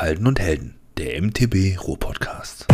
[0.00, 2.66] Halden und Helden, der MTB Ruhr-Podcast.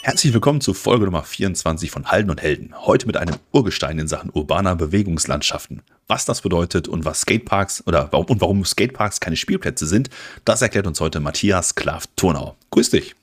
[0.00, 2.72] Herzlich willkommen zu Folge Nummer 24 von Halden und Helden.
[2.86, 5.82] Heute mit einem Urgestein in Sachen urbaner Bewegungslandschaften.
[6.08, 10.08] Was das bedeutet und was Skateparks oder und warum Skateparks keine Spielplätze sind,
[10.46, 12.56] das erklärt uns heute Matthias Klav-Turnau.
[12.70, 13.14] Grüß dich.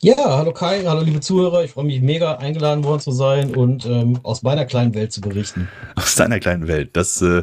[0.00, 1.64] Ja, hallo Kai, hallo liebe Zuhörer.
[1.64, 5.20] Ich freue mich mega eingeladen worden zu sein und ähm, aus meiner kleinen Welt zu
[5.20, 5.68] berichten.
[5.94, 6.90] Aus deiner kleinen Welt.
[6.94, 7.42] Das, äh,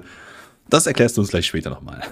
[0.69, 2.01] das erklärst du uns gleich später nochmal.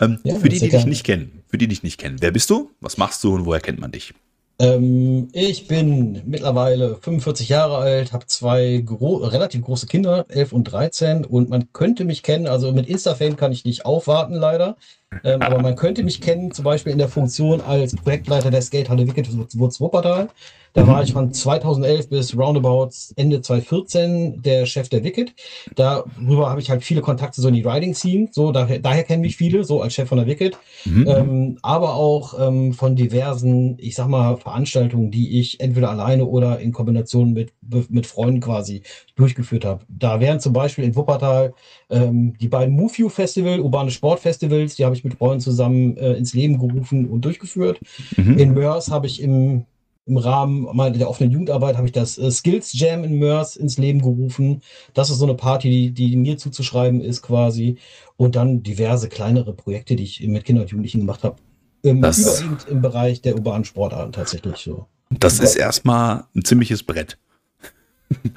[0.00, 2.48] Ähm, ja, für die, die dich nicht kennen, für die, dich nicht kennen, wer bist
[2.48, 2.70] du?
[2.80, 4.14] Was machst du und woher kennt man dich?
[4.58, 10.64] Ähm, ich bin mittlerweile 45 Jahre alt, habe zwei gro relativ große Kinder, 11 und
[10.64, 14.76] 13 und man könnte mich kennen, also mit Instafame kann ich nicht aufwarten leider,
[15.24, 19.06] ähm, aber man könnte mich kennen zum Beispiel in der Funktion als Projektleiter der Skatehalle
[19.06, 19.28] Wicked
[19.58, 20.28] Wurz Wuppertal.
[20.72, 25.34] Da war ich von 2011 bis roundabout Ende 2014 der Chef der Wicked.
[25.74, 28.28] Darüber habe ich halt viele Kontakte so in die Riding Scene.
[28.30, 30.56] So, daher, daher kennen mich viele, so als Chef von der Wicked.
[30.84, 31.08] Mhm.
[31.08, 36.60] Ähm, aber auch ähm, von diversen, ich sag mal, Veranstaltungen, die ich entweder alleine oder
[36.60, 37.52] in Kombination mit,
[37.88, 38.82] mit Freunden quasi
[39.16, 39.84] durchgeführt habe.
[39.88, 41.52] Da wären zum Beispiel in Wuppertal
[41.90, 46.34] ähm, die beiden Move Festival, urbane Sportfestivals, die habe ich mit Freunden zusammen äh, ins
[46.34, 47.80] Leben gerufen und durchgeführt.
[48.16, 48.38] Mhm.
[48.38, 49.66] In Mörs habe ich im
[50.10, 50.66] im Rahmen
[50.98, 54.60] der offenen Jugendarbeit habe ich das äh, Skills Jam in Mörs ins Leben gerufen.
[54.92, 57.76] Das ist so eine Party, die, die mir zuzuschreiben ist quasi.
[58.16, 61.36] Und dann diverse kleinere Projekte, die ich mit Kindern und Jugendlichen gemacht habe.
[61.84, 64.86] Ähm, überwiegend im Bereich der urbanen Sportarten tatsächlich so.
[65.10, 67.16] Das ist erstmal ein ziemliches Brett.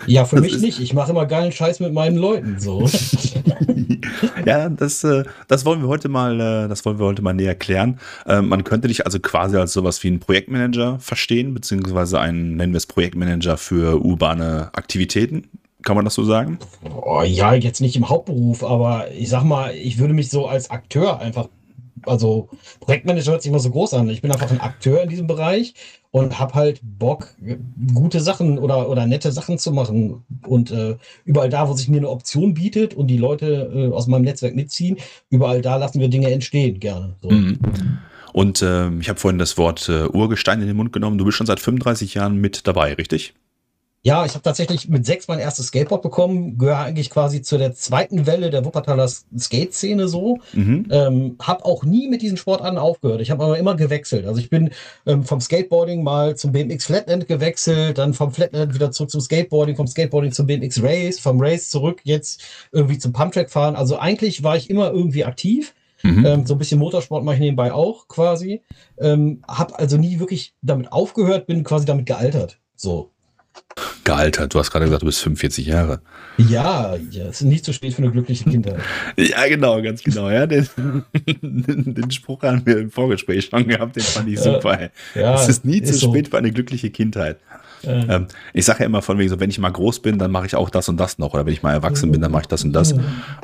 [0.06, 0.80] Ja, für das mich nicht.
[0.80, 2.60] Ich mache immer geilen Scheiß mit meinen Leuten.
[2.60, 2.88] So.
[4.46, 7.56] ja, das, äh, das wollen wir heute mal, äh, das wollen wir heute mal näher
[7.56, 8.00] klären.
[8.28, 12.74] Ähm, man könnte dich also quasi als sowas wie ein Projektmanager verstehen, beziehungsweise einen, nennen
[12.74, 15.50] wir es Projektmanager für urbane Aktivitäten.
[15.84, 16.60] Kann man das so sagen?
[17.02, 20.70] Oh, ja, jetzt nicht im Hauptberuf, aber ich sag mal, ich würde mich so als
[20.70, 21.50] Akteur einfach
[22.06, 22.50] also
[22.82, 24.10] Projektmanager hört sich immer so groß an.
[24.10, 25.74] Ich bin einfach ein Akteur in diesem Bereich
[26.14, 27.36] und habe halt Bock,
[27.96, 30.24] gute Sachen oder, oder nette Sachen zu machen.
[30.46, 34.06] Und äh, überall da, wo sich mir eine Option bietet und die Leute äh, aus
[34.06, 34.98] meinem Netzwerk mitziehen,
[35.32, 37.16] überall da lassen wir Dinge entstehen, gerne.
[37.24, 37.32] So.
[37.32, 37.58] Mhm.
[38.32, 41.18] Und äh, ich habe vorhin das Wort äh, Urgestein in den Mund genommen.
[41.18, 43.34] Du bist schon seit 35 Jahren mit dabei, richtig?
[44.06, 47.74] Ja, ich habe tatsächlich mit sechs mein erstes Skateboard bekommen, gehöre eigentlich quasi zu der
[47.74, 50.40] zweiten Welle der Wuppertaler Skate-Szene so.
[50.52, 50.88] Mhm.
[50.92, 53.22] Ähm, habe auch nie mit diesen Sportarten aufgehört.
[53.22, 54.26] Ich habe aber immer gewechselt.
[54.26, 54.72] Also ich bin
[55.06, 59.78] ähm, vom Skateboarding mal zum BMX Flatland gewechselt, dann vom Flatland wieder zurück zum Skateboarding,
[59.78, 62.44] vom Skateboarding zum BMX Race, vom Race zurück jetzt
[62.74, 63.78] irgendwie zum Pumptrack fahren.
[63.78, 65.74] Also eigentlich war ich immer irgendwie aktiv.
[66.02, 66.26] Mhm.
[66.26, 68.64] Ähm, so ein bisschen Motorsport mache ich nebenbei auch quasi.
[69.00, 72.60] Ähm, habe also nie wirklich damit aufgehört, bin quasi damit gealtert.
[72.76, 73.10] So.
[74.04, 74.54] Gealtert.
[74.54, 76.02] Du hast gerade gesagt, du bist 45 Jahre.
[76.38, 78.80] Ja, ja, es ist nicht zu spät für eine glückliche Kindheit.
[79.18, 80.30] ja, genau, ganz genau.
[80.30, 80.68] Ja, den,
[81.42, 84.90] den Spruch haben wir im Vorgespräch schon gehabt, den fand ich super.
[85.16, 86.32] Ja, es ist nie zu spät so.
[86.32, 87.38] für eine glückliche Kindheit.
[87.86, 90.46] Ähm, ich sage ja immer von wegen so, wenn ich mal groß bin, dann mache
[90.46, 91.34] ich auch das und das noch.
[91.34, 92.94] Oder wenn ich mal erwachsen bin, dann mache ich das und das.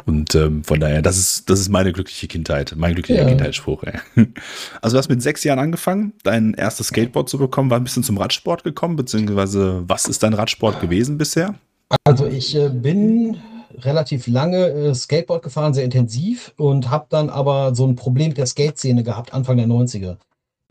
[0.06, 3.28] Und ähm, von daher, das ist, das ist meine glückliche Kindheit, mein glücklicher ja.
[3.28, 3.84] Kindheitsspruch.
[3.84, 4.00] Ey.
[4.82, 8.04] Also du hast mit sechs Jahren angefangen, dein erstes Skateboard zu bekommen, war ein bisschen
[8.04, 11.56] zum Radsport gekommen, beziehungsweise was ist dein Radsport gewesen bisher?
[12.04, 13.38] Also ich äh, bin
[13.78, 18.38] relativ lange äh, Skateboard gefahren, sehr intensiv und habe dann aber so ein Problem mit
[18.38, 20.18] der Skate-Szene gehabt, Anfang der 90er.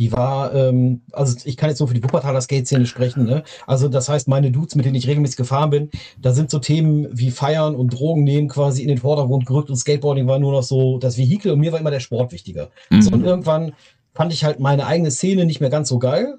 [0.00, 3.24] Die war, ähm, also ich kann jetzt nur für die Wuppertaler Skate-Szene sprechen.
[3.24, 3.42] Ne?
[3.66, 7.08] Also das heißt, meine Dudes, mit denen ich regelmäßig gefahren bin, da sind so Themen
[7.10, 10.62] wie Feiern und Drogen nehmen quasi in den Vordergrund gerückt und Skateboarding war nur noch
[10.62, 12.70] so das Vehikel und mir war immer der Sport wichtiger.
[12.90, 13.02] Mhm.
[13.02, 13.72] So, und irgendwann
[14.14, 16.38] fand ich halt meine eigene Szene nicht mehr ganz so geil.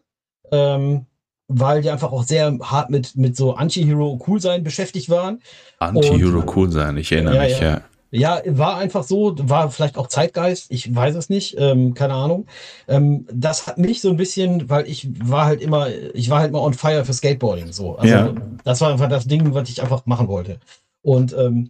[0.52, 1.06] Ähm,
[1.50, 5.42] weil die einfach auch sehr hart mit, mit so Anti-Hero cool sein beschäftigt waren.
[5.80, 7.70] Anti-Hero cool sein, ich erinnere ja, mich, ja.
[7.72, 7.82] ja.
[8.12, 12.48] Ja, war einfach so, war vielleicht auch Zeitgeist, ich weiß es nicht, ähm, keine Ahnung.
[12.88, 16.50] Ähm, das hat mich so ein bisschen, weil ich war halt immer, ich war halt
[16.50, 17.72] immer on fire für Skateboarding.
[17.72, 17.98] So.
[17.98, 18.34] Also ja.
[18.64, 20.60] das war einfach das Ding, was ich einfach machen wollte.
[21.02, 21.70] Und ähm,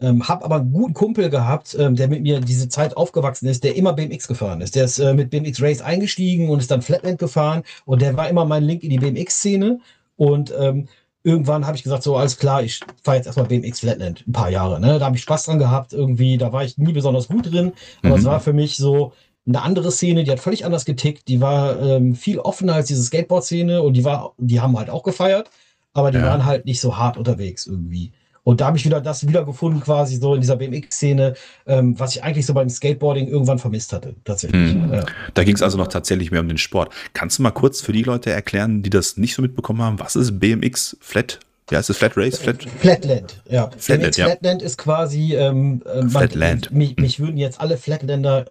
[0.00, 3.64] ähm, habe aber einen guten Kumpel gehabt, ähm, der mit mir diese Zeit aufgewachsen ist,
[3.64, 4.74] der immer BMX gefahren ist.
[4.74, 8.28] Der ist äh, mit BMX Race eingestiegen und ist dann Flatland gefahren und der war
[8.28, 9.80] immer mein Link in die BMX-Szene.
[10.16, 10.88] Und ähm,
[11.26, 14.48] irgendwann habe ich gesagt, so alles klar, ich fahre jetzt erstmal BMX Flatland ein paar
[14.48, 14.80] Jahre.
[14.80, 15.00] Ne?
[15.00, 18.14] Da habe ich Spaß dran gehabt, irgendwie, da war ich nie besonders gut drin, aber
[18.14, 18.20] mhm.
[18.20, 19.12] es war für mich so
[19.44, 23.02] eine andere Szene, die hat völlig anders getickt, die war ähm, viel offener als diese
[23.02, 25.50] Skateboard-Szene und die war, die haben halt auch gefeiert,
[25.94, 26.26] aber die ja.
[26.26, 28.12] waren halt nicht so hart unterwegs irgendwie.
[28.46, 31.34] Und da habe ich wieder das wiedergefunden, quasi so in dieser BMX-Szene,
[31.66, 34.72] ähm, was ich eigentlich so beim Skateboarding irgendwann vermisst hatte, tatsächlich.
[34.72, 34.92] Hm.
[34.92, 35.04] Ja.
[35.34, 36.94] Da ging es also noch tatsächlich mehr um den Sport.
[37.12, 40.14] Kannst du mal kurz für die Leute erklären, die das nicht so mitbekommen haben, was
[40.14, 41.40] ist BMX Flat
[41.72, 42.38] Ja, ist es Flat Race?
[42.38, 43.68] Flat Flatland, ja.
[43.76, 44.26] Flatland, ja.
[44.26, 46.70] Flatland ist quasi, ähm, äh, man, Flatland.
[46.70, 48.44] Mich, mich würden jetzt alle Flatländer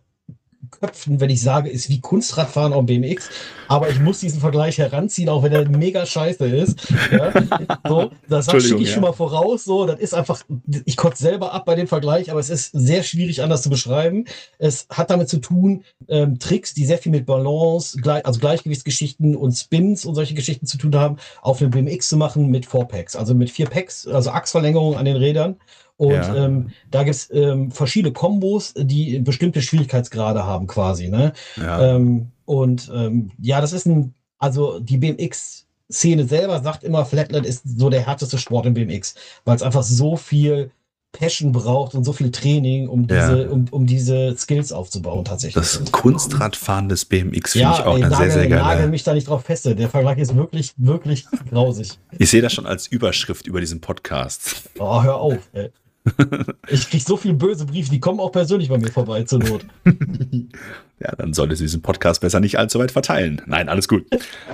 [0.69, 3.29] Köpfen, wenn ich sage, ist wie Kunstradfahren auf BMX.
[3.67, 6.87] Aber ich muss diesen Vergleich heranziehen, auch wenn er mega scheiße ist.
[7.11, 7.33] Ja?
[7.87, 8.93] So, das schicke ich ja.
[8.93, 9.63] schon mal voraus.
[9.63, 10.41] So, das ist einfach,
[10.85, 14.25] ich kotze selber ab bei dem Vergleich, aber es ist sehr schwierig anders zu beschreiben.
[14.57, 19.35] Es hat damit zu tun, ähm, Tricks, die sehr viel mit Balance, gleich, also Gleichgewichtsgeschichten
[19.35, 22.87] und Spins und solche Geschichten zu tun haben, auf einem BMX zu machen mit Four
[22.87, 25.57] Packs, also mit vier Packs, also Achsverlängerung an den Rädern
[25.97, 26.35] und ja.
[26.35, 31.09] ähm, da gibt es ähm, verschiedene Kombos, die bestimmte Schwierigkeitsgrade haben, quasi.
[31.09, 31.33] Ne?
[31.55, 31.95] Ja.
[31.95, 37.63] Ähm, und ähm, ja, das ist ein, also die BMX-Szene selber sagt immer, Flatland ist
[37.65, 39.15] so der härteste Sport im BMX,
[39.45, 40.71] weil es einfach so viel
[41.13, 43.49] Passion braucht und so viel Training, um diese, ja.
[43.49, 45.63] um, um diese Skills aufzubauen, tatsächlich.
[45.63, 48.61] Das Kunstradfahren des BMX finde ja, ich auch ey, eine sehr, sehr geile.
[48.61, 49.75] nagel mich da nicht drauf feste.
[49.75, 51.97] Der Vergleich ist wirklich, wirklich grausig.
[52.17, 54.63] Ich sehe das schon als Überschrift über diesen Podcast.
[54.77, 55.71] Oh, hör auf, ey.
[56.67, 59.65] Ich kriege so viele böse Briefe, die kommen auch persönlich bei mir vorbei zur Not.
[60.99, 63.41] ja, dann solltest du diesen Podcast besser nicht allzu weit verteilen.
[63.45, 64.05] Nein, alles gut.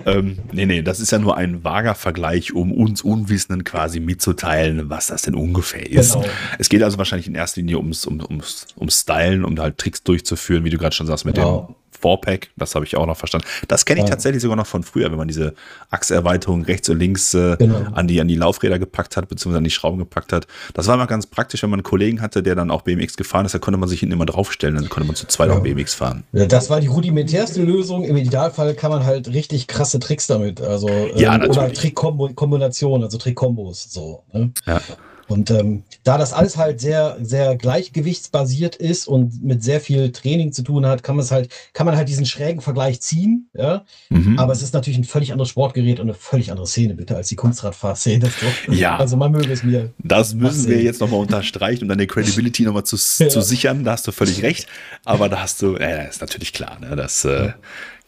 [0.05, 4.89] ähm, nee, nee, das ist ja nur ein vager Vergleich, um uns Unwissenden quasi mitzuteilen,
[4.89, 6.13] was das denn ungefähr ist.
[6.13, 6.25] Genau.
[6.59, 10.03] Es geht also wahrscheinlich in erster Linie ums, um, ums, ums Stylen, um halt Tricks
[10.03, 11.67] durchzuführen, wie du gerade schon sagst, mit genau.
[11.67, 13.47] dem Fourpack, das habe ich auch noch verstanden.
[13.67, 14.11] Das kenne ich ja.
[14.11, 15.53] tatsächlich sogar noch von früher, wenn man diese
[15.89, 17.85] Achserweiterung rechts und links äh, genau.
[17.93, 20.47] an, die, an die Laufräder gepackt hat, beziehungsweise an die Schrauben gepackt hat.
[20.73, 23.45] Das war immer ganz praktisch, wenn man einen Kollegen hatte, der dann auch BMX gefahren
[23.45, 25.57] ist, da konnte man sich hinten immer draufstellen, dann konnte man zu zweit ja.
[25.57, 26.23] auch BMX fahren.
[26.31, 28.03] Ja, das war die rudimentärste Lösung.
[28.03, 33.17] Im Idealfall kann man halt richtig krasse Tricks damit, also ja, ähm, oder Trickkombinationen, also
[33.17, 34.23] Trickkombos, so.
[34.33, 34.51] Ne?
[34.65, 34.81] Ja.
[35.31, 40.51] Und ähm, da das alles halt sehr, sehr gleichgewichtsbasiert ist und mit sehr viel Training
[40.51, 43.85] zu tun hat, kann man es halt, kann man halt diesen schrägen Vergleich ziehen, ja.
[44.09, 44.37] Mhm.
[44.37, 47.29] Aber es ist natürlich ein völlig anderes Sportgerät und eine völlig andere Szene, bitte, als
[47.29, 48.29] die Kunstradfahrszene.
[48.69, 48.97] Ja.
[48.97, 49.93] Also man möge es mir.
[49.99, 53.29] Das müssen wir jetzt nochmal unterstreichen, um deine Credibility nochmal zu, ja.
[53.29, 53.83] zu sichern.
[53.83, 54.67] Da hast du völlig recht.
[55.05, 57.53] Aber da hast du, äh, ist natürlich klar, ne, dass äh,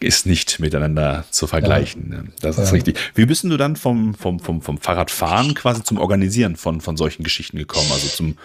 [0.04, 2.12] ist nicht miteinander zu vergleichen.
[2.12, 2.32] Ja.
[2.42, 2.74] Das ist ja.
[2.74, 3.00] richtig.
[3.16, 7.24] Wie bist du dann vom, vom, vom, vom Fahrradfahren quasi zum Organisieren von, von solchen
[7.24, 7.88] Geschichten gekommen?
[7.92, 8.38] Also zum,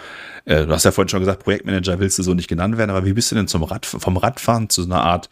[0.45, 3.05] äh, du hast ja vorhin schon gesagt, Projektmanager willst du so nicht genannt werden, aber
[3.05, 5.29] wie bist du denn zum Rad, vom Radfahren zu so einer Art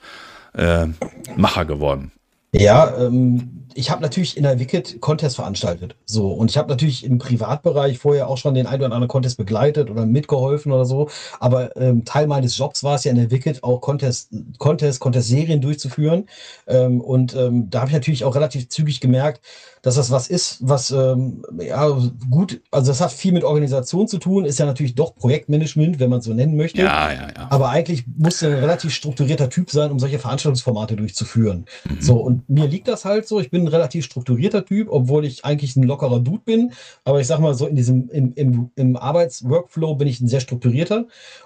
[0.53, 0.88] äh,
[1.35, 2.12] Macher geworden?
[2.53, 5.95] Ja, ähm, ich habe natürlich in der Wicked Contest veranstaltet.
[6.06, 9.38] So, und ich habe natürlich im Privatbereich vorher auch schon den ein oder anderen Contest
[9.38, 11.09] begleitet oder mitgeholfen oder so.
[11.39, 15.62] Aber ähm, Teil meines Jobs war es ja in der Wicked auch Contest, Contest, Contest-Serien
[15.62, 16.25] durchzuführen.
[16.65, 19.41] Ähm, und ähm, da habe ich natürlich auch relativ zügig gemerkt,
[19.83, 21.88] dass das was ist, was ähm, ja
[22.29, 26.09] gut, also das hat viel mit Organisation zu tun, ist ja natürlich doch Projektmanagement, wenn
[26.09, 26.81] man es so nennen möchte.
[26.81, 27.47] Ja, ja, ja.
[27.50, 31.65] Aber eigentlich muss ein relativ strukturierter Typ sein, um solche Veranstaltungsformate durchzuführen.
[31.85, 32.01] Mhm.
[32.01, 33.39] So, und mir liegt das halt so.
[33.39, 36.73] Ich bin ein relativ strukturierter Typ, obwohl ich eigentlich ein lockerer Dude bin.
[37.03, 40.39] Aber ich sag mal so, in diesem, im, im, im Arbeitsworkflow bin ich ein sehr
[40.39, 41.05] strukturierter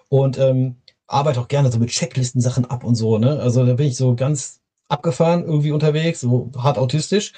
[0.10, 0.76] und ähm,
[1.08, 3.18] arbeite auch gerne so mit Checklisten-Sachen ab und so.
[3.18, 3.40] Ne?
[3.40, 7.34] Also da bin ich so ganz abgefahren irgendwie unterwegs, so hart autistisch.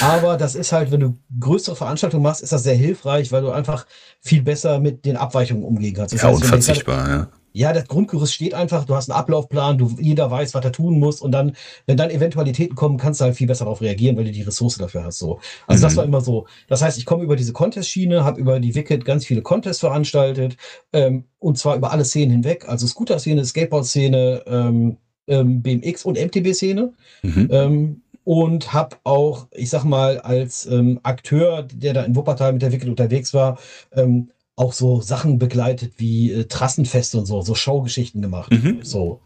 [0.00, 3.50] Aber das ist halt, wenn du größere Veranstaltungen machst, ist das sehr hilfreich, weil du
[3.50, 3.86] einfach
[4.20, 6.14] viel besser mit den Abweichungen umgehen kannst.
[6.14, 7.28] Das ja, heißt, unverzichtbar, ja.
[7.56, 10.98] Ja, das Grundgerüst steht einfach, du hast einen Ablaufplan, du, jeder weiß, was er tun
[10.98, 11.56] muss und dann,
[11.86, 14.76] wenn dann Eventualitäten kommen, kannst du halt viel besser darauf reagieren, weil du die Ressource
[14.76, 15.18] dafür hast.
[15.18, 15.40] So.
[15.66, 15.82] Also mhm.
[15.82, 16.46] das war immer so.
[16.68, 20.58] Das heißt, ich komme über diese Contest-Schiene, habe über die Wicked ganz viele Contests veranstaltet
[20.92, 26.92] ähm, und zwar über alle Szenen hinweg, also Scooter-Szene, Skateboard-Szene, ähm, ähm, BMX und MTB-Szene.
[27.22, 27.48] Mhm.
[27.50, 32.60] Ähm, und habe auch, ich sag mal, als ähm, Akteur, der da in Wuppertal mit
[32.60, 33.56] der Wicked unterwegs war,
[33.92, 38.50] ähm, auch so Sachen begleitet wie äh, Trassenfeste und so, so Showgeschichten gemacht.
[38.50, 38.80] Mhm.
[38.82, 39.20] So,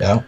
[0.00, 0.24] ja.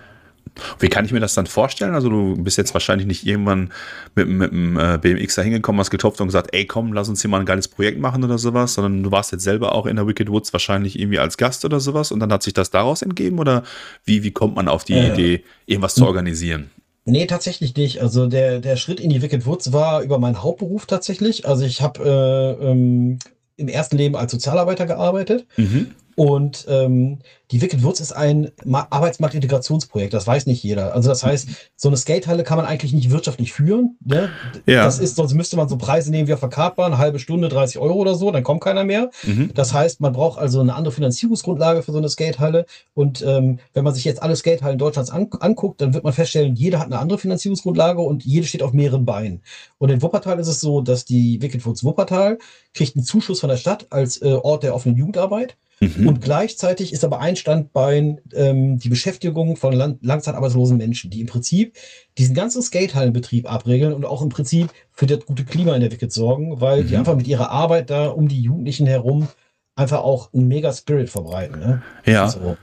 [0.81, 1.95] Wie kann ich mir das dann vorstellen?
[1.95, 3.71] Also du bist jetzt wahrscheinlich nicht irgendwann
[4.17, 7.21] mit, mit dem äh, BMX da hingekommen, hast getopft und gesagt, ey komm, lass uns
[7.21, 9.95] hier mal ein geiles Projekt machen oder sowas, sondern du warst jetzt selber auch in
[9.95, 13.03] der Wicked Woods wahrscheinlich irgendwie als Gast oder sowas und dann hat sich das daraus
[13.03, 13.63] entgeben oder
[14.05, 16.71] wie, wie kommt man auf die äh, Idee, irgendwas zu organisieren?
[17.05, 18.03] Nee, tatsächlich nicht.
[18.03, 21.47] Also der, der Schritt in die Wicked Woods war über meinen Hauptberuf tatsächlich.
[21.47, 23.19] Also ich habe äh, ähm,
[23.59, 25.47] im ersten Leben als Sozialarbeiter gearbeitet.
[25.57, 25.91] Mhm.
[26.15, 27.19] Und ähm,
[27.51, 30.95] die Wicked Woods ist ein Arbeitsmarktintegrationsprojekt, das weiß nicht jeder.
[30.95, 33.97] Also das heißt, so eine Skatehalle kann man eigentlich nicht wirtschaftlich führen.
[34.05, 34.31] Ne?
[34.67, 34.85] Ja.
[34.85, 37.49] Das ist, sonst müsste man so Preise nehmen wie auf der Kartbahn, eine halbe Stunde,
[37.49, 39.11] 30 Euro oder so, dann kommt keiner mehr.
[39.25, 39.51] Mhm.
[39.55, 42.67] Das heißt, man braucht also eine andere Finanzierungsgrundlage für so eine Skatehalle.
[42.95, 46.55] Und ähm, wenn man sich jetzt alle Skatehallen Deutschlands an, anguckt, dann wird man feststellen,
[46.55, 49.43] jeder hat eine andere Finanzierungsgrundlage und jede steht auf mehreren Beinen.
[49.79, 52.39] Und in Wuppertal ist es so, dass die Wicked Woods Wuppertal
[52.75, 55.57] kriegt einen Zuschuss von der Stadt als äh, Ort der offenen Jugendarbeit.
[55.81, 56.09] Mhm.
[56.09, 61.27] Und gleichzeitig ist aber ein Standbein ähm, die Beschäftigung von lang langzeitarbeitslosen Menschen, die im
[61.27, 61.77] Prinzip
[62.19, 66.13] diesen ganzen Skatehallenbetrieb abregeln und auch im Prinzip für das gute Klima in der Wicked
[66.13, 66.89] sorgen, weil mhm.
[66.89, 69.29] die einfach mit ihrer Arbeit da um die Jugendlichen herum
[69.77, 71.61] einfach auch einen mega Spirit verbreiten.
[71.61, 71.83] Ne?
[72.05, 72.29] Ja.
[72.29, 72.57] So.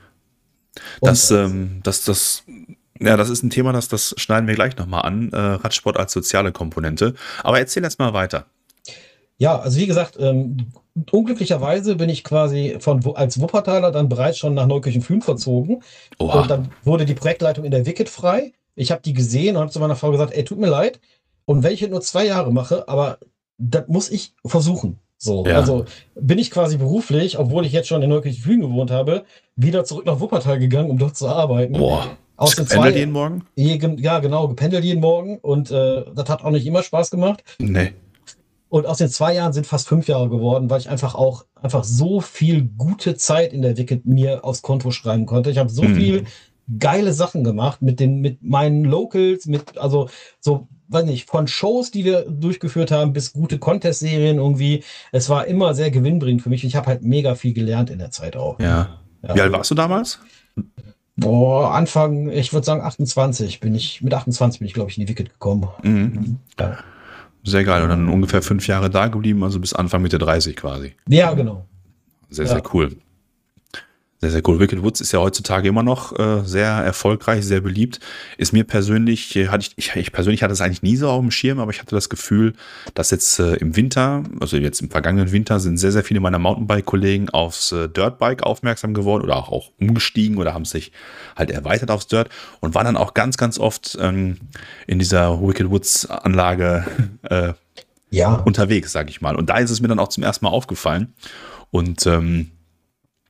[1.00, 2.44] Das, ähm, das, das,
[3.00, 5.30] ja, das ist ein Thema, das, das schneiden wir gleich nochmal an.
[5.32, 7.14] Äh, Radsport als soziale Komponente.
[7.42, 8.46] Aber erzähl erst mal weiter.
[9.38, 10.68] Ja, also wie gesagt, ähm,
[11.10, 15.82] unglücklicherweise bin ich quasi von als Wuppertaler dann bereits schon nach Neukirchen-Flühen verzogen.
[16.18, 16.40] Oha.
[16.40, 18.52] Und dann wurde die Projektleitung in der Wicked frei.
[18.74, 21.00] Ich habe die gesehen und habe zu meiner Frau gesagt, ey, tut mir leid.
[21.44, 23.18] Und wenn ich nur zwei Jahre mache, aber
[23.58, 24.98] das muss ich versuchen.
[25.18, 25.56] So, ja.
[25.56, 29.24] also bin ich quasi beruflich, obwohl ich jetzt schon in Neukirchen-Flühen gewohnt habe,
[29.54, 31.74] wieder zurück nach Wuppertal gegangen, um dort zu arbeiten.
[31.74, 32.16] Boah.
[32.38, 33.46] Aus den zwei, jeden Morgen?
[33.54, 37.42] Ja, genau, gependelt jeden Morgen und äh, das hat auch nicht immer Spaß gemacht.
[37.58, 37.94] Nee.
[38.68, 41.84] Und aus den zwei Jahren sind fast fünf Jahre geworden, weil ich einfach auch einfach
[41.84, 45.50] so viel gute Zeit in der Wicked mir aufs Konto schreiben konnte.
[45.50, 45.94] Ich habe so hm.
[45.94, 46.24] viel
[46.78, 50.08] geile Sachen gemacht mit den, mit meinen Locals, mit, also
[50.40, 54.82] so, weiß nicht, von Shows, die wir durchgeführt haben, bis gute Contest-Serien irgendwie.
[55.12, 56.64] Es war immer sehr gewinnbringend für mich.
[56.64, 58.58] Ich habe halt mega viel gelernt in der Zeit auch.
[58.58, 58.98] Ja.
[59.22, 59.34] ja.
[59.34, 60.18] Wie alt warst du damals?
[61.16, 65.06] Boah, Anfang, ich würde sagen 28 bin ich, mit 28 bin ich, glaube ich, in
[65.06, 65.68] die Wicked gekommen.
[65.82, 66.38] Mhm.
[66.58, 66.78] Ja.
[67.46, 67.82] Sehr geil.
[67.82, 70.94] Und dann ungefähr fünf Jahre da geblieben, also bis Anfang Mitte 30 quasi.
[71.08, 71.64] Ja, genau.
[72.28, 72.52] Sehr, ja.
[72.52, 72.96] sehr cool.
[74.20, 74.58] Sehr, sehr cool.
[74.58, 78.00] Wicked Woods ist ja heutzutage immer noch äh, sehr erfolgreich, sehr beliebt.
[78.38, 81.20] Ist mir persönlich, äh, hatte ich, ich, ich, persönlich hatte es eigentlich nie so auf
[81.20, 82.54] dem Schirm, aber ich hatte das Gefühl,
[82.94, 86.38] dass jetzt äh, im Winter, also jetzt im vergangenen Winter, sind sehr, sehr viele meiner
[86.38, 90.92] Mountainbike-Kollegen aufs äh, Dirtbike aufmerksam geworden oder auch, auch umgestiegen oder haben sich
[91.36, 92.30] halt erweitert aufs Dirt
[92.60, 94.38] und waren dann auch ganz, ganz oft ähm,
[94.86, 96.86] in dieser Wicked Woods-Anlage
[97.24, 97.52] äh,
[98.10, 98.32] ja.
[98.32, 99.36] unterwegs, sag ich mal.
[99.36, 101.12] Und da ist es mir dann auch zum ersten Mal aufgefallen.
[101.70, 102.52] Und ähm,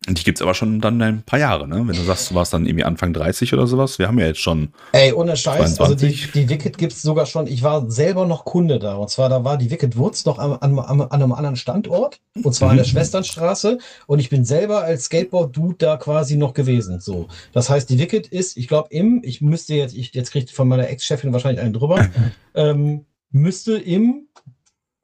[0.09, 1.77] die gibt es aber schon dann ein paar Jahre, ne?
[1.77, 3.99] Wenn du sagst, du warst dann irgendwie Anfang 30 oder sowas.
[3.99, 4.73] Wir haben ja jetzt schon.
[4.93, 5.77] Ey, ohne Scheiß.
[5.77, 5.81] 22.
[5.81, 7.47] Also die, die Wicked gibt es sogar schon.
[7.47, 8.95] Ich war selber noch Kunde da.
[8.95, 12.21] Und zwar, da war die Wicked Woods noch an, an, an einem anderen Standort.
[12.43, 12.71] Und zwar mhm.
[12.71, 12.91] an der mhm.
[12.91, 13.79] Schwesternstraße.
[14.07, 17.01] Und ich bin selber als Skateboard-Dude da quasi noch gewesen.
[17.01, 17.29] So.
[17.53, 20.69] Das heißt, die Wicked ist, ich glaube, im, ich müsste jetzt, ich, jetzt kriegt von
[20.69, 22.09] meiner Ex-Chefin wahrscheinlich einen drüber,
[22.55, 24.29] ähm, müsste im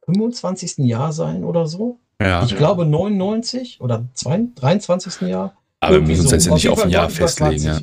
[0.07, 0.79] 25.
[0.79, 1.99] Jahr sein oder so.
[2.23, 2.45] Ja.
[2.45, 5.29] Ich glaube 99 oder 22, 23.
[5.29, 5.55] Jahr.
[5.81, 7.65] Aber wir müssen uns jetzt ja nicht auf ein Jahr festlegen.
[7.65, 7.79] Ja.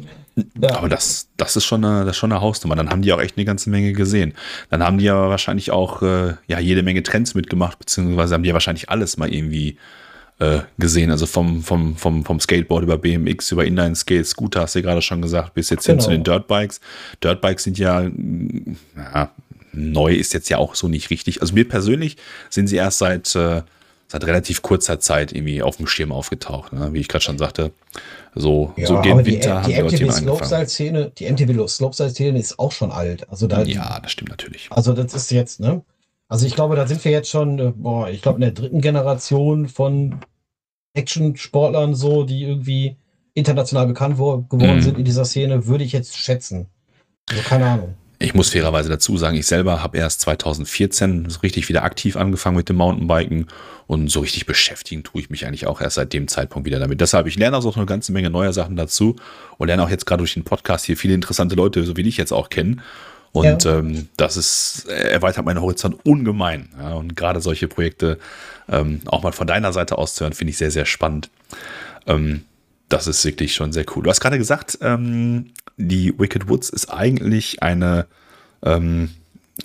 [0.61, 0.77] Ja.
[0.77, 2.75] Aber das, das, ist schon eine, das ist schon eine Hausnummer.
[2.75, 4.33] Dann haben die auch echt eine ganze Menge gesehen.
[4.69, 8.49] Dann haben die ja wahrscheinlich auch äh, ja, jede Menge Trends mitgemacht, beziehungsweise haben die
[8.49, 9.77] ja wahrscheinlich alles mal irgendwie
[10.39, 11.11] äh, gesehen.
[11.11, 15.01] Also vom, vom, vom, vom Skateboard über BMX, über Inline-Skate, Scooter, hast du ja gerade
[15.01, 15.97] schon gesagt, bis jetzt genau.
[15.97, 16.79] hin zu den Dirtbikes.
[17.23, 18.03] Dirtbikes sind ja,
[18.95, 19.31] ja,
[19.73, 21.41] neu ist jetzt ja auch so nicht richtig.
[21.41, 22.17] Also mir persönlich
[22.49, 23.61] sind sie erst seit äh,
[24.11, 26.93] seit relativ kurzer Zeit irgendwie auf dem Schirm aufgetaucht, ne?
[26.93, 27.71] wie ich gerade schon sagte.
[28.33, 32.71] So, ja, so gegen Winter die, haben die MTV Slopestyle-Szene, die MTV Slopestyle-Szene ist auch
[32.71, 33.29] schon alt.
[33.29, 34.67] Also da, ja, das stimmt natürlich.
[34.71, 35.83] Also das ist jetzt, ne?
[36.27, 38.81] Also ich glaube, da sind wir jetzt schon, äh, boah, ich glaube in der dritten
[38.81, 40.19] Generation von
[40.93, 42.97] Action-Sportlern so, die irgendwie
[43.35, 44.81] international bekannt geworden mm.
[44.81, 46.67] sind in dieser Szene, würde ich jetzt schätzen.
[47.29, 47.95] Also keine Ahnung.
[48.21, 52.57] Ich muss fairerweise dazu sagen, ich selber habe erst 2014 so richtig wieder aktiv angefangen
[52.57, 53.47] mit dem Mountainbiken
[53.87, 56.99] und so richtig beschäftigen tue ich mich eigentlich auch erst seit dem Zeitpunkt wieder damit.
[56.99, 59.15] Deshalb, ich lerne also auch noch eine ganze Menge neuer Sachen dazu
[59.57, 62.17] und lerne auch jetzt gerade durch den Podcast hier viele interessante Leute, so wie dich
[62.17, 62.81] jetzt auch kennen.
[63.31, 63.79] Und ja.
[63.79, 66.69] ähm, das ist, erweitert meinen Horizont ungemein.
[66.77, 68.19] Ja, und gerade solche Projekte
[68.67, 71.29] ähm, auch mal von deiner Seite aus zu hören, finde ich sehr, sehr spannend.
[72.05, 72.43] Ähm,
[72.89, 74.03] das ist wirklich schon sehr cool.
[74.03, 78.07] Du hast gerade gesagt, ähm, die Wicked Woods ist eigentlich eine,
[78.63, 79.11] ähm,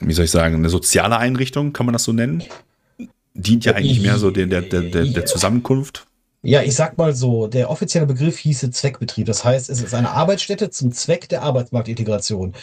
[0.00, 2.44] wie soll ich sagen, eine soziale Einrichtung, kann man das so nennen?
[3.34, 6.06] Dient ja eigentlich mehr so der, der, der, der Zusammenkunft.
[6.42, 9.26] Ja, ich sag mal so, der offizielle Begriff hieße Zweckbetrieb.
[9.26, 12.54] Das heißt, es ist eine Arbeitsstätte zum Zweck der Arbeitsmarktintegration.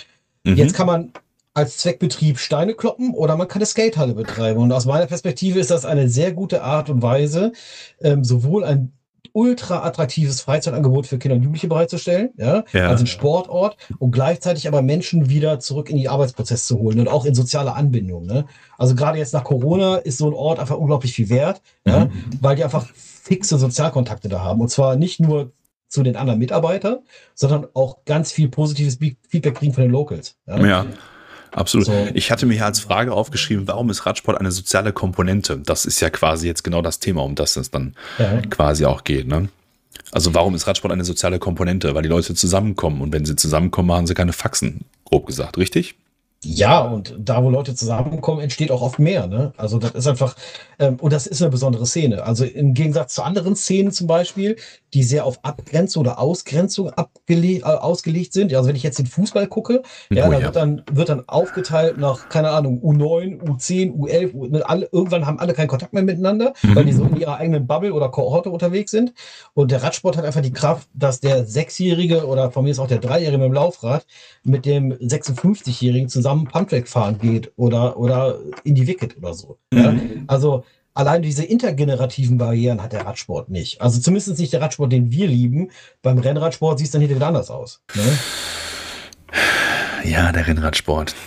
[0.44, 0.56] Mhm.
[0.56, 1.12] Jetzt kann man
[1.54, 4.60] als Zweckbetrieb Steine kloppen oder man kann eine Skatehalle betreiben.
[4.60, 7.52] Und aus meiner Perspektive ist das eine sehr gute Art und Weise,
[8.00, 8.94] ähm, sowohl ein
[9.34, 12.90] ultra attraktives Freizeitangebot für Kinder und Jugendliche bereitzustellen, ja, ja.
[12.90, 17.08] also ein Sportort und gleichzeitig aber Menschen wieder zurück in die Arbeitsprozesse zu holen und
[17.08, 18.26] auch in soziale Anbindung.
[18.26, 18.46] Ne?
[18.78, 21.92] Also gerade jetzt nach Corona ist so ein Ort einfach unglaublich viel wert, mhm.
[21.92, 22.10] ja,
[22.42, 25.52] weil die einfach fixe Sozialkontakte da haben und zwar nicht nur
[25.88, 27.00] zu den anderen Mitarbeitern,
[27.36, 28.98] sondern auch ganz viel positives
[29.28, 30.38] Feedback kriegen von den Locals.
[30.48, 30.66] Ja.
[30.66, 30.86] ja.
[31.52, 31.88] Absolut.
[31.88, 32.08] So.
[32.14, 35.58] Ich hatte mir hier als Frage aufgeschrieben, warum ist Radsport eine soziale Komponente?
[35.58, 38.42] Das ist ja quasi jetzt genau das Thema, um das es dann ja.
[38.50, 39.28] quasi auch geht.
[39.28, 39.50] Ne?
[40.12, 41.94] Also warum ist Radsport eine soziale Komponente?
[41.94, 45.96] Weil die Leute zusammenkommen und wenn sie zusammenkommen, machen sie keine Faxen, grob gesagt, richtig?
[46.44, 49.28] Ja, und da, wo Leute zusammenkommen, entsteht auch oft mehr.
[49.28, 49.54] Ne?
[49.58, 50.36] Also das ist einfach,
[50.80, 52.24] ähm, und das ist eine besondere Szene.
[52.24, 54.56] Also im Gegensatz zu anderen Szenen zum Beispiel,
[54.94, 58.54] die sehr auf Abgrenzung oder Ausgrenzung abgele äh, ausgelegt sind.
[58.54, 60.46] Also wenn ich jetzt den Fußball gucke, ja, oh, da ja.
[60.46, 65.26] Wird, dann, wird dann aufgeteilt nach, keine Ahnung, U9, U10, U11, U, ne, alle, irgendwann
[65.26, 66.76] haben alle keinen Kontakt mehr miteinander, mhm.
[66.76, 69.14] weil die so in ihrer eigenen Bubble oder Kohorte unterwegs sind.
[69.54, 72.88] Und der Radsport hat einfach die Kraft, dass der Sechsjährige oder von mir ist auch
[72.88, 74.06] der Dreijährige mit dem Laufrad
[74.44, 79.58] mit dem 56-Jährigen zusammen zusammen Pumptrack fahren geht oder, oder in die Wicket oder so.
[79.72, 79.80] Mhm.
[79.80, 79.96] Ja?
[80.28, 83.82] Also allein diese intergenerativen Barrieren hat der Radsport nicht.
[83.82, 85.72] Also zumindest nicht der Radsport, den wir lieben.
[86.02, 87.82] Beim Rennradsport sieht es dann wieder anders aus.
[87.96, 88.18] Ne?
[90.04, 91.16] Ja, der Rennradsport.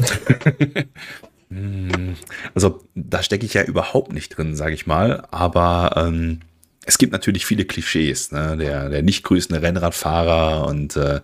[1.50, 2.16] Hm.
[2.54, 5.24] also da stecke ich ja überhaupt nicht drin, sage ich mal.
[5.30, 6.40] Aber ähm,
[6.84, 8.32] es gibt natürlich viele Klischees.
[8.32, 8.56] Ne?
[8.56, 11.20] Der, der nicht grüßende Rennradfahrer und äh,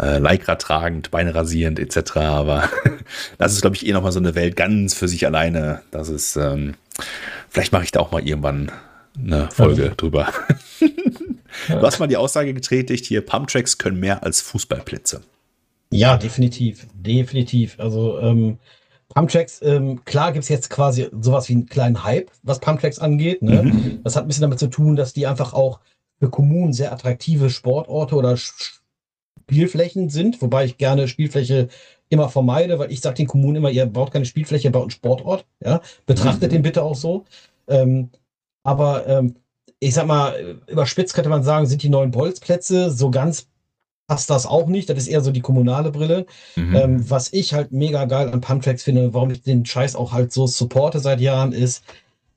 [0.00, 2.16] äh, Lycra tragend, Beine rasierend etc.
[2.16, 2.68] Aber
[3.38, 5.82] das ist, glaube ich, eh nochmal so eine Welt ganz für sich alleine.
[5.90, 6.74] Das ist, ähm,
[7.58, 8.70] vielleicht mache ich da auch mal irgendwann
[9.18, 9.94] eine Folge ja.
[9.96, 10.32] drüber.
[11.68, 15.22] du hast mal die Aussage getätigt, hier Pumptracks können mehr als Fußballplätze.
[15.90, 17.80] Ja, definitiv, definitiv.
[17.80, 18.58] Also ähm,
[19.08, 23.42] Pumptracks, ähm, klar gibt es jetzt quasi sowas wie einen kleinen Hype, was Pumptracks angeht.
[23.42, 23.64] Ne?
[23.64, 24.00] Mhm.
[24.04, 25.80] Das hat ein bisschen damit zu tun, dass die einfach auch
[26.20, 31.68] für Kommunen sehr attraktive Sportorte oder Spielflächen sind, wobei ich gerne Spielfläche
[32.08, 34.90] immer vermeide, weil ich sage den Kommunen immer, ihr baut keine Spielfläche, ihr baut einen
[34.90, 35.46] Sportort.
[35.64, 35.80] Ja?
[36.06, 36.56] Betrachtet mhm.
[36.56, 37.24] den bitte auch so.
[37.68, 38.10] Ähm,
[38.64, 39.36] aber ähm,
[39.80, 43.48] ich sag mal, überspitzt könnte man sagen, sind die neuen Bolzplätze so ganz
[44.08, 44.88] passt das auch nicht.
[44.88, 46.26] Das ist eher so die kommunale Brille.
[46.56, 46.74] Mhm.
[46.74, 50.32] Ähm, was ich halt mega geil an Pumptracks finde, warum ich den Scheiß auch halt
[50.32, 51.84] so supporte seit Jahren, ist,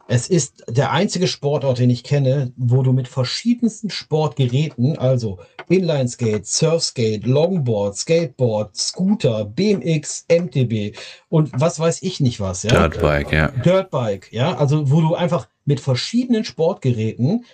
[0.08, 5.40] es ist der einzige Sportort, den ich kenne, wo du mit verschiedensten Sportgeräten, also
[5.70, 10.98] Inlineskate, Surfskate, Longboard, Skateboard, Scooter, BMX, MTB
[11.30, 12.72] und was weiß ich nicht was, ja.
[12.88, 13.48] Dirtbike, ja.
[13.50, 14.58] Dirtbike, ja.
[14.58, 17.46] Also, wo du einfach mit verschiedenen Sportgeräten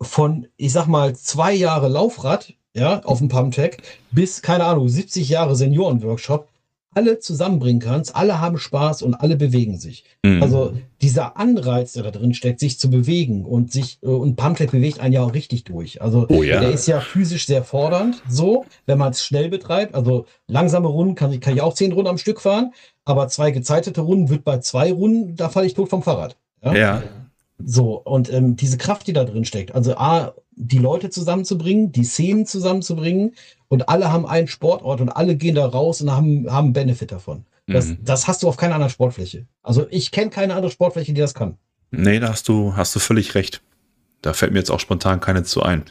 [0.00, 3.78] von, ich sag mal, zwei Jahre Laufrad, ja, auf dem Pumptech
[4.10, 6.48] bis, keine Ahnung, 70 Jahre Seniorenworkshop
[6.96, 10.04] alle zusammenbringen kannst, alle haben Spaß und alle bewegen sich.
[10.24, 10.42] Mhm.
[10.42, 10.72] Also
[11.02, 14.98] dieser Anreiz, der da drin steckt, sich zu bewegen und sich äh, und Pumptrack bewegt
[15.00, 16.00] einen ja auch richtig durch.
[16.00, 16.60] Also oh, ja.
[16.60, 19.94] der ist ja physisch sehr fordernd, so wenn man es schnell betreibt.
[19.94, 22.72] Also langsame Runden kann ich, kann ich auch zehn Runden am Stück fahren,
[23.04, 26.36] aber zwei gezeitete Runden wird bei zwei Runden, da falle ich tot vom Fahrrad.
[26.64, 26.74] Ja.
[26.74, 27.02] ja.
[27.58, 32.04] So, und ähm, diese Kraft, die da drin steckt, also A, die Leute zusammenzubringen, die
[32.04, 33.34] Szenen zusammenzubringen
[33.68, 37.44] und alle haben einen Sportort und alle gehen da raus und haben, haben Benefit davon.
[37.66, 37.98] Das, mhm.
[38.02, 39.46] das hast du auf keiner anderen Sportfläche.
[39.62, 41.56] Also ich kenne keine andere Sportfläche, die das kann.
[41.90, 43.60] Nee, da hast du, hast du völlig recht.
[44.22, 45.84] Da fällt mir jetzt auch spontan keine zu ein.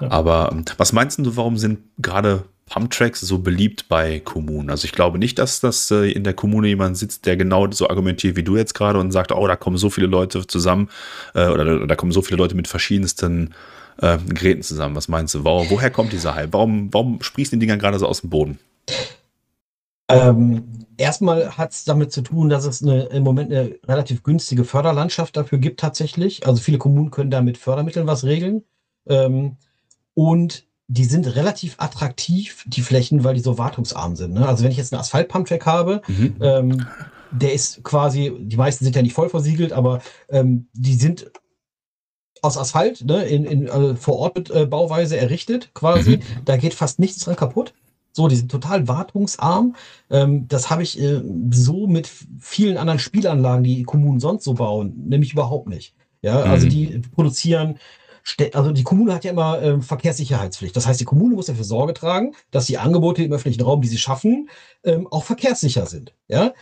[0.00, 0.10] Ja.
[0.10, 4.70] Aber ähm, was meinst du, warum sind gerade Pumptracks so beliebt bei Kommunen?
[4.70, 7.88] Also ich glaube nicht, dass das äh, in der Kommune jemand sitzt, der genau so
[7.88, 10.90] argumentiert wie du jetzt gerade und sagt, oh, da kommen so viele Leute zusammen
[11.34, 13.54] äh, oder da kommen so viele Leute mit verschiedensten
[13.98, 14.96] äh, Geräten zusammen.
[14.96, 15.44] Was meinst du?
[15.44, 16.52] Wo, woher kommt dieser Hype?
[16.52, 18.58] Warum, warum sprießen die Dinger gerade so aus dem Boden?
[20.08, 24.64] Ähm, erstmal hat es damit zu tun, dass es eine, im Moment eine relativ günstige
[24.64, 26.46] Förderlandschaft dafür gibt tatsächlich.
[26.46, 28.62] Also viele Kommunen können da mit Fördermitteln was regeln.
[29.08, 29.56] Ähm,
[30.14, 34.34] und die sind relativ attraktiv, die Flächen, weil die so wartungsarm sind.
[34.34, 34.46] Ne?
[34.46, 36.36] Also wenn ich jetzt einen Asphaltpumptrack habe, mhm.
[36.40, 36.86] ähm,
[37.32, 41.30] der ist quasi, die meisten sind ja nicht voll versiegelt, aber ähm, die sind
[42.42, 46.18] aus Asphalt, ne, in, in also vor Ort mit äh, Bauweise errichtet, quasi.
[46.18, 46.22] Mhm.
[46.44, 47.74] Da geht fast nichts dran kaputt.
[48.12, 49.76] So, die sind total wartungsarm.
[50.10, 51.20] Ähm, das habe ich äh,
[51.50, 55.94] so mit vielen anderen Spielanlagen, die Kommunen sonst so bauen, nämlich überhaupt nicht.
[56.22, 56.52] Ja, also mhm.
[56.52, 57.78] also die produzieren,
[58.54, 60.74] also die Kommune hat ja immer äh, Verkehrssicherheitspflicht.
[60.74, 63.88] Das heißt, die Kommune muss dafür Sorge tragen, dass die Angebote im öffentlichen Raum, die
[63.88, 64.48] sie schaffen,
[64.82, 66.14] ähm, auch verkehrssicher sind.
[66.26, 66.54] Ja,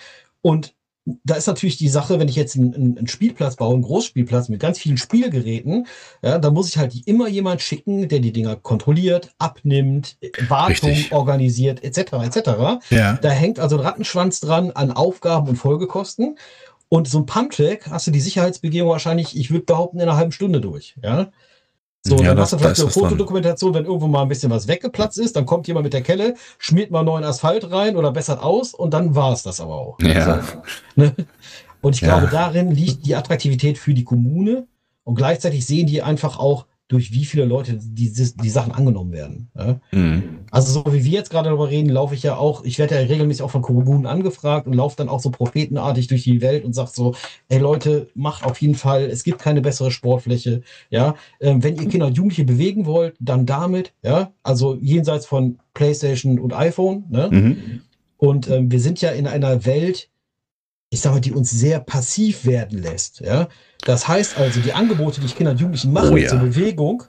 [0.42, 0.74] und
[1.06, 4.60] da ist natürlich die Sache, wenn ich jetzt einen, einen, Spielplatz baue, einen Großspielplatz mit
[4.60, 5.86] ganz vielen Spielgeräten,
[6.22, 10.16] ja, da muss ich halt immer jemand schicken, der die Dinger kontrolliert, abnimmt,
[10.48, 11.12] Wartung Richtig.
[11.12, 12.12] organisiert, etc.
[12.24, 12.50] etc.
[12.90, 13.18] Ja.
[13.20, 16.38] Da hängt also ein Rattenschwanz dran an Aufgaben und Folgekosten.
[16.88, 20.32] Und so ein Pumptrack hast du die Sicherheitsbegehung wahrscheinlich, ich würde behaupten, in einer halben
[20.32, 20.96] Stunde durch.
[21.02, 21.30] Ja.
[22.06, 24.68] So, ja, dann das, hast du vielleicht eine Fotodokumentation, wenn irgendwo mal ein bisschen was
[24.68, 28.42] weggeplatzt ist, dann kommt jemand mit der Kelle, schmiert mal neuen Asphalt rein oder bessert
[28.42, 29.98] aus und dann war es das aber auch.
[30.00, 30.34] Ja.
[30.34, 30.62] Also,
[30.96, 31.14] ne?
[31.80, 32.18] Und ich ja.
[32.18, 34.66] glaube, darin liegt die Attraktivität für die Kommune
[35.04, 39.50] und gleichzeitig sehen die einfach auch, durch wie viele Leute die, die Sachen angenommen werden.
[39.56, 39.80] Ja?
[39.90, 40.22] Mhm.
[40.50, 43.00] Also so wie wir jetzt gerade darüber reden, laufe ich ja auch, ich werde ja
[43.02, 46.72] regelmäßig auch von Kommunen angefragt und laufe dann auch so prophetenartig durch die Welt und
[46.72, 47.14] sage so,
[47.48, 50.62] ey Leute, macht auf jeden Fall, es gibt keine bessere Sportfläche.
[50.88, 53.92] Ja, ähm, wenn ihr Kinder und Jugendliche bewegen wollt, dann damit.
[54.02, 57.04] Ja, also jenseits von PlayStation und iPhone.
[57.10, 57.28] Ne?
[57.30, 57.80] Mhm.
[58.16, 60.08] Und ähm, wir sind ja in einer Welt,
[60.94, 63.20] ich sage mal, die uns sehr passiv werden lässt.
[63.20, 63.48] Ja?
[63.84, 66.28] Das heißt also, die Angebote, die ich Kindern und Jugendlichen mache oh, ja.
[66.28, 67.02] zur Bewegung,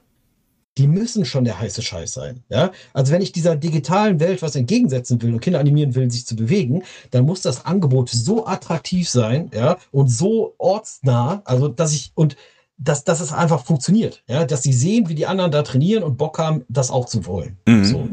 [0.78, 2.44] die müssen schon der heiße Scheiß sein.
[2.50, 2.72] Ja?
[2.94, 6.36] Also wenn ich dieser digitalen Welt was entgegensetzen will und Kinder animieren will, sich zu
[6.36, 12.12] bewegen, dann muss das Angebot so attraktiv sein, ja, und so ortsnah, also dass ich
[12.16, 12.36] und
[12.78, 16.18] dass, dass es einfach funktioniert, ja, dass sie sehen, wie die anderen da trainieren und
[16.18, 17.56] Bock haben, das auch zu wollen.
[17.68, 17.86] Mhm.
[17.86, 18.10] So.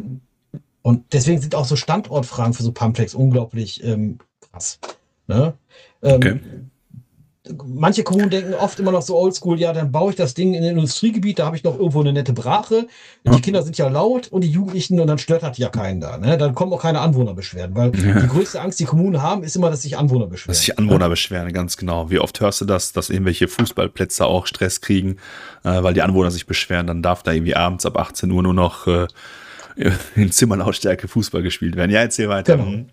[0.82, 4.18] Und deswegen sind auch so Standortfragen für so Pumptracks unglaublich ähm,
[4.52, 4.78] krass.
[5.34, 5.54] Ne?
[6.02, 6.40] Ähm, okay
[7.66, 10.62] manche Kommunen denken oft immer noch so oldschool, ja, dann baue ich das Ding in
[10.62, 12.86] ein Industriegebiet, da habe ich noch irgendwo eine nette Brache.
[13.24, 16.18] Die Kinder sind ja laut und die Jugendlichen und dann stört das ja keinen da.
[16.18, 16.38] Ne?
[16.38, 18.20] Dann kommen auch keine Anwohnerbeschwerden, weil ja.
[18.20, 20.52] die größte Angst, die Kommunen haben, ist immer, dass sich Anwohner beschweren.
[20.52, 22.10] Dass sich Anwohner beschweren, ganz genau.
[22.10, 25.16] Wie oft hörst du das, dass irgendwelche Fußballplätze auch Stress kriegen,
[25.64, 28.54] äh, weil die Anwohner sich beschweren, dann darf da irgendwie abends ab 18 Uhr nur
[28.54, 29.06] noch äh,
[30.14, 31.90] in Zimmerlautstärke Fußball gespielt werden.
[31.90, 32.56] Ja, erzähl weiter.
[32.56, 32.84] Genau,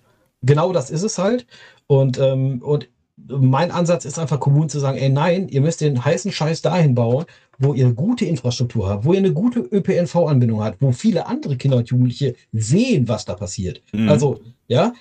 [0.41, 1.45] genau das ist es halt.
[1.87, 2.89] Und, ähm, und
[3.27, 6.95] mein Ansatz ist einfach, Kommunen zu sagen, ey, nein, ihr müsst den heißen Scheiß dahin
[6.95, 7.25] bauen,
[7.57, 11.77] wo ihr gute Infrastruktur habt, wo ihr eine gute ÖPNV-Anbindung habt, wo viele andere Kinder
[11.77, 13.81] und Jugendliche sehen, was da passiert.
[13.91, 14.09] Mhm.
[14.09, 14.93] Also, ja,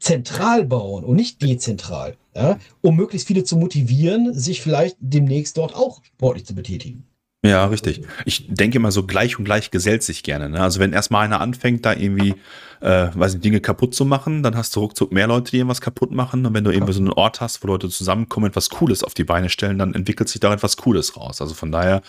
[0.00, 5.76] zentral bauen und nicht dezentral, ja, um möglichst viele zu motivieren, sich vielleicht demnächst dort
[5.76, 7.04] auch sportlich zu betätigen.
[7.44, 8.02] Ja, richtig.
[8.24, 10.48] Ich denke immer so gleich und gleich gesellt sich gerne.
[10.48, 10.60] Ne?
[10.60, 12.36] Also wenn erstmal einer anfängt, da irgendwie,
[12.80, 15.80] äh, weiß nicht, Dinge kaputt zu machen, dann hast du ruckzuck mehr Leute, die irgendwas
[15.80, 16.46] kaputt machen.
[16.46, 19.24] Und wenn du irgendwie so einen Ort hast, wo Leute zusammenkommen, etwas Cooles auf die
[19.24, 21.40] Beine stellen, dann entwickelt sich da etwas Cooles raus.
[21.40, 22.02] Also von daher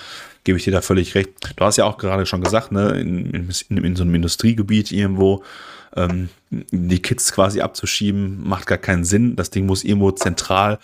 [0.43, 1.31] gebe ich dir da völlig recht.
[1.55, 5.43] Du hast ja auch gerade schon gesagt, ne, in, in, in so einem Industriegebiet irgendwo,
[5.95, 9.35] ähm, die Kids quasi abzuschieben, macht gar keinen Sinn.
[9.35, 10.77] Das Ding muss irgendwo zentral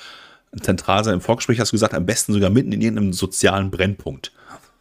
[0.60, 1.14] zentral sein.
[1.14, 4.32] Im Vorgespräch hast du gesagt, am besten sogar mitten in irgendeinem sozialen Brennpunkt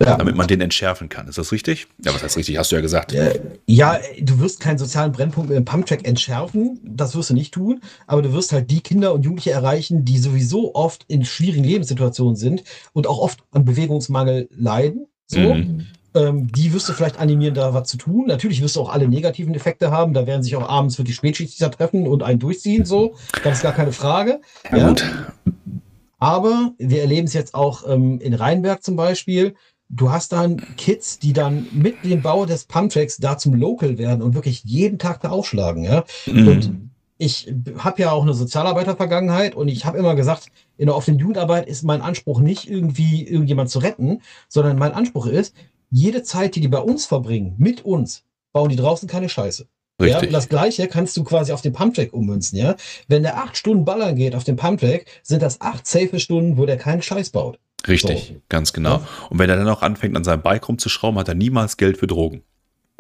[0.07, 0.17] ja.
[0.17, 1.27] damit man den entschärfen kann.
[1.27, 1.89] Ist das richtig?
[2.05, 2.57] Ja, was heißt richtig?
[2.57, 3.13] Hast du ja gesagt.
[3.13, 6.79] Äh, ja, du wirst keinen sozialen Brennpunkt mit dem Pumptrack entschärfen.
[6.85, 7.81] Das wirst du nicht tun.
[8.07, 12.37] Aber du wirst halt die Kinder und Jugendliche erreichen, die sowieso oft in schwierigen Lebenssituationen
[12.37, 15.07] sind und auch oft an Bewegungsmangel leiden.
[15.27, 15.55] So.
[15.55, 15.87] Mhm.
[16.15, 18.27] Ähm, die wirst du vielleicht animieren, da was zu tun.
[18.29, 20.15] Natürlich wirst du auch alle negativen Effekte haben.
[20.15, 22.85] Da werden sich auch abends wirklich Spätschichtler treffen und einen durchziehen.
[22.85, 23.17] So.
[23.43, 24.41] Das ist gar keine Frage.
[24.71, 24.89] Ja, ja.
[24.89, 25.05] Gut.
[26.19, 29.55] Aber wir erleben es jetzt auch ähm, in Rheinberg zum Beispiel
[29.89, 34.23] du hast dann Kids, die dann mit dem Bau des Pumptracks da zum Local werden
[34.23, 35.85] und wirklich jeden Tag da aufschlagen.
[35.85, 36.05] Ja?
[36.27, 36.49] Mhm.
[36.49, 36.73] Und
[37.19, 40.47] ich habe ja auch eine Sozialarbeiter-Vergangenheit und ich habe immer gesagt,
[40.77, 45.27] in der offenen Jugendarbeit ist mein Anspruch nicht irgendwie irgendjemand zu retten, sondern mein Anspruch
[45.27, 45.55] ist,
[45.91, 49.67] jede Zeit, die die bei uns verbringen, mit uns, bauen die draußen keine Scheiße.
[50.01, 50.23] Richtig.
[50.23, 52.77] Ja, und das Gleiche kannst du quasi auf den Pumptrack ummünzen, ja.
[53.09, 56.67] Wenn der acht Stunden ballern geht auf dem Pumptrack, sind das acht safe Stunden, wo
[56.67, 57.59] der keinen Scheiß baut.
[57.87, 58.41] Richtig, so.
[58.49, 59.03] ganz genau.
[59.31, 62.07] Und wenn er dann auch anfängt, an seinem Bike rumzuschrauben, hat er niemals Geld für
[62.07, 62.43] Drogen.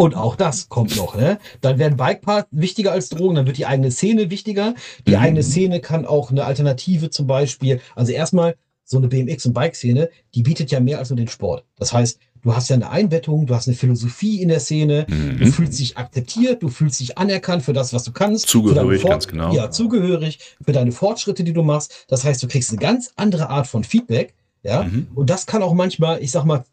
[0.00, 1.38] Und auch das kommt noch, ne?
[1.60, 4.74] Dann werden Bikeparts wichtiger als Drogen, dann wird die eigene Szene wichtiger.
[5.08, 5.22] Die mhm.
[5.22, 10.08] eigene Szene kann auch eine Alternative zum Beispiel, also erstmal so eine BMX- und Bike-Szene,
[10.36, 11.64] die bietet ja mehr als nur den Sport.
[11.76, 15.38] Das heißt, du hast ja eine Einbettung, du hast eine Philosophie in der Szene, mhm.
[15.38, 18.48] du fühlst dich akzeptiert, du fühlst dich anerkannt für das, was du kannst.
[18.48, 19.52] Zugehörig, ganz genau.
[19.52, 22.06] Ja, zugehörig für deine Fortschritte, die du machst.
[22.08, 25.08] Das heißt, du kriegst eine ganz andere Art von Feedback ja, mhm.
[25.14, 26.64] und das kann auch manchmal, ich sag mal,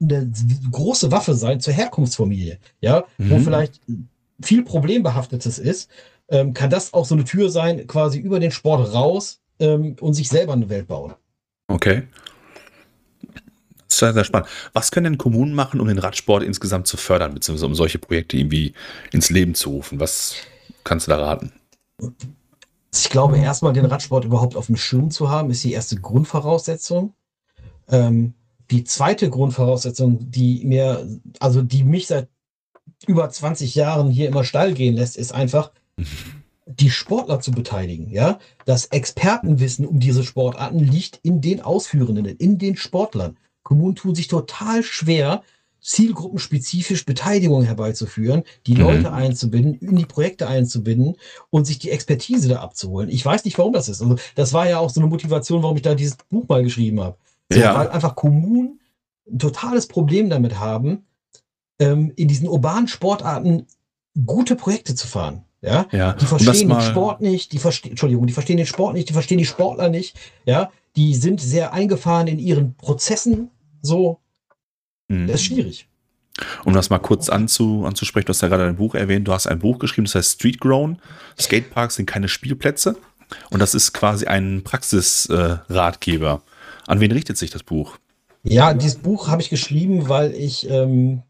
[0.00, 0.32] eine
[0.70, 2.58] große Waffe sein zur Herkunftsfamilie.
[2.80, 3.30] Ja, mhm.
[3.30, 3.80] wo vielleicht
[4.42, 5.90] viel Problembehaftetes ist,
[6.28, 10.14] ähm, kann das auch so eine Tür sein, quasi über den Sport raus ähm, und
[10.14, 11.14] sich selber eine Welt bauen.
[11.68, 12.04] Okay.
[13.88, 14.48] Sehr, sehr spannend.
[14.72, 18.36] Was können denn Kommunen machen, um den Radsport insgesamt zu fördern, beziehungsweise um solche Projekte
[18.36, 18.72] irgendwie
[19.12, 20.00] ins Leben zu rufen?
[20.00, 20.34] Was
[20.82, 21.52] kannst du da raten?
[22.94, 27.14] Ich glaube, erstmal den Radsport überhaupt auf dem Schirm zu haben, ist die erste Grundvoraussetzung.
[27.92, 28.34] Ähm,
[28.70, 31.06] die zweite Grundvoraussetzung, die mir,
[31.38, 32.28] also die mich seit
[33.06, 35.70] über 20 Jahren hier immer steil gehen lässt, ist einfach,
[36.66, 38.10] die Sportler zu beteiligen.
[38.10, 43.36] Ja, das Expertenwissen um diese Sportarten liegt in den Ausführenden, in den Sportlern.
[43.62, 45.42] Kommunen tun sich total schwer,
[45.80, 48.80] zielgruppenspezifisch Beteiligung herbeizuführen, die mhm.
[48.80, 51.16] Leute einzubinden, in die Projekte einzubinden
[51.50, 53.10] und sich die Expertise da abzuholen.
[53.10, 54.00] Ich weiß nicht, warum das ist.
[54.00, 57.00] Also das war ja auch so eine Motivation, warum ich da dieses Buch mal geschrieben
[57.00, 57.16] habe.
[57.56, 57.74] Ja.
[57.74, 58.80] Weil einfach Kommunen
[59.30, 61.06] ein totales Problem damit haben,
[61.78, 63.66] ähm, in diesen urbanen Sportarten
[64.26, 65.44] gute Projekte zu fahren.
[65.62, 66.14] Ja, ja.
[66.14, 69.38] die verstehen den Sport nicht, die verstehen, Entschuldigung, die verstehen den Sport nicht, die verstehen
[69.38, 73.48] die Sportler nicht, ja, die sind sehr eingefahren in ihren Prozessen,
[73.80, 74.18] so,
[75.06, 75.28] mhm.
[75.28, 75.88] das ist schwierig.
[76.64, 79.46] Um das mal kurz anzu, anzusprechen, du hast ja gerade ein Buch erwähnt, du hast
[79.46, 80.98] ein Buch geschrieben, das heißt Street Grown,
[81.38, 82.96] Skateparks sind keine Spielplätze
[83.50, 86.42] und das ist quasi ein Praxisratgeber.
[86.44, 86.51] Äh,
[86.86, 87.98] an wen richtet sich das Buch?
[88.42, 91.22] Ja, dieses Buch habe ich geschrieben, weil ich ähm,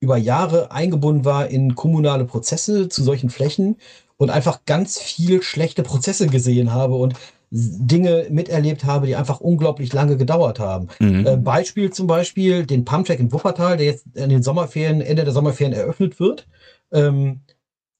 [0.00, 3.76] über Jahre eingebunden war in kommunale Prozesse zu solchen Flächen
[4.16, 7.14] und einfach ganz viel schlechte Prozesse gesehen habe und
[7.50, 10.88] Dinge miterlebt habe, die einfach unglaublich lange gedauert haben.
[10.98, 11.26] Mhm.
[11.26, 15.32] Äh, Beispiel zum Beispiel den Pumptrack in Wuppertal, der jetzt in den Sommerferien, Ende der
[15.32, 16.46] Sommerferien eröffnet wird.
[16.92, 17.40] Ähm,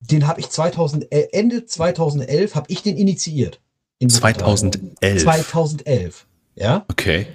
[0.00, 3.60] den habe ich 2000, äh, Ende 2011 habe ich den initiiert.
[4.06, 5.22] 2011?
[5.22, 6.84] 2011, ja.
[6.90, 7.26] Okay.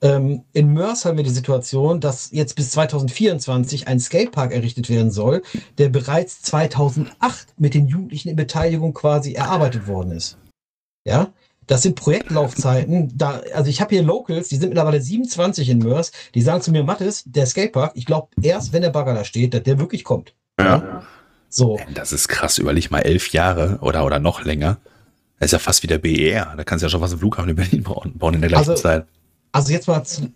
[0.00, 5.10] Ähm, in Mörs haben wir die Situation, dass jetzt bis 2024 ein Skatepark errichtet werden
[5.10, 5.42] soll,
[5.78, 10.38] der bereits 2008 mit den Jugendlichen in Beteiligung quasi erarbeitet worden ist.
[11.04, 11.32] Ja,
[11.66, 13.16] das sind Projektlaufzeiten.
[13.16, 16.70] Da, also ich habe hier Locals, die sind mittlerweile 27 in Mörs, die sagen zu
[16.70, 20.04] mir, Mathis, der Skatepark, ich glaube erst, wenn der Bagger da steht, dass der wirklich
[20.04, 20.34] kommt.
[20.60, 21.02] Ja.
[21.50, 21.78] So.
[21.94, 24.78] Das ist krass, überleg mal elf Jahre oder, oder noch länger.
[25.38, 26.54] Das ist ja fast wie der BER.
[26.56, 28.82] Da kannst du ja schon was im Flughafen in Berlin bauen in der gleichen also,
[28.82, 29.06] Zeit.
[29.52, 30.32] Also jetzt mal zu,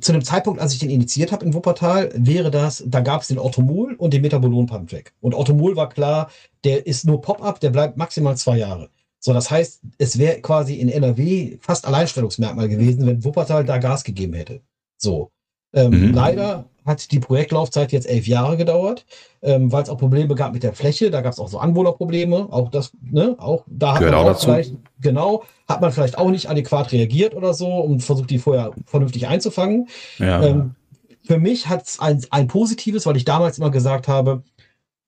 [0.00, 3.28] zu dem Zeitpunkt, als ich den initiiert habe in Wuppertal, wäre das, da gab es
[3.28, 5.12] den Automol und den Metabolon Pumptrack.
[5.20, 6.30] Und Automol war klar,
[6.64, 8.90] der ist nur Pop-up, der bleibt maximal zwei Jahre.
[9.20, 14.02] So, das heißt, es wäre quasi in NRW fast Alleinstellungsmerkmal gewesen, wenn Wuppertal da Gas
[14.02, 14.60] gegeben hätte.
[14.98, 15.30] So.
[15.72, 16.14] Ähm, mhm.
[16.14, 19.06] Leider hat die Projektlaufzeit jetzt elf Jahre gedauert,
[19.42, 21.10] ähm, weil es auch Probleme gab mit der Fläche.
[21.10, 22.48] Da gab es auch so Anwohnerprobleme.
[22.50, 26.18] Auch das, ne, auch da hat Gehört man auch, auch vielleicht, genau, hat man vielleicht
[26.18, 29.88] auch nicht adäquat reagiert oder so und versucht, die vorher vernünftig einzufangen.
[30.18, 30.42] Ja.
[30.42, 30.74] Ähm,
[31.24, 34.42] für mich hat es ein, ein positives, weil ich damals immer gesagt habe,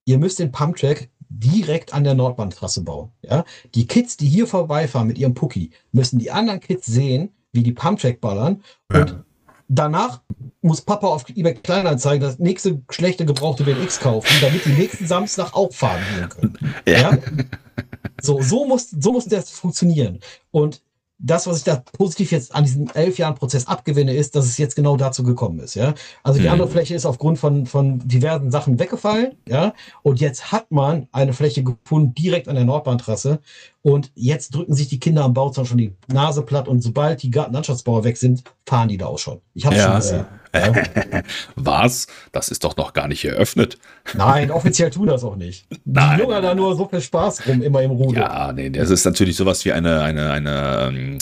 [0.05, 3.11] ihr müsst den Pumptrack direkt an der Nordbahntrasse bauen.
[3.23, 3.45] Ja?
[3.75, 7.73] Die Kids, die hier vorbeifahren mit ihrem Pucki, müssen die anderen Kids sehen, wie die
[7.73, 9.25] Pumptrack ballern ja.
[9.69, 10.21] Danach
[10.63, 15.55] muss Papa auf eBay Kleinanzeigen das nächste schlechte gebrauchte BMX kaufen, damit die nächsten Samstag
[15.55, 16.75] auch fahren gehen können.
[16.87, 17.13] Ja.
[17.13, 17.19] ja?
[18.21, 20.21] So, so muss, so muss das funktionieren.
[20.51, 20.83] Und
[21.25, 24.59] das, was ich da positiv jetzt an diesem elf Jahren Prozess abgewinne, ist, dass es
[24.59, 25.75] jetzt genau dazu gekommen ist.
[25.75, 26.53] Ja, also die mhm.
[26.53, 29.33] andere Fläche ist aufgrund von von diversen Sachen weggefallen.
[29.49, 33.41] Ja, und jetzt hat man eine Fläche gefunden direkt an der Nordbahntrasse.
[33.83, 36.69] Und jetzt drücken sich die Kinder am Bauzaun schon die Nase platt.
[36.69, 39.41] Und sobald die Gartenlandschaftsbauer weg sind, fahren die da auch schon.
[39.53, 39.85] Ich habe ja.
[39.85, 40.25] schon gesehen.
[40.55, 40.73] Ja.
[41.57, 42.07] Was?
[42.33, 43.79] Das ist doch noch gar nicht eröffnet.
[44.15, 45.67] Nein, offiziell tun das auch nicht.
[45.85, 46.17] Nein.
[46.17, 48.21] Die Jungen da nur so viel Spaß rum, immer im Ruder.
[48.21, 51.19] Ja, nee, das ist natürlich sowas wie eine, eine, eine, ähm,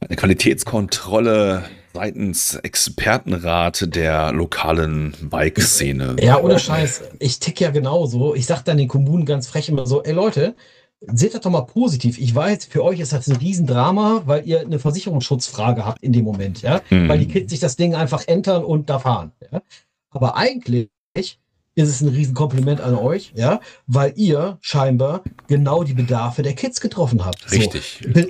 [0.00, 6.16] eine Qualitätskontrolle seitens Expertenrat der lokalen Bike-Szene.
[6.20, 7.02] Ja, ohne Scheiß.
[7.18, 8.34] Ich tick ja genauso.
[8.34, 10.54] Ich sag dann den Kommunen ganz frech immer so, ey Leute,
[11.00, 12.18] seht das doch mal positiv.
[12.18, 16.24] Ich weiß, für euch ist das ein Riesendrama, weil ihr eine Versicherungsschutzfrage habt in dem
[16.24, 16.80] Moment, ja.
[16.90, 17.08] Mhm.
[17.08, 19.32] Weil die Kids sich das Ding einfach entern und da fahren.
[19.52, 19.62] Ja?
[20.10, 26.42] Aber eigentlich ist es ein Riesenkompliment an euch, ja, weil ihr scheinbar genau die Bedarfe
[26.42, 27.50] der Kids getroffen habt.
[27.52, 28.00] Richtig.
[28.02, 28.22] So,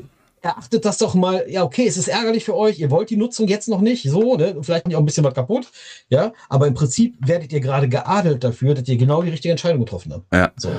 [0.43, 3.49] erachtet das doch mal, ja, okay, es ist ärgerlich für euch, ihr wollt die Nutzung
[3.49, 4.57] jetzt noch nicht, so, ne?
[4.61, 5.69] Vielleicht nicht auch ein bisschen was kaputt,
[6.09, 9.81] ja, aber im Prinzip werdet ihr gerade geadelt dafür, dass ihr genau die richtige Entscheidung
[9.81, 10.33] getroffen habt.
[10.33, 10.53] Ja.
[10.57, 10.71] So.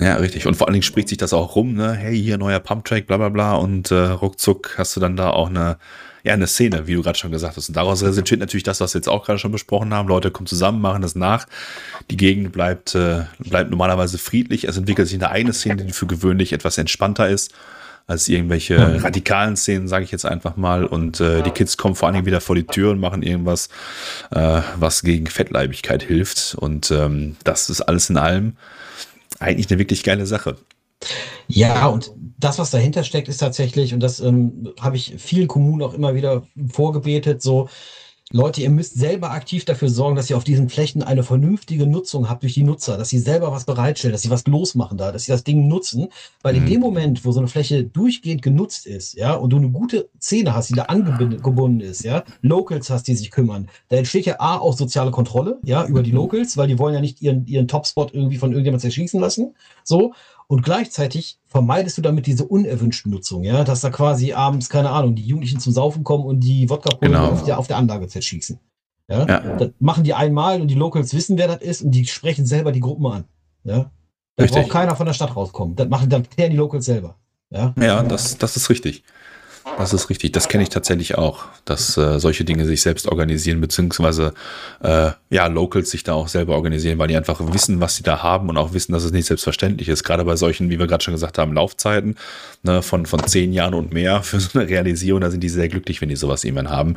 [0.00, 0.46] Ja, richtig.
[0.46, 1.92] Und vor allen Dingen spricht sich das auch rum, ne?
[1.92, 3.54] Hey, hier neuer Pumptrack, bla bla bla.
[3.54, 5.76] Und äh, ruckzuck hast du dann da auch eine,
[6.22, 7.68] ja, eine Szene, wie du gerade schon gesagt hast.
[7.68, 10.08] Und daraus resultiert natürlich das, was wir jetzt auch gerade schon besprochen haben.
[10.08, 11.46] Leute kommen zusammen, machen das nach.
[12.12, 14.64] Die Gegend bleibt, äh, bleibt normalerweise friedlich.
[14.64, 17.52] Es entwickelt sich eine eigene Szene, die für gewöhnlich etwas entspannter ist
[18.06, 18.96] als irgendwelche mhm.
[18.98, 20.84] radikalen Szenen, sage ich jetzt einfach mal.
[20.84, 23.68] Und äh, die Kids kommen vor allen Dingen wieder vor die Tür und machen irgendwas,
[24.30, 26.54] äh, was gegen Fettleibigkeit hilft.
[26.54, 28.56] Und ähm, das ist alles in allem
[29.40, 30.56] eigentlich eine wirklich geile Sache.
[31.46, 35.82] Ja, und das, was dahinter steckt, ist tatsächlich, und das ähm, habe ich vielen Kommunen
[35.82, 37.68] auch immer wieder vorgebetet, so,
[38.30, 42.28] Leute, ihr müsst selber aktiv dafür sorgen, dass ihr auf diesen Flächen eine vernünftige Nutzung
[42.28, 45.24] habt durch die Nutzer, dass sie selber was bereitstellen, dass sie was losmachen da, dass
[45.24, 46.08] sie das Ding nutzen.
[46.42, 46.68] Weil in mhm.
[46.68, 50.54] dem Moment, wo so eine Fläche durchgehend genutzt ist, ja, und du eine gute Szene
[50.54, 54.58] hast, die da angebunden ist, ja, Locals hast, die sich kümmern, da entsteht ja A
[54.58, 56.18] auch soziale Kontrolle, ja, über die mhm.
[56.18, 59.54] Locals, weil die wollen ja nicht ihren, ihren Topspot irgendwie von irgendjemand zerschießen lassen.
[59.84, 60.12] So.
[60.50, 65.14] Und gleichzeitig vermeidest du damit diese unerwünschte Nutzung, ja, dass da quasi abends, keine Ahnung,
[65.14, 67.32] die Jugendlichen zum Saufen kommen und die wodka genau.
[67.32, 68.58] auf, der, auf der Anlage zerschießen.
[69.08, 69.26] Ja?
[69.26, 69.56] ja?
[69.56, 72.72] Das machen die einmal und die Locals wissen, wer das ist und die sprechen selber
[72.72, 73.24] die Gruppen an.
[73.64, 73.90] Ja?
[74.36, 74.62] Da richtig.
[74.62, 75.76] braucht keiner von der Stadt rauskommen.
[75.76, 77.16] Das machen dann die Locals selber.
[77.50, 79.04] Ja, ja das, das ist richtig.
[79.76, 80.32] Das ist richtig.
[80.32, 84.34] Das kenne ich tatsächlich auch, dass äh, solche Dinge sich selbst organisieren, beziehungsweise
[84.82, 88.22] äh, ja, Locals sich da auch selber organisieren, weil die einfach wissen, was sie da
[88.22, 90.04] haben und auch wissen, dass es nicht selbstverständlich ist.
[90.04, 92.16] Gerade bei solchen, wie wir gerade schon gesagt haben, Laufzeiten
[92.62, 95.68] ne, von, von zehn Jahren und mehr für so eine Realisierung, da sind die sehr
[95.68, 96.96] glücklich, wenn die sowas irgendwann haben.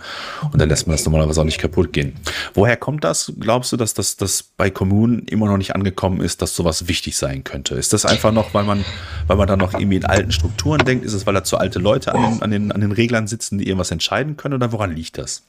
[0.52, 2.14] Und dann lässt man das normalerweise auch nicht kaputt gehen.
[2.54, 3.32] Woher kommt das?
[3.40, 7.18] Glaubst du, dass das dass bei Kommunen immer noch nicht angekommen ist, dass sowas wichtig
[7.18, 7.76] sein könnte?
[7.76, 8.86] Ist das einfach noch, weil man,
[9.28, 11.06] weil man da noch irgendwie in alten Strukturen denkt?
[11.06, 13.68] Ist es, weil da zu alte Leute an an den an den Reglern sitzen, die
[13.68, 15.44] irgendwas entscheiden können oder woran liegt das?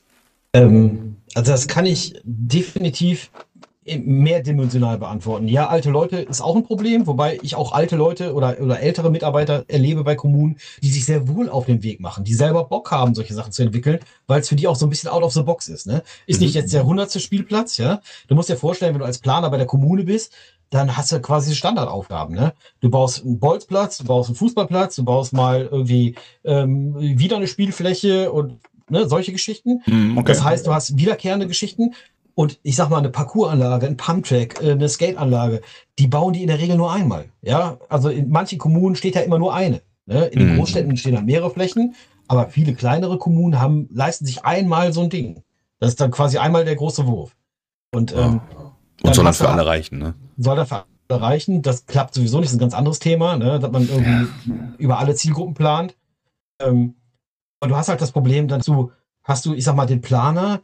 [0.53, 3.31] Ähm, also das kann ich definitiv
[3.85, 5.48] mehrdimensional beantworten.
[5.48, 9.11] Ja, alte Leute ist auch ein Problem, wobei ich auch alte Leute oder, oder ältere
[9.11, 12.92] Mitarbeiter erlebe bei Kommunen, die sich sehr wohl auf den Weg machen, die selber Bock
[12.92, 13.98] haben, solche Sachen zu entwickeln,
[14.29, 15.88] weil es für die auch so ein bisschen out of the box ist.
[15.88, 16.05] Ne?
[16.27, 16.46] Ist mhm.
[16.46, 18.01] nicht jetzt der hundertste Spielplatz, ja.
[18.29, 20.33] Du musst dir vorstellen, wenn du als Planer bei der Kommune bist,
[20.72, 22.35] dann hast du quasi Standardaufgaben.
[22.35, 22.54] Ne?
[22.80, 27.46] Du baust einen Bolzplatz, du baust einen Fußballplatz, du baust mal irgendwie ähm, wieder eine
[27.46, 28.58] Spielfläche und
[28.88, 29.82] ne, solche Geschichten.
[29.87, 30.32] Mm, okay.
[30.32, 31.94] Das heißt, du hast wiederkehrende Geschichten.
[32.35, 35.61] Und ich sag mal, eine Parcouranlage, ein Pumptrack, äh, eine Skateanlage,
[35.98, 37.26] die bauen die in der Regel nur einmal.
[37.42, 39.82] Ja, also in manchen Kommunen steht ja immer nur eine.
[40.06, 40.24] Ne?
[40.26, 40.58] In den mm.
[40.58, 41.94] Großstädten stehen dann mehrere Flächen,
[42.28, 45.42] aber viele kleinere Kommunen haben, leisten sich einmal so ein Ding.
[45.80, 47.37] Das ist dann quasi einmal der große Wurf.
[47.94, 48.40] Und, ähm,
[49.02, 50.14] Und soll das für alle reichen, ne?
[50.42, 51.62] Soll das für alle reichen.
[51.62, 53.59] Das klappt sowieso nicht, das ist ein ganz anderes Thema, ne?
[53.59, 54.28] dass man irgendwie
[54.78, 55.96] über alle Zielgruppen plant.
[56.61, 56.94] Ähm,
[57.61, 60.61] und du hast halt das Problem, dazu hast du, ich sag mal, den Planer,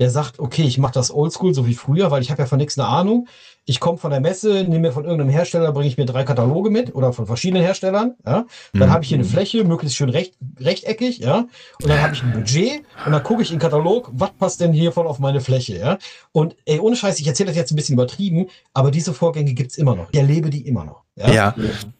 [0.00, 2.58] der sagt, okay, ich mache das oldschool, so wie früher, weil ich habe ja von
[2.58, 3.28] nichts eine Ahnung.
[3.68, 6.70] Ich komme von der Messe, nehme mir von irgendeinem Hersteller, bringe ich mir drei Kataloge
[6.70, 8.14] mit oder von verschiedenen Herstellern.
[8.24, 8.46] Ja?
[8.72, 8.92] Dann mhm.
[8.92, 11.46] habe ich hier eine Fläche, möglichst schön recht, rechteckig, ja.
[11.82, 14.62] Und dann habe ich ein Budget und dann gucke ich in den Katalog, was passt
[14.62, 15.98] denn hiervon auf meine Fläche, ja.
[16.32, 19.76] Und ey, ohne Scheiß, ich erzähle das jetzt ein bisschen übertrieben, aber diese Vorgänge gibt's
[19.76, 20.08] immer noch.
[20.12, 21.02] Ich erlebe die immer noch.
[21.18, 21.32] Ja.
[21.32, 21.54] ja.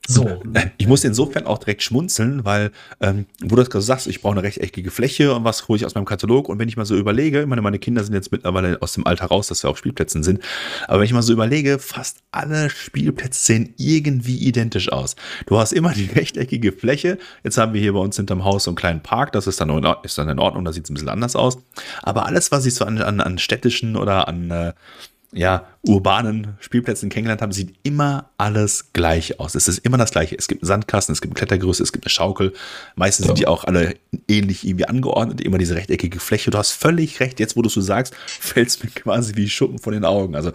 [0.06, 0.26] So.
[0.78, 4.32] Ich muss insofern auch direkt schmunzeln, weil, ähm, wo du das gerade sagst, ich brauche
[4.32, 6.48] eine rechteckige Fläche und was hole ich aus meinem Katalog.
[6.48, 9.06] Und wenn ich mal so überlege, ich meine, meine Kinder sind jetzt mittlerweile aus dem
[9.06, 10.40] Alter raus, dass wir auf Spielplätzen sind.
[10.86, 15.16] Aber wenn ich mal so überlege, fast alle Spielplätze sehen irgendwie identisch aus.
[15.46, 17.18] Du hast immer die rechteckige Fläche.
[17.44, 19.32] Jetzt haben wir hier bei uns hinterm Haus so einen kleinen Park.
[19.32, 21.58] Das ist dann, in, ist dann in Ordnung, da sieht es ein bisschen anders aus.
[22.02, 24.72] Aber alles, was ich so an, an, an städtischen oder an, äh,
[25.32, 29.54] ja, urbanen Spielplätzen kennengelernt habe, sieht immer alles gleich aus.
[29.54, 30.34] Es ist immer das gleiche.
[30.36, 32.54] Es gibt einen Sandkasten, es gibt eine Klettergröße, es gibt eine Schaukel.
[32.96, 33.28] Meistens ja.
[33.28, 33.94] sind die auch alle
[34.26, 36.50] ähnlich irgendwie angeordnet, immer diese rechteckige Fläche.
[36.50, 37.40] Du hast völlig recht.
[37.40, 40.34] Jetzt, wo du es so sagst, fällt es mir quasi wie Schuppen von den Augen.
[40.34, 40.52] Also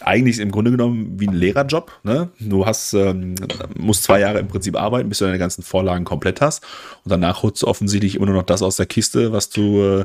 [0.00, 1.92] eigentlich ist im Grunde genommen wie ein Lehrerjob.
[2.02, 2.30] Ne?
[2.40, 3.36] Du hast, ähm,
[3.76, 6.64] musst zwei Jahre im Prinzip arbeiten, bis du deine ganzen Vorlagen komplett hast.
[7.04, 10.04] Und danach holst du offensichtlich immer nur noch das aus der Kiste, was du äh,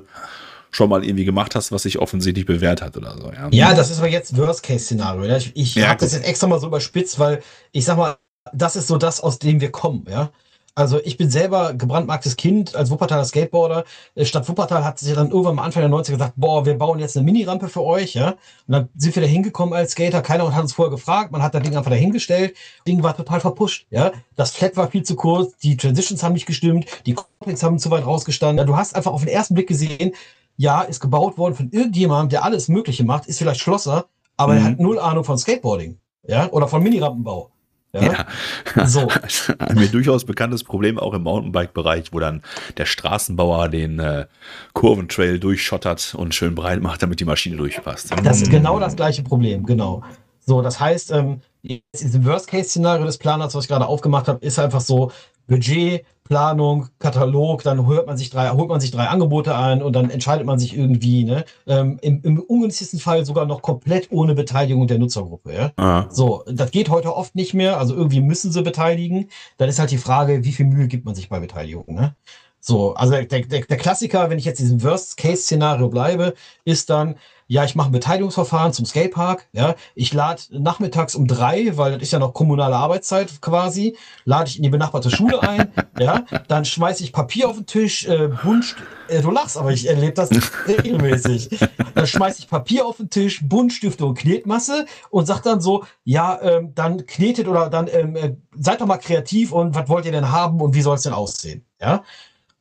[0.71, 3.31] schon mal irgendwie gemacht hast, was sich offensichtlich bewährt hat oder so.
[3.31, 5.35] Ja, ja das ist aber jetzt Worst-Case-Szenario.
[5.35, 8.17] Ich, ich ja, habe das jetzt extra mal so überspitzt, weil ich sag mal,
[8.53, 10.05] das ist so das, aus dem wir kommen.
[10.09, 10.31] Ja,
[10.73, 13.83] also ich bin selber gebrandmarktes Kind als Wuppertaler Skateboarder.
[14.15, 16.99] Äh, Stadt Wuppertal hat sich dann irgendwann am Anfang der 90er gesagt, boah, wir bauen
[16.99, 18.29] jetzt eine Mini-Rampe für euch, ja.
[18.67, 20.21] Und dann sind wir da hingekommen als Skater.
[20.21, 21.33] Keiner hat uns vorher gefragt.
[21.33, 22.51] Man hat das Ding einfach dahingestellt.
[22.53, 24.13] Das Ding war total verpusht, ja.
[24.37, 25.57] Das Flat war viel zu kurz.
[25.57, 26.85] Die Transitions haben nicht gestimmt.
[27.05, 28.59] Die Complex haben zu weit rausgestanden.
[28.59, 30.13] Ja, du hast einfach auf den ersten Blick gesehen,
[30.61, 34.05] ja, ist gebaut worden von irgendjemandem, der alles Mögliche macht, ist vielleicht Schlosser,
[34.37, 34.59] aber mhm.
[34.59, 35.97] er hat null Ahnung von Skateboarding,
[36.27, 37.49] ja, oder von Minirampenbau.
[37.93, 38.01] Ja.
[38.03, 38.25] ja.
[38.85, 39.09] So.
[39.57, 42.43] Ein mir durchaus bekanntes Problem auch im Mountainbike-Bereich, wo dann
[42.77, 44.27] der Straßenbauer den äh,
[44.73, 48.11] Kurventrail durchschottert und schön breit macht, damit die Maschine durchpasst.
[48.23, 50.03] Das ist genau das gleiche Problem, genau.
[50.45, 51.81] So, das heißt, ähm, im
[52.25, 55.11] Worst-Case-Szenario des Planers, was ich gerade aufgemacht habe, ist einfach so,
[55.51, 59.93] Budget, Planung, Katalog, dann holt man sich drei, holt man sich drei Angebote ein und
[59.93, 61.43] dann entscheidet man sich irgendwie, ne?
[61.67, 65.53] Ähm, im, Im ungünstigsten Fall sogar noch komplett ohne Beteiligung der Nutzergruppe.
[65.53, 65.71] Ja?
[65.75, 66.05] Ah.
[66.09, 67.79] So, das geht heute oft nicht mehr.
[67.79, 69.29] Also irgendwie müssen sie beteiligen.
[69.57, 72.15] Dann ist halt die Frage, wie viel Mühe gibt man sich bei Beteiligung, ne?
[72.63, 77.15] So, also der, der, der Klassiker, wenn ich jetzt diesem Worst-Case-Szenario bleibe, ist dann,
[77.51, 82.03] ja, ich mache ein Beteiligungsverfahren zum Skatepark, ja, ich lade nachmittags um drei, weil das
[82.03, 86.63] ist ja noch kommunale Arbeitszeit quasi, lade ich in die benachbarte Schule ein, ja, dann
[86.63, 88.77] schmeiße ich Papier auf den Tisch, äh, Bunt,
[89.09, 90.29] äh, du lachst, aber ich erlebe das
[90.65, 91.49] regelmäßig.
[91.93, 96.41] Dann schmeiße ich Papier auf den Tisch, Buntstifte und Knetmasse und sag dann so, ja,
[96.41, 100.13] ähm, dann knetet oder dann ähm, äh, seid doch mal kreativ und was wollt ihr
[100.13, 102.01] denn haben und wie soll es denn aussehen, ja.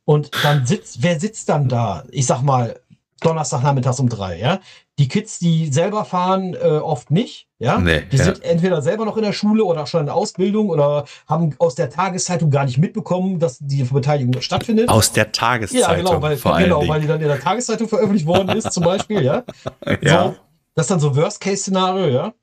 [0.05, 2.03] Und dann sitzt, wer sitzt dann da?
[2.11, 2.81] Ich sag mal,
[3.21, 4.61] Donnerstagnachmittags um drei, ja.
[5.01, 7.79] Die Kids, die selber fahren, äh, oft nicht, ja.
[7.79, 8.25] Nee, die ja.
[8.25, 11.75] sind entweder selber noch in der Schule oder schon in der Ausbildung oder haben aus
[11.75, 14.91] der Tageszeitung gar nicht mitbekommen, dass die Beteiligung stattfindet.
[14.91, 15.89] Aus der Tageszeitung.
[15.89, 19.23] Ja, genau, weil, genau, weil die dann in der Tageszeitung veröffentlicht worden ist, zum Beispiel,
[19.23, 19.43] ja.
[20.03, 20.25] ja.
[20.25, 20.37] So,
[20.75, 22.35] das ist dann so Worst-Case-Szenario, ja.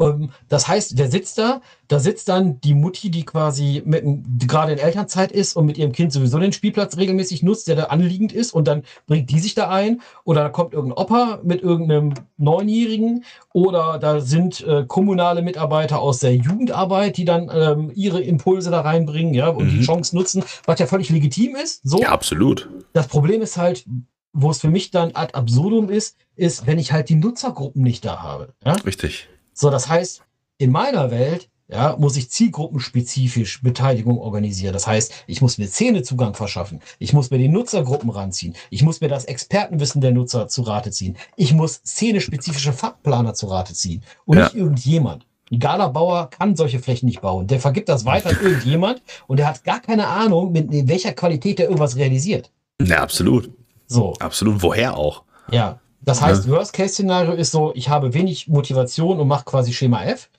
[0.00, 1.60] Ähm, das heißt, wer sitzt da?
[1.88, 5.78] Da sitzt dann die Mutti, die quasi mit, die gerade in Elternzeit ist und mit
[5.78, 9.38] ihrem Kind sowieso den Spielplatz regelmäßig nutzt, der da anliegend ist und dann bringt die
[9.38, 14.84] sich da ein oder da kommt irgendein Opa mit irgendeinem Neunjährigen oder da sind äh,
[14.86, 19.78] kommunale Mitarbeiter aus der Jugendarbeit, die dann ähm, ihre Impulse da reinbringen, ja, und mhm.
[19.78, 21.80] die Chance nutzen, was ja völlig legitim ist.
[21.84, 22.00] So.
[22.00, 22.68] Ja, absolut.
[22.94, 23.84] Das Problem ist halt,
[24.32, 28.04] wo es für mich dann ad absurdum ist, ist, wenn ich halt die Nutzergruppen nicht
[28.04, 28.54] da habe.
[28.64, 28.72] Ja?
[28.72, 29.28] Richtig.
[29.54, 30.22] So, das heißt,
[30.58, 34.74] in meiner Welt ja, muss ich zielgruppenspezifisch Beteiligung organisieren.
[34.74, 36.80] Das heißt, ich muss mir Szenezugang verschaffen.
[36.98, 38.54] Ich muss mir die Nutzergruppen ranziehen.
[38.68, 41.16] Ich muss mir das Expertenwissen der Nutzer zu Rate ziehen.
[41.36, 44.44] Ich muss szenespezifische Fachplaner zu Rate ziehen und ja.
[44.44, 45.26] nicht irgendjemand.
[45.50, 47.46] Ein Gala-Bauer kann solche Flächen nicht bauen.
[47.46, 51.58] Der vergibt das weiter an irgendjemand und der hat gar keine Ahnung, mit welcher Qualität
[51.58, 52.50] der irgendwas realisiert.
[52.80, 53.50] Ja, absolut.
[53.86, 54.14] So.
[54.18, 54.62] Absolut.
[54.62, 55.22] Woher auch?
[55.50, 55.80] Ja.
[56.04, 56.52] Das heißt, ja.
[56.52, 60.30] Worst-Case-Szenario ist so, ich habe wenig Motivation und mache quasi Schema F.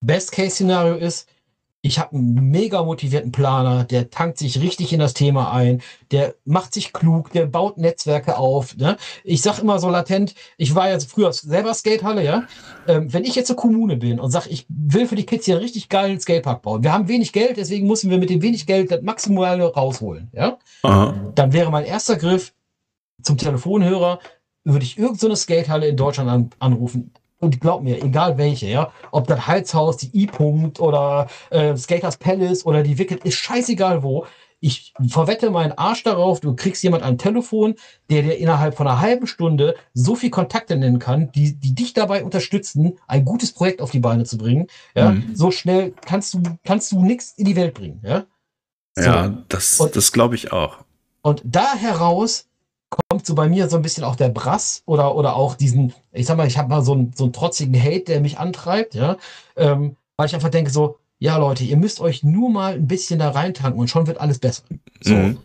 [0.00, 1.28] Best-Case-Szenario ist,
[1.82, 5.80] ich habe einen mega motivierten Planer, der tankt sich richtig in das Thema ein,
[6.10, 8.76] der macht sich klug, der baut Netzwerke auf.
[8.76, 8.98] Ne?
[9.24, 12.44] Ich sag immer so latent, ich war ja früher selber Skatehalle, ja.
[12.86, 15.54] Ähm, wenn ich jetzt zur Kommune bin und sage, ich will für die Kids hier
[15.54, 18.66] einen richtig geilen Skatepark bauen, wir haben wenig Geld, deswegen müssen wir mit dem wenig
[18.66, 20.58] Geld das Maximale rausholen, ja.
[20.82, 21.14] Aha.
[21.34, 22.52] Dann wäre mein erster Griff
[23.22, 24.18] zum Telefonhörer,
[24.72, 28.92] würde ich irgendeine so Skatehalle in Deutschland an, anrufen und glaub mir, egal welche, ja,
[29.10, 34.26] ob das Heizhaus, die I-Punkt oder äh, Skaters Palace oder die Wicked, ist scheißegal wo.
[34.62, 37.76] Ich verwette meinen Arsch darauf, du kriegst jemand am Telefon,
[38.10, 41.94] der dir innerhalb von einer halben Stunde so viel Kontakte nennen kann, die, die dich
[41.94, 44.66] dabei unterstützen, ein gutes Projekt auf die Beine zu bringen.
[44.94, 45.34] Ja, mhm.
[45.34, 48.02] so schnell kannst du, kannst du nichts in die Welt bringen.
[48.04, 48.26] Ja,
[48.96, 49.02] so.
[49.02, 50.84] ja das, und, das glaube ich auch.
[51.22, 52.49] Und da heraus
[52.90, 56.26] kommt so bei mir so ein bisschen auch der Brass oder, oder auch diesen, ich
[56.26, 59.16] sag mal, ich habe mal so einen, so einen trotzigen Hate, der mich antreibt, ja,
[59.56, 63.18] ähm, weil ich einfach denke so, ja Leute, ihr müsst euch nur mal ein bisschen
[63.18, 64.64] da reintanken und schon wird alles besser.
[65.00, 65.14] So.
[65.14, 65.38] Mhm.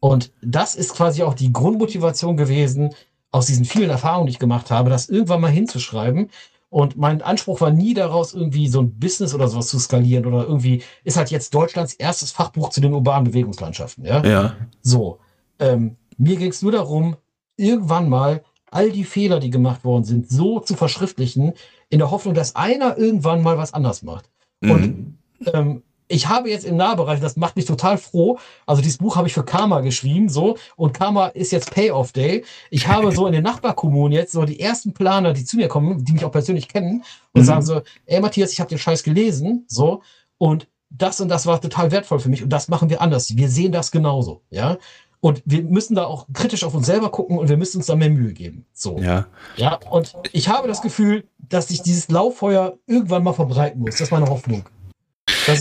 [0.00, 2.94] Und das ist quasi auch die Grundmotivation gewesen,
[3.32, 6.30] aus diesen vielen Erfahrungen, die ich gemacht habe, das irgendwann mal hinzuschreiben.
[6.68, 10.44] Und mein Anspruch war nie daraus, irgendwie so ein Business oder sowas zu skalieren oder
[10.46, 14.04] irgendwie ist halt jetzt Deutschlands erstes Fachbuch zu den urbanen Bewegungslandschaften.
[14.04, 14.24] Ja.
[14.24, 14.56] ja.
[14.80, 15.18] So.
[15.58, 17.16] Ähm, mir ging es nur darum,
[17.56, 21.54] irgendwann mal all die Fehler, die gemacht worden sind, so zu verschriftlichen,
[21.88, 24.30] in der Hoffnung, dass einer irgendwann mal was anders macht.
[24.60, 24.70] Mhm.
[24.70, 25.18] Und
[25.52, 28.38] ähm, ich habe jetzt im Nahbereich, das macht mich total froh.
[28.66, 32.44] Also dieses Buch habe ich für Karma geschrieben, so und Karma ist jetzt Payoff Day.
[32.70, 36.04] Ich habe so in den Nachbarkommunen jetzt so die ersten Planer, die zu mir kommen,
[36.04, 37.46] die mich auch persönlich kennen und mhm.
[37.46, 40.02] sagen so, ey Matthias, ich habe den Scheiß gelesen, so
[40.36, 43.36] und das und das war total wertvoll für mich und das machen wir anders.
[43.36, 44.76] Wir sehen das genauso, ja.
[45.20, 47.94] Und wir müssen da auch kritisch auf uns selber gucken und wir müssen uns da
[47.94, 48.64] mehr Mühe geben.
[48.72, 48.98] So.
[48.98, 49.26] Ja.
[49.56, 53.92] Ja, und ich habe das Gefühl, dass sich dieses Lauffeuer irgendwann mal verbreiten muss.
[53.92, 54.64] Das ist meine Hoffnung.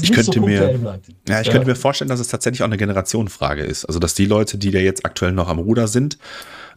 [0.01, 0.79] ich könnte so mir,
[1.27, 1.51] ja, ich ja.
[1.51, 3.85] könnte mir vorstellen, dass es tatsächlich auch eine Generationenfrage ist.
[3.85, 6.17] Also, dass die Leute, die da jetzt aktuell noch am Ruder sind,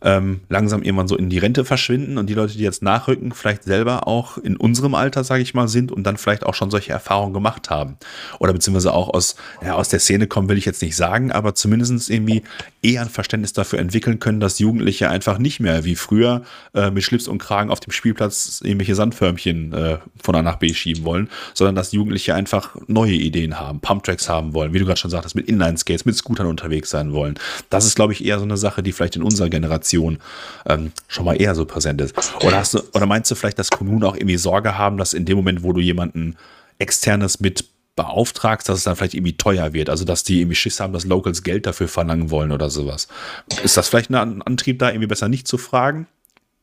[0.05, 3.65] ähm, langsam irgendwann so in die Rente verschwinden und die Leute, die jetzt nachrücken, vielleicht
[3.65, 6.93] selber auch in unserem Alter, sage ich mal, sind und dann vielleicht auch schon solche
[6.93, 7.97] Erfahrungen gemacht haben.
[8.41, 11.55] Oder beziehungsweise auch aus, ja, aus der Szene kommen, will ich jetzt nicht sagen, aber
[11.55, 12.43] zumindest irgendwie
[12.83, 16.43] eher ein Verständnis dafür entwickeln können, dass Jugendliche einfach nicht mehr wie früher
[16.75, 20.75] äh, mit Schlips und Kragen auf dem Spielplatz irgendwelche Sandförmchen äh, von A nach B
[20.75, 24.99] schieben wollen, sondern dass Jugendliche einfach neue Ideen haben, Pumptracks haben wollen, wie du gerade
[24.99, 27.39] schon sagtest, mit Inline-Skates, mit Scootern unterwegs sein wollen.
[27.71, 30.19] Das ist, glaube ich, eher so eine Sache, die vielleicht in unserer Generation
[30.67, 32.15] ähm, schon mal eher so präsent ist.
[32.43, 35.25] Oder, hast du, oder meinst du vielleicht, dass Kommunen auch irgendwie Sorge haben, dass in
[35.25, 36.37] dem Moment, wo du jemanden
[36.79, 39.91] externes mit beauftragst, dass es dann vielleicht irgendwie teuer wird.
[39.91, 43.09] Also, dass die irgendwie Schiss haben, dass Locals Geld dafür verlangen wollen oder sowas.
[43.63, 46.07] Ist das vielleicht ein Antrieb, da irgendwie besser nicht zu fragen?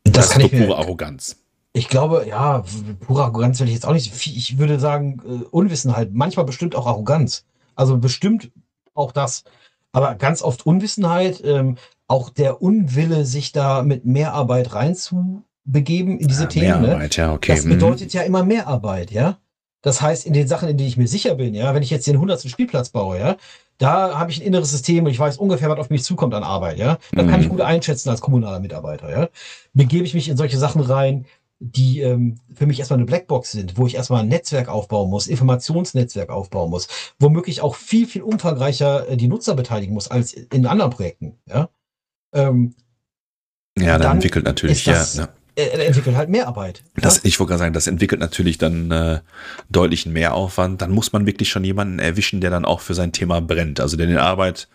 [0.03, 1.37] Das, das kann ist pure Arroganz.
[1.73, 2.63] Ich glaube, ja,
[3.01, 4.11] pure Arroganz will ich jetzt auch nicht.
[4.25, 6.13] Ich würde sagen, äh, Unwissenheit.
[6.13, 7.45] Manchmal bestimmt auch Arroganz.
[7.75, 8.51] Also bestimmt
[8.95, 9.43] auch das.
[9.91, 11.41] Aber ganz oft Unwissenheit.
[11.43, 11.77] Ähm,
[12.07, 16.81] auch der Unwille, sich da mit Mehrarbeit reinzubegeben in diese ja, Themen.
[16.81, 16.87] Ne?
[16.87, 17.23] Mehrarbeit, ne?
[17.23, 17.55] ja, okay.
[17.55, 17.69] Das mhm.
[17.69, 19.37] bedeutet ja immer Mehrarbeit, ja.
[19.81, 22.07] Das heißt, in den Sachen, in denen ich mir sicher bin, ja, wenn ich jetzt
[22.07, 22.49] den 100.
[22.49, 23.37] Spielplatz baue, ja,
[23.77, 26.43] da habe ich ein inneres System und ich weiß ungefähr, was auf mich zukommt an
[26.43, 26.97] Arbeit, ja.
[27.13, 27.29] Da mhm.
[27.29, 29.29] kann ich gut einschätzen als kommunaler Mitarbeiter, ja.
[29.73, 31.25] Begebe ich mich in solche Sachen rein,
[31.59, 35.27] die ähm, für mich erstmal eine Blackbox sind, wo ich erstmal ein Netzwerk aufbauen muss,
[35.27, 36.87] Informationsnetzwerk aufbauen muss,
[37.19, 41.69] womöglich auch viel, viel umfangreicher äh, die Nutzer beteiligen muss als in anderen Projekten, ja.
[42.33, 42.75] Ähm,
[43.77, 45.29] ja, dann, dann entwickelt natürlich, das, ja, ja.
[45.59, 46.83] Er entwickelt halt Mehrarbeit.
[46.95, 47.23] Das?
[47.25, 49.19] Ich wollte gerade sagen, das entwickelt natürlich dann äh,
[49.69, 50.81] deutlichen Mehraufwand.
[50.81, 53.79] Dann muss man wirklich schon jemanden erwischen, der dann auch für sein Thema brennt.
[53.79, 54.67] Also der den Arbeit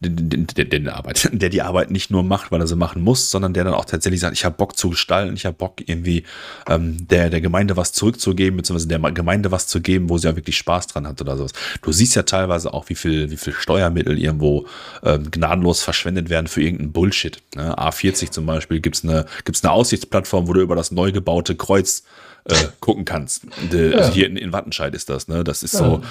[0.00, 3.30] den, den, den Arbeit, der die Arbeit nicht nur macht, weil er sie machen muss,
[3.30, 6.24] sondern der dann auch tatsächlich sagt, ich habe Bock zu gestalten, ich habe Bock irgendwie
[6.68, 10.36] ähm, der, der Gemeinde was zurückzugeben, beziehungsweise der Gemeinde was zu geben, wo sie ja
[10.36, 11.52] wirklich Spaß dran hat oder sowas.
[11.82, 14.66] Du siehst ja teilweise auch, wie viel, wie viel Steuermittel irgendwo
[15.02, 17.42] ähm, gnadenlos verschwendet werden für irgendeinen Bullshit.
[17.54, 17.76] Ne?
[17.76, 22.04] A40 zum Beispiel gibt's eine, gibt's eine Aussichtsplattform, wo du über das neu gebaute Kreuz
[22.50, 23.46] äh, gucken kannst.
[23.72, 23.98] De, ja.
[23.98, 25.44] Also hier in, in, Wattenscheid ist das, ne?
[25.44, 26.02] Das ist so,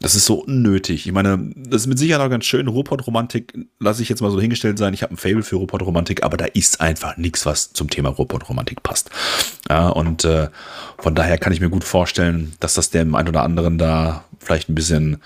[0.00, 1.06] das ist so unnötig.
[1.06, 2.68] Ich meine, das ist mit Sicherheit auch ganz schön.
[2.68, 4.94] Ruhrpott-Romantik lasse ich jetzt mal so hingestellt sein.
[4.94, 8.82] Ich habe ein Fable für Ruhrpott-Romantik, aber da ist einfach nichts, was zum Thema Ruhrpott-Romantik
[8.82, 9.10] passt.
[9.68, 10.48] Ja, und äh,
[10.98, 14.68] von daher kann ich mir gut vorstellen, dass das dem einen oder anderen da vielleicht
[14.68, 15.22] ein bisschen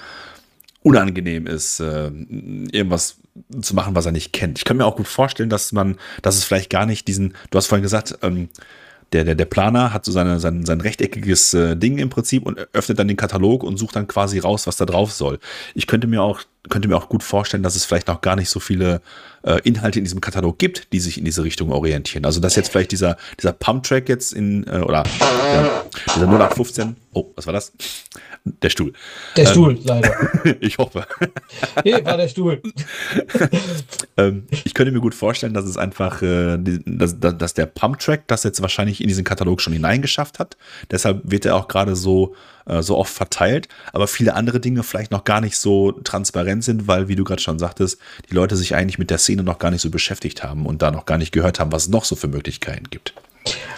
[0.83, 2.11] unangenehm ist, äh,
[2.71, 3.17] irgendwas
[3.61, 4.59] zu machen, was er nicht kennt.
[4.59, 7.59] Ich kann mir auch gut vorstellen, dass man, dass es vielleicht gar nicht diesen, du
[7.59, 8.49] hast vorhin gesagt, ähm,
[9.13, 12.59] der, der, der Planer hat so seine, sein, sein rechteckiges äh, Ding im Prinzip und
[12.73, 15.39] öffnet dann den Katalog und sucht dann quasi raus, was da drauf soll.
[15.75, 18.51] Ich könnte mir auch, könnte mir auch gut vorstellen, dass es vielleicht noch gar nicht
[18.51, 19.01] so viele
[19.43, 22.25] äh, Inhalte in diesem Katalog gibt, die sich in diese Richtung orientieren.
[22.25, 25.85] Also dass jetzt vielleicht dieser, dieser Pump-Track jetzt in, äh, oder ja,
[26.15, 27.73] dieser 0815, oh, was war das?
[28.45, 28.93] Der Stuhl.
[29.37, 30.15] Der ähm, Stuhl, leider.
[30.61, 31.07] ich hoffe.
[31.85, 32.63] Nee, war der Stuhl.
[34.17, 38.43] ähm, ich könnte mir gut vorstellen, dass es einfach, äh, dass, dass der Pump-Track das
[38.45, 40.57] jetzt wahrscheinlich in diesen Katalog schon hineingeschafft hat.
[40.91, 42.35] Deshalb wird er auch gerade so,
[42.65, 43.69] äh, so oft verteilt.
[43.93, 47.43] Aber viele andere Dinge vielleicht noch gar nicht so transparent sind, weil, wie du gerade
[47.43, 50.65] schon sagtest, die Leute sich eigentlich mit der Szene noch gar nicht so beschäftigt haben
[50.65, 53.13] und da noch gar nicht gehört haben, was es noch so für Möglichkeiten gibt.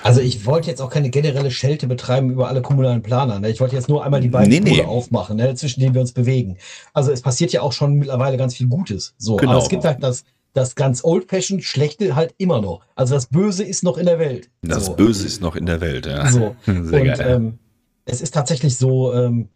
[0.03, 3.39] Also ich wollte jetzt auch keine generelle Schelte betreiben über alle kommunalen Planer.
[3.39, 3.51] Ne?
[3.51, 4.83] Ich wollte jetzt nur einmal die beiden nee, nee.
[4.83, 5.55] aufmachen, ne?
[5.55, 6.59] zwischen denen wir uns bewegen.
[6.93, 9.15] Also es passiert ja auch schon mittlerweile ganz viel Gutes.
[9.19, 9.53] So, genau.
[9.53, 12.81] aber es gibt halt das, das ganz old-fashioned Schlechte halt immer noch.
[12.97, 14.51] Also das Böse ist noch in der Welt.
[14.63, 14.95] Das so.
[14.95, 16.31] Böse ist noch in der Welt, ja.
[16.31, 16.57] So.
[16.67, 17.21] Sehr Und, geil.
[17.21, 17.59] Ähm,
[18.05, 19.49] es ist tatsächlich so, ähm,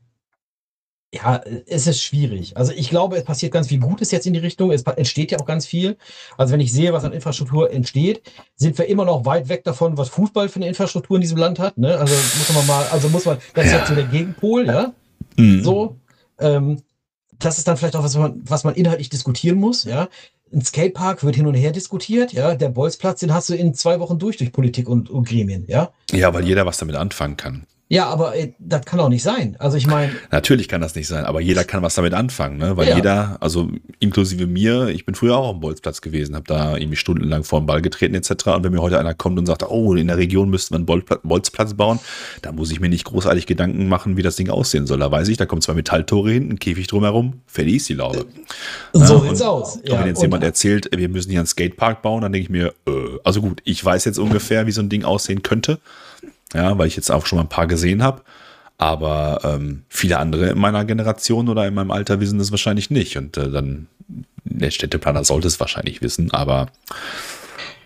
[1.15, 2.57] ja, es ist schwierig.
[2.57, 4.71] Also ich glaube, es passiert ganz viel Gutes jetzt in die Richtung.
[4.73, 5.97] Es entsteht ja auch ganz viel.
[6.37, 8.23] Also wenn ich sehe, was an Infrastruktur entsteht,
[8.57, 11.59] sind wir immer noch weit weg davon, was Fußball für eine Infrastruktur in diesem Land
[11.59, 11.79] hat.
[11.79, 11.97] Ne?
[11.97, 13.79] Also muss man mal, also muss man, das ist ja.
[13.79, 14.93] jetzt so der Gegenpol, ja.
[15.37, 15.63] Mhm.
[15.63, 15.97] So.
[16.39, 16.83] Ähm,
[17.39, 20.09] das ist dann vielleicht auch was man, was man inhaltlich diskutieren muss, ja.
[20.53, 22.55] Ein Skatepark wird hin und her diskutiert, ja.
[22.55, 25.93] Der Bolzplatz, den hast du in zwei Wochen durch durch Politik und, und Gremien, ja.
[26.13, 27.67] Ja, weil jeder was damit anfangen kann.
[27.89, 29.55] Ja, aber äh, das kann auch nicht sein.
[29.61, 30.11] Also ich meine.
[30.33, 32.77] Natürlich kann das nicht sein, aber jeder kann was damit anfangen, ne?
[32.77, 32.97] Weil ja.
[32.97, 33.71] jeder, also
[34.01, 37.67] inklusive mir, ich bin früher auch am Bolzplatz gewesen, habe da irgendwie stundenlang vor den
[37.67, 38.49] Ball getreten etc.
[38.49, 41.05] Und wenn mir heute einer kommt und sagt, oh, in der Region müsste man einen
[41.23, 42.01] Bolzplatz bauen,
[42.43, 44.99] da muss ich mir nicht großartig Gedanken machen, wie das Ding aussehen soll.
[44.99, 48.27] Da weiß ich, da kommen zwei Metalltore hin, ein Käfig drumherum, fertig ist die Laube.
[48.95, 49.79] So ja, sieht's aus.
[49.85, 52.75] Ja, wenn jetzt jemand erzählt, wir müssen hier einen Skatepark bauen, dann denke ich mir,
[52.89, 55.79] äh, also gut, ich weiß jetzt ungefähr, wie so ein Ding aussehen könnte
[56.55, 58.23] ja, weil ich jetzt auch schon mal ein paar gesehen habe.
[58.79, 63.17] Aber ähm, viele andere in meiner Generation oder in meinem Alter wissen das wahrscheinlich nicht.
[63.17, 63.87] Und äh, dann,
[64.45, 66.67] der Städteplaner sollte es wahrscheinlich wissen, aber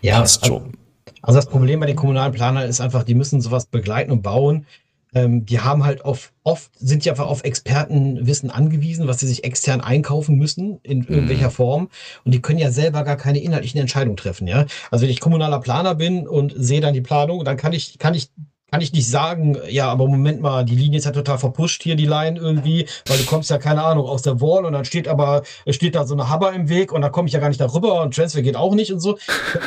[0.01, 0.75] ja, passt schon.
[1.23, 4.67] Also das Problem bei den kommunalen Planern ist einfach, die müssen sowas begleiten und bauen.
[5.15, 9.45] Ähm, die haben halt auf, oft, sind die einfach auf Expertenwissen angewiesen, was sie sich
[9.45, 11.53] extern einkaufen müssen, in irgendwelcher mhm.
[11.53, 11.89] Form.
[12.25, 14.67] Und die können ja selber gar keine inhaltlichen Entscheidungen treffen, ja.
[14.91, 18.15] Also wenn ich kommunaler Planer bin und sehe dann die Planung, dann kann ich, kann
[18.15, 18.31] ich
[18.71, 21.97] kann ich nicht sagen, ja, aber Moment mal, die Linie ist ja total verpusht hier,
[21.97, 25.09] die Line irgendwie, weil du kommst ja, keine Ahnung, aus der Wall und dann steht
[25.09, 27.61] aber, steht da so eine Hubber im Weg und da komme ich ja gar nicht
[27.61, 29.19] darüber und Transfer geht auch nicht und so.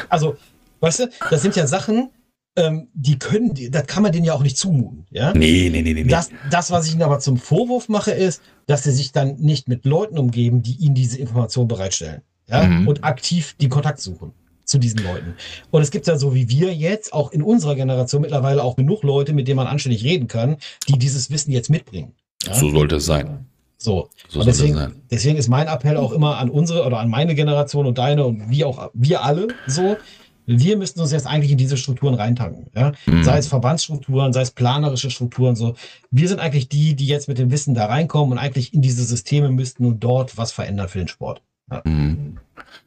[0.10, 0.38] Also,
[0.80, 2.12] weißt du, das sind ja Sachen,
[2.56, 5.34] ähm, die können, das kann man denen ja auch nicht zumuten, ja?
[5.34, 6.04] Nee, nee, nee, nee.
[6.04, 9.68] Das, das, was ich ihnen aber zum Vorwurf mache, ist, dass sie sich dann nicht
[9.68, 12.64] mit Leuten umgeben, die ihnen diese Information bereitstellen, ja?
[12.64, 12.88] Mhm.
[12.88, 14.34] Und aktiv den Kontakt suchen
[14.66, 15.36] zu diesen Leuten.
[15.72, 19.04] Und es gibt ja so wie wir jetzt auch in unserer Generation mittlerweile auch genug
[19.04, 22.14] Leute, mit denen man anständig reden kann, die dieses Wissen jetzt mitbringen.
[22.46, 22.54] Ja?
[22.54, 23.46] So sollte es sein.
[23.78, 27.36] So, so und deswegen, deswegen ist mein Appell auch immer an unsere oder an meine
[27.36, 29.98] Generation und deine und wie auch wir alle so.
[30.46, 32.68] Wir müssten uns jetzt eigentlich in diese Strukturen reintanken.
[32.76, 32.92] Ja?
[33.06, 33.24] Mhm.
[33.24, 35.56] Sei es Verbandsstrukturen, sei es planerische Strukturen.
[35.56, 35.76] So.
[36.12, 39.04] Wir sind eigentlich die, die jetzt mit dem Wissen da reinkommen und eigentlich in diese
[39.04, 41.42] Systeme müssten und dort was verändern für den Sport.
[41.72, 41.82] Ja.
[41.86, 42.38] Mhm.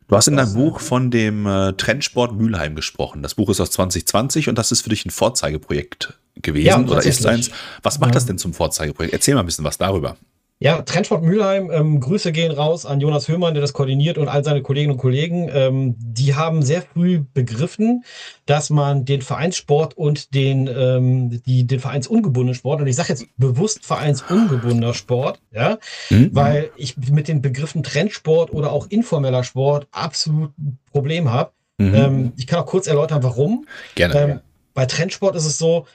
[0.08, 3.22] Du hast in deinem Buch von dem äh, Trendsport Mülheim gesprochen.
[3.22, 7.04] Das Buch ist aus 2020 und das ist für dich ein Vorzeigeprojekt gewesen ja, oder
[7.04, 7.50] ist eins.
[7.82, 8.14] Was macht ja.
[8.14, 9.14] das denn zum Vorzeigeprojekt?
[9.14, 10.16] Erzähl mal ein bisschen was darüber.
[10.58, 14.42] Ja, Trendsport Mülheim, ähm, Grüße gehen raus an Jonas Höhmann, der das koordiniert und all
[14.42, 15.50] seine Kolleginnen und Kollegen.
[15.52, 18.04] Ähm, die haben sehr früh begriffen,
[18.46, 23.26] dass man den Vereinssport und den, ähm, die, den vereinsungebundenen Sport, und ich sage jetzt
[23.36, 25.76] bewusst vereinsungebundener Sport, ja,
[26.08, 26.30] mhm.
[26.32, 31.50] weil ich mit den Begriffen Trendsport oder auch informeller Sport absolut ein Problem habe.
[31.76, 31.94] Mhm.
[31.94, 33.66] Ähm, ich kann auch kurz erläutern, warum.
[33.94, 34.14] Gerne.
[34.14, 34.40] Ähm,
[34.72, 35.86] bei Trendsport ist es so,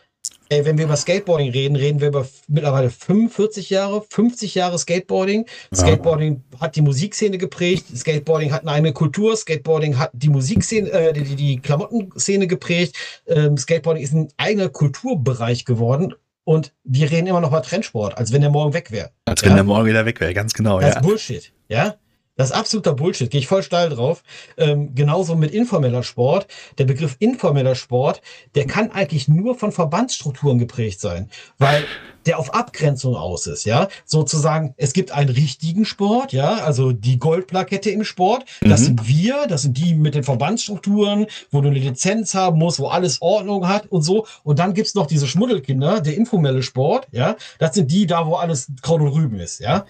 [0.52, 5.46] Ey, wenn wir über Skateboarding reden, reden wir über mittlerweile 45 Jahre, 50 Jahre Skateboarding.
[5.74, 6.60] Skateboarding ja.
[6.60, 11.38] hat die Musikszene geprägt, Skateboarding hat eine eigene Kultur, Skateboarding hat die Musikszene, äh, die,
[11.38, 12.98] die Klamottenszene geprägt.
[13.28, 16.16] Ähm, Skateboarding ist ein eigener Kulturbereich geworden.
[16.44, 19.12] Und wir reden immer noch über Trendsport, als wenn der morgen weg wäre.
[19.24, 19.48] Als ja?
[19.48, 20.82] wenn der morgen wieder weg wäre, ganz genau.
[20.82, 21.00] Das ja.
[21.00, 21.96] ist Bullshit, ja.
[22.38, 24.24] Das ist absoluter Bullshit, gehe ich voll steil drauf.
[24.58, 26.48] Ähm, genauso mit informeller Sport.
[26.78, 28.22] Der Begriff informeller Sport,
[28.56, 31.86] der kann eigentlich nur von Verbandsstrukturen geprägt sein, weil
[32.26, 33.88] der auf Abgrenzung aus ist, ja.
[34.06, 38.86] Sozusagen, es gibt einen richtigen Sport, ja, also die Goldplakette im Sport, das mhm.
[38.86, 42.88] sind wir, das sind die mit den Verbandsstrukturen, wo du eine Lizenz haben musst, wo
[42.88, 44.28] alles Ordnung hat und so.
[44.44, 47.36] Und dann gibt's noch diese Schmuddelkinder, der informelle Sport, ja.
[47.60, 49.86] Das sind die da, wo alles Kraut und Rüben ist, ja.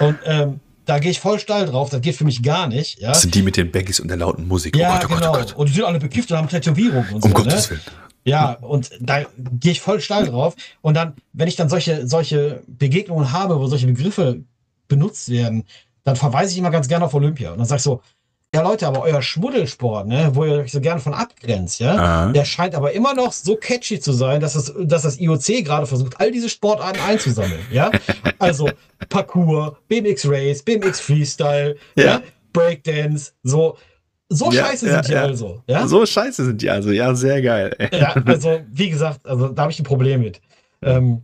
[0.00, 3.00] Und ähm, da gehe ich voll steil drauf, das geht für mich gar nicht.
[3.00, 3.08] Ja?
[3.10, 4.74] Das sind die mit den Baggies und der lauten Musik.
[4.76, 5.32] Oh ja, oh Gott, genau.
[5.32, 7.36] Oh Gott, oh und die sind alle bekifft und haben Tätowierungen und um so.
[7.36, 7.76] Gottes ne?
[7.76, 7.82] Willen.
[8.24, 9.24] Ja, und da
[9.60, 10.56] gehe ich voll steil drauf.
[10.80, 14.42] Und dann, wenn ich dann solche, solche Begegnungen habe, wo solche Begriffe
[14.88, 15.64] benutzt werden,
[16.02, 17.52] dann verweise ich immer ganz gerne auf Olympia.
[17.52, 18.00] Und dann sage ich so,
[18.54, 22.32] ja, Leute, aber euer Schmuddelsport, ne, wo ihr euch so gerne von abgrenzt, ja, Aha.
[22.32, 25.86] der scheint aber immer noch so catchy zu sein, dass das, dass das IOC gerade
[25.86, 27.90] versucht, all diese Sportarten einzusammeln, ja.
[28.38, 28.70] Also
[29.08, 32.22] Parkour, BMX Race, BMX Freestyle, ja, ja
[32.52, 33.76] Breakdance, so.
[34.28, 35.22] So ja, scheiße sind die ja.
[35.22, 35.62] also.
[35.68, 35.86] Ja?
[35.86, 37.76] So scheiße sind die also, ja, sehr geil.
[37.92, 40.40] Ja, also wie gesagt, also da habe ich ein Problem mit.
[40.82, 41.22] Ähm,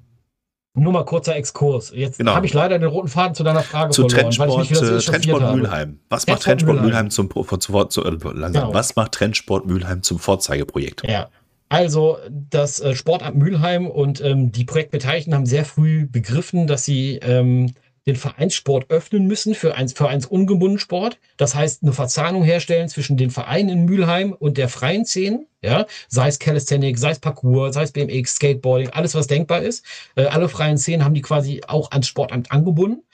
[0.74, 1.92] nur mal kurzer Exkurs.
[1.94, 2.34] Jetzt genau.
[2.34, 4.30] habe ich leider den roten Faden zu deiner Frage zu verloren.
[4.30, 5.98] Trendsport, weil ich Trendsport Mülheim.
[6.08, 8.74] Was macht Trendsport Mülheim, zum, zu, zu, äh, langsam, genau.
[8.74, 11.02] was macht Trendsport Mülheim zum Vorzeigeprojekt?
[11.06, 11.28] Ja.
[11.68, 12.18] Also
[12.50, 17.72] das äh, Sportamt Mülheim und ähm, die Projektbeteiligten haben sehr früh begriffen, dass sie ähm,
[18.06, 21.18] den Vereinssport öffnen müssen für einen vereinsungebundenen Sport.
[21.36, 25.46] Das heißt, eine Verzahnung herstellen zwischen den Vereinen in Mülheim und der freien Szene.
[25.62, 29.84] Ja, sei es Calisthenics, sei es Parkour, sei es BMX, Skateboarding, alles was denkbar ist.
[30.16, 33.04] Äh, alle freien Szenen haben die quasi auch ans Sportamt angebunden.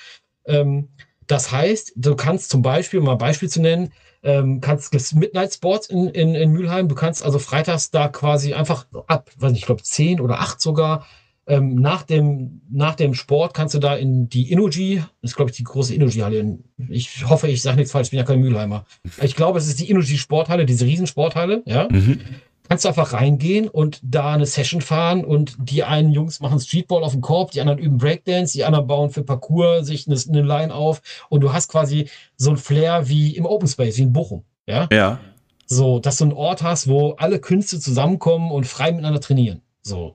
[0.47, 0.89] Ähm,
[1.27, 5.55] das heißt, du kannst zum Beispiel, um mal ein Beispiel zu nennen, ähm, kannst Midnight
[5.55, 9.61] Sports in, in, in Mülheim, du kannst also freitags da quasi einfach ab, weiß nicht,
[9.61, 11.07] ich glaube zehn oder acht sogar,
[11.49, 15.51] ähm, nach, dem, nach dem Sport kannst du da in die Innogy, das ist glaube
[15.51, 16.59] ich die große Innogy-Halle.
[16.89, 18.85] Ich hoffe, ich sage nichts falsch, ich bin ja kein Mülheimer.
[19.23, 21.89] Ich glaube, es ist die Innogy-Sporthalle, diese Riesensporthalle, ja.
[21.91, 22.21] Mhm.
[22.69, 27.03] Kannst du einfach reingehen und da eine Session fahren und die einen Jungs machen Streetball
[27.03, 30.43] auf dem Korb, die anderen üben Breakdance, die anderen bauen für Parkour sich eine, eine
[30.43, 34.13] Line auf und du hast quasi so ein Flair wie im Open Space, wie in
[34.13, 34.87] Bochum, ja.
[34.93, 35.19] Ja.
[35.65, 39.63] So, dass du einen Ort hast, wo alle Künste zusammenkommen und frei miteinander trainieren.
[39.83, 40.15] So.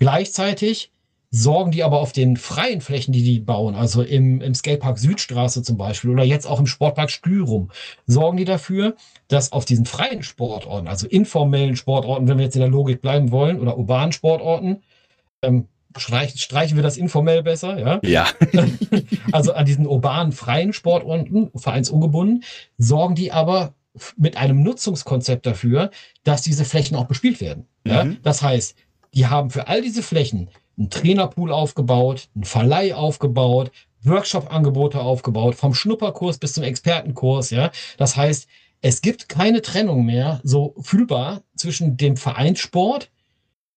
[0.00, 0.90] Gleichzeitig
[1.30, 5.62] sorgen die aber auf den freien Flächen, die die bauen, also im, im Skatepark Südstraße
[5.62, 7.70] zum Beispiel oder jetzt auch im Sportpark Stürum,
[8.06, 8.96] sorgen die dafür,
[9.28, 13.30] dass auf diesen freien Sportorten, also informellen Sportorten, wenn wir jetzt in der Logik bleiben
[13.30, 14.82] wollen, oder urbanen Sportorten,
[15.42, 18.00] ähm, streichen, streichen wir das informell besser, ja?
[18.02, 18.26] Ja.
[19.32, 22.42] also an diesen urbanen freien Sportorten, vereinsungebunden,
[22.76, 23.74] sorgen die aber
[24.16, 25.90] mit einem Nutzungskonzept dafür,
[26.24, 27.66] dass diese Flächen auch bespielt werden.
[27.84, 27.90] Mhm.
[27.90, 28.06] Ja?
[28.22, 28.76] Das heißt,
[29.14, 30.48] die haben für all diese Flächen
[30.78, 33.70] einen Trainerpool aufgebaut, einen Verleih aufgebaut,
[34.04, 37.70] Workshop-Angebote aufgebaut, vom Schnupperkurs bis zum Expertenkurs, ja.
[37.98, 38.48] Das heißt,
[38.80, 43.10] es gibt keine Trennung mehr so fühlbar zwischen dem Vereinssport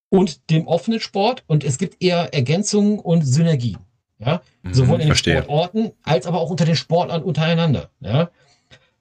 [0.08, 3.78] und dem offenen Sport und es gibt eher Ergänzungen und Synergien,
[4.18, 4.40] ja.
[4.62, 5.42] Mhm, Sowohl in den verstehe.
[5.42, 8.30] Sportorten als aber auch unter den Sportlern untereinander, ja.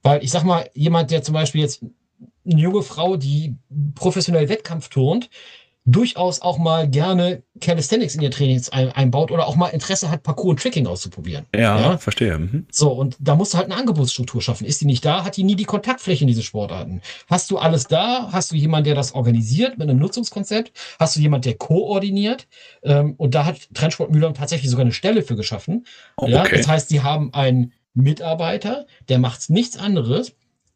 [0.01, 1.85] Weil ich sag mal, jemand, der zum Beispiel jetzt
[2.45, 3.55] eine junge Frau, die
[3.95, 5.29] professionell Wettkampf turnt,
[5.85, 10.23] durchaus auch mal gerne Calisthenics in ihr Trainings ein, einbaut oder auch mal Interesse hat,
[10.23, 11.45] Parkour und Tricking auszuprobieren.
[11.53, 11.97] Ja, ja?
[11.97, 12.37] verstehe.
[12.37, 12.67] Mhm.
[12.71, 14.65] So, und da musst du halt eine Angebotsstruktur schaffen.
[14.65, 17.01] Ist die nicht da, hat die nie die Kontaktfläche in diese Sportarten.
[17.29, 18.29] Hast du alles da?
[18.31, 20.71] Hast du jemanden, der das organisiert mit einem Nutzungskonzept?
[20.99, 22.47] Hast du jemanden, der koordiniert?
[22.83, 25.85] Ähm, und da hat Trendsport Mühlheim tatsächlich sogar eine Stelle für geschaffen.
[26.15, 26.31] Oh, okay.
[26.31, 30.33] ja, das heißt, sie haben einen Mitarbeiter, der macht nichts anderes,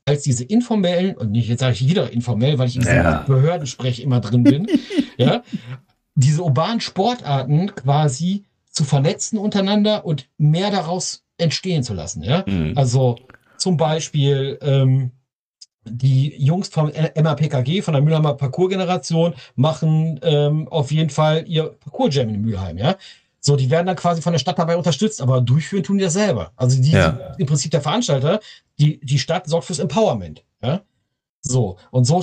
[0.08, 3.24] als diese informellen, und nicht, jetzt sage ich wieder informell, weil ich in ja.
[3.28, 4.68] Behördensprech immer drin bin,
[5.18, 5.44] ja,
[6.16, 12.24] diese urbanen Sportarten quasi zu vernetzen untereinander und mehr daraus entstehen zu lassen.
[12.24, 12.46] Ja?
[12.48, 12.74] Mhm.
[12.76, 13.18] Also
[13.58, 15.12] zum Beispiel ähm,
[15.84, 22.30] die Jungs vom MAPKG, von der Mülheimer Parcours-Generation, machen ähm, auf jeden Fall ihr Parcours-Jam
[22.30, 22.78] in Mülheim.
[22.78, 22.96] Ja?
[23.48, 26.12] So, die werden dann quasi von der Stadt dabei unterstützt, aber durchführen tun die das
[26.12, 26.52] selber.
[26.58, 27.34] Also die ja.
[27.38, 28.42] im Prinzip der Veranstalter,
[28.78, 30.44] die, die Stadt sorgt fürs Empowerment.
[30.62, 30.82] Ja?
[31.40, 32.22] So, und so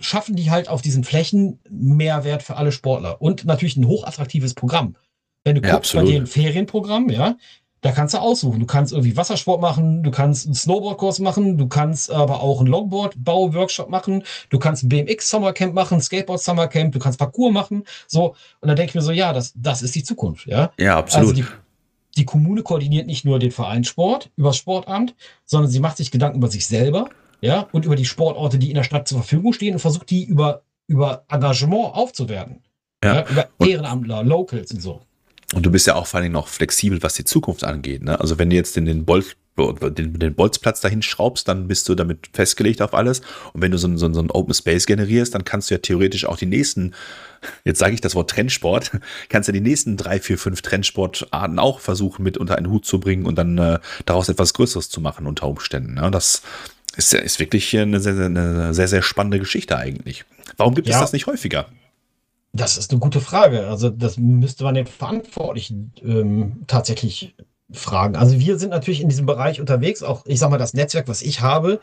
[0.00, 4.96] schaffen die halt auf diesen Flächen Mehrwert für alle Sportler und natürlich ein hochattraktives Programm.
[5.44, 6.08] Wenn du ja, guckst absolut.
[6.08, 7.36] bei dem Ferienprogramm, ja,
[7.84, 8.60] da kannst du aussuchen.
[8.60, 12.68] Du kannst irgendwie Wassersport machen, du kannst einen Snowboardkurs machen, du kannst aber auch einen
[12.68, 18.36] Longboard-Bau-Workshop machen, du kannst ein BMX-Summercamp machen, Skateboard-Summercamp, du kannst Parkour machen, so.
[18.60, 20.72] Und da denke ich mir so, ja, das, das ist die Zukunft, ja.
[20.78, 21.28] Ja, absolut.
[21.28, 21.46] Also die,
[22.16, 25.14] die Kommune koordiniert nicht nur den Vereinssport über das Sportamt,
[25.44, 27.10] sondern sie macht sich Gedanken über sich selber,
[27.42, 30.24] ja, und über die Sportorte, die in der Stadt zur Verfügung stehen und versucht die
[30.24, 32.62] über, über Engagement aufzuwerten.
[33.04, 33.16] Ja.
[33.16, 35.02] ja über Ehrenamtler, Locals und so.
[35.54, 38.02] Und du bist ja auch vor allem noch flexibel, was die Zukunft angeht.
[38.02, 38.18] Ne?
[38.20, 41.94] Also wenn du jetzt in den Bolt den, den Bolzplatz dahin schraubst, dann bist du
[41.94, 43.20] damit festgelegt auf alles.
[43.52, 46.24] Und wenn du so, so, so ein Open Space generierst, dann kannst du ja theoretisch
[46.24, 46.92] auch die nächsten,
[47.64, 48.90] jetzt sage ich das Wort Trendsport,
[49.28, 52.98] kannst ja die nächsten drei, vier, fünf Trendsportarten auch versuchen mit unter einen Hut zu
[52.98, 55.94] bringen und dann äh, daraus etwas Größeres zu machen unter Umständen.
[55.94, 56.10] Ne?
[56.10, 56.42] Das
[56.96, 60.24] ist, ist wirklich eine sehr, sehr, eine sehr, sehr spannende Geschichte eigentlich.
[60.56, 60.94] Warum gibt ja.
[60.94, 61.68] es das nicht häufiger?
[62.56, 63.66] Das ist eine gute Frage.
[63.66, 67.34] Also das müsste man den Verantwortlichen ähm, tatsächlich
[67.72, 68.14] fragen.
[68.14, 71.20] Also wir sind natürlich in diesem Bereich unterwegs, auch ich sage mal, das Netzwerk, was
[71.20, 71.80] ich habe,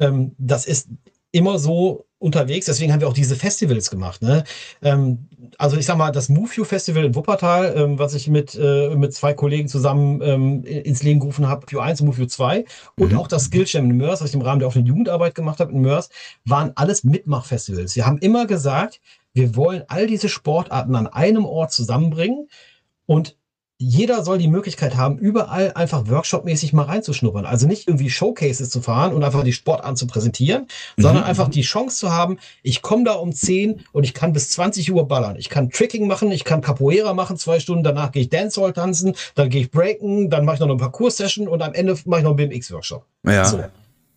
[0.00, 0.88] ähm, das ist
[1.30, 4.22] immer so unterwegs, deswegen haben wir auch diese Festivals gemacht.
[4.22, 4.42] Ne?
[4.82, 8.58] Ähm, also ich sage mal, das Move You Festival in Wuppertal, ähm, was ich mit,
[8.60, 12.26] äh, mit zwei Kollegen zusammen ähm, ins Leben gerufen habe, Move 1 und Move You
[12.26, 12.64] 2
[12.96, 13.18] und mhm.
[13.18, 15.80] auch das Skillsham in Mörs, was ich im Rahmen der offenen Jugendarbeit gemacht habe in
[15.80, 16.08] Mörs,
[16.44, 17.94] waren alles Mitmachfestivals.
[17.94, 19.00] Wir haben immer gesagt,
[19.34, 22.48] wir wollen all diese Sportarten an einem Ort zusammenbringen
[23.06, 23.36] und
[23.80, 27.46] jeder soll die Möglichkeit haben, überall einfach workshopmäßig mal reinzuschnuppern.
[27.46, 30.66] Also nicht irgendwie Showcases zu fahren und einfach die Sportarten zu präsentieren,
[30.96, 31.02] mhm.
[31.02, 34.50] sondern einfach die Chance zu haben, ich komme da um 10 und ich kann bis
[34.50, 35.36] 20 Uhr ballern.
[35.36, 39.14] Ich kann Tricking machen, ich kann Capoeira machen, zwei Stunden, danach gehe ich Dancehall tanzen,
[39.36, 42.24] dann gehe ich Breaken, dann mache ich noch eine Parcours-Session und am Ende mache ich
[42.24, 43.06] noch einen BMX-Workshop.
[43.24, 43.44] Ja.
[43.44, 43.64] So.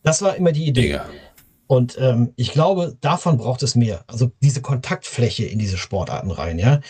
[0.02, 0.90] Das war immer die Idee.
[0.90, 1.06] Ja.
[1.72, 4.04] Und ähm, ich glaube, davon braucht es mehr.
[4.08, 6.82] Also diese Kontaktfläche in diese Sportarten rein, ja.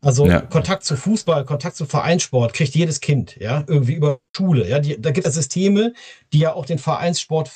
[0.00, 0.40] Also ja.
[0.40, 4.68] Kontakt zu Fußball, Kontakt zu Vereinssport kriegt jedes Kind, ja, irgendwie über Schule.
[4.68, 5.94] Ja, die, da gibt es Systeme,
[6.32, 7.48] die ja auch den Vereinssport,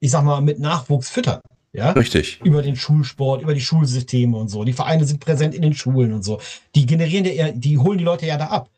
[0.00, 1.42] ich sag mal, mit Nachwuchs füttern.
[1.74, 2.40] Ja, richtig.
[2.42, 4.64] Über den Schulsport, über die Schulsysteme und so.
[4.64, 6.40] Die Vereine sind präsent in den Schulen und so.
[6.74, 8.70] Die generieren ja, die holen die Leute ja da ab.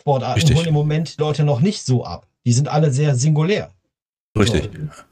[0.00, 0.56] Sportarten richtig.
[0.56, 2.26] holen im Moment Leute noch nicht so ab.
[2.44, 3.70] Die sind alle sehr singulär.
[4.36, 4.64] Richtig.
[4.64, 5.02] So.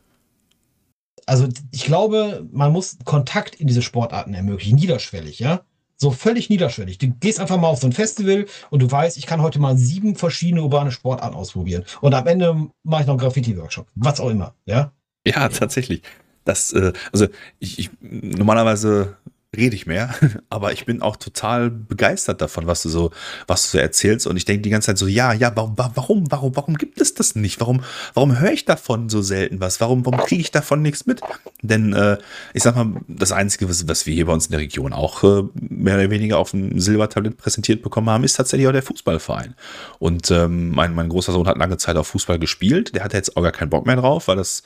[1.27, 5.63] Also ich glaube, man muss Kontakt in diese Sportarten ermöglichen, niederschwellig, ja.
[5.99, 6.99] So völlig niederschwellig.
[6.99, 9.79] Du gehst einfach mal auf so ein Festival und du weißt, ich kann heute mal
[9.79, 11.85] sieben verschiedene urbane Sportarten ausprobieren.
[12.03, 13.87] Und am Ende mache ich noch einen Graffiti-Workshop.
[13.95, 14.93] Was auch immer, ja?
[15.27, 16.03] Ja, tatsächlich.
[16.45, 17.27] Das, äh, also
[17.59, 19.17] ich, ich normalerweise
[19.57, 20.15] rede ich mehr,
[20.51, 23.11] aber ich bin auch total begeistert davon, was du so,
[23.47, 24.27] was du so erzählst.
[24.27, 27.15] Und ich denke die ganze Zeit so, ja, ja, warum, warum, warum, warum gibt es
[27.15, 27.61] das nicht?
[27.61, 27.83] Warum,
[28.15, 29.81] warum höre ich davon so selten was?
[29.81, 31.21] Warum, warum kriege ich davon nichts mit?
[31.63, 32.19] Denn äh,
[32.55, 35.25] ich sag mal, das Einzige, was, was wir hier bei uns in der Region auch
[35.25, 39.55] äh, mehr oder weniger auf dem Silbertablett präsentiert bekommen haben, ist tatsächlich auch der Fußballverein.
[39.99, 42.95] Und ähm, mein, mein großer Sohn hat lange Zeit auf Fußball gespielt.
[42.95, 44.63] Der hatte jetzt auch gar keinen Bock mehr drauf, weil das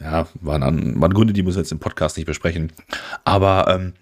[0.00, 2.72] ja, waren, waren Gründe, die müssen wir jetzt im Podcast nicht besprechen.
[3.24, 3.92] Aber ähm,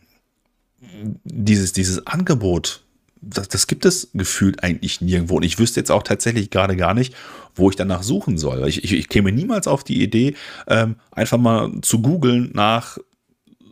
[1.25, 2.85] dieses, dieses Angebot,
[3.21, 5.37] das, das, gibt es gefühlt eigentlich nirgendwo.
[5.37, 7.15] Und ich wüsste jetzt auch tatsächlich gerade gar nicht,
[7.55, 8.67] wo ich danach suchen soll.
[8.69, 10.35] Ich, ich, ich käme niemals auf die Idee,
[10.67, 12.99] ähm, einfach mal zu googeln nach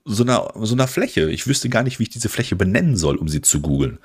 [0.05, 1.31] so einer, so einer Fläche.
[1.31, 3.99] Ich wüsste gar nicht, wie ich diese Fläche benennen soll, um sie zu googeln.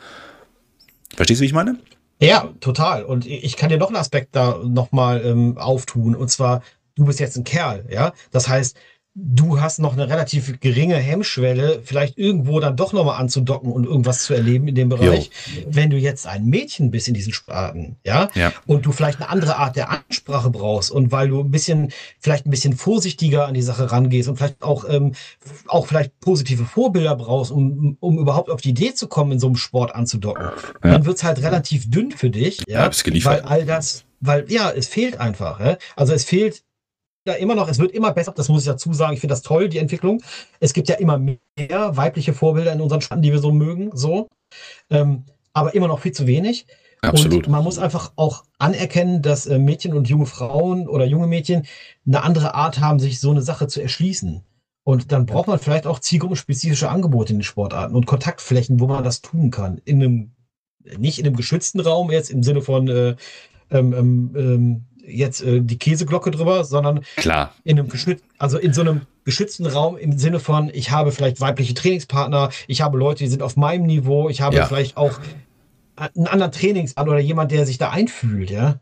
[1.15, 1.77] Verstehst du, wie ich meine?
[2.19, 3.03] Ja, total.
[3.03, 6.15] Und ich kann dir noch einen Aspekt da nochmal ähm, auftun.
[6.15, 6.63] Und zwar,
[6.95, 8.13] du bist jetzt ein Kerl, ja.
[8.31, 8.77] Das heißt,
[9.17, 14.25] du hast noch eine relativ geringe Hemmschwelle, vielleicht irgendwo dann doch nochmal anzudocken und irgendwas
[14.25, 15.31] zu erleben in dem Bereich.
[15.55, 15.63] Jo.
[15.69, 19.29] Wenn du jetzt ein Mädchen bist in diesen Sprachen, ja, ja, und du vielleicht eine
[19.29, 23.53] andere Art der Ansprache brauchst und weil du ein bisschen, vielleicht ein bisschen vorsichtiger an
[23.53, 25.13] die Sache rangehst und vielleicht auch, ähm,
[25.67, 29.47] auch vielleicht positive Vorbilder brauchst, um, um überhaupt auf die Idee zu kommen, in so
[29.47, 30.43] einem Sport anzudocken,
[30.83, 30.91] ja.
[30.91, 34.89] dann wird's halt relativ dünn für dich, ja, ja weil all das, weil, ja, es
[34.89, 35.77] fehlt einfach, ja?
[35.95, 36.64] also es fehlt
[37.25, 39.13] ja immer noch, es wird immer besser, das muss ich dazu sagen.
[39.13, 40.21] Ich finde das toll, die Entwicklung.
[40.59, 44.29] Es gibt ja immer mehr weibliche Vorbilder in unseren Staaten, die wir so mögen, so.
[44.89, 46.67] Ähm, aber immer noch viel zu wenig.
[47.01, 47.45] Absolut.
[47.45, 51.65] Und man muss einfach auch anerkennen, dass äh, Mädchen und junge Frauen oder junge Mädchen
[52.05, 54.43] eine andere Art haben, sich so eine Sache zu erschließen.
[54.83, 59.03] Und dann braucht man vielleicht auch zielgruppenspezifische Angebote in den Sportarten und Kontaktflächen, wo man
[59.03, 59.81] das tun kann.
[59.83, 60.31] In einem,
[60.97, 63.15] nicht in einem geschützten Raum, jetzt im Sinne von äh,
[63.71, 67.53] ähm, ähm, ähm jetzt äh, die Käseglocke drüber, sondern Klar.
[67.63, 71.41] in einem geschütz also in so einem geschützten Raum im Sinne von, ich habe vielleicht
[71.41, 74.65] weibliche Trainingspartner, ich habe Leute, die sind auf meinem Niveau, ich habe ja.
[74.65, 75.19] vielleicht auch
[75.95, 78.79] einen anderen Trainingspartner oder jemand, der sich da einfühlt, ja.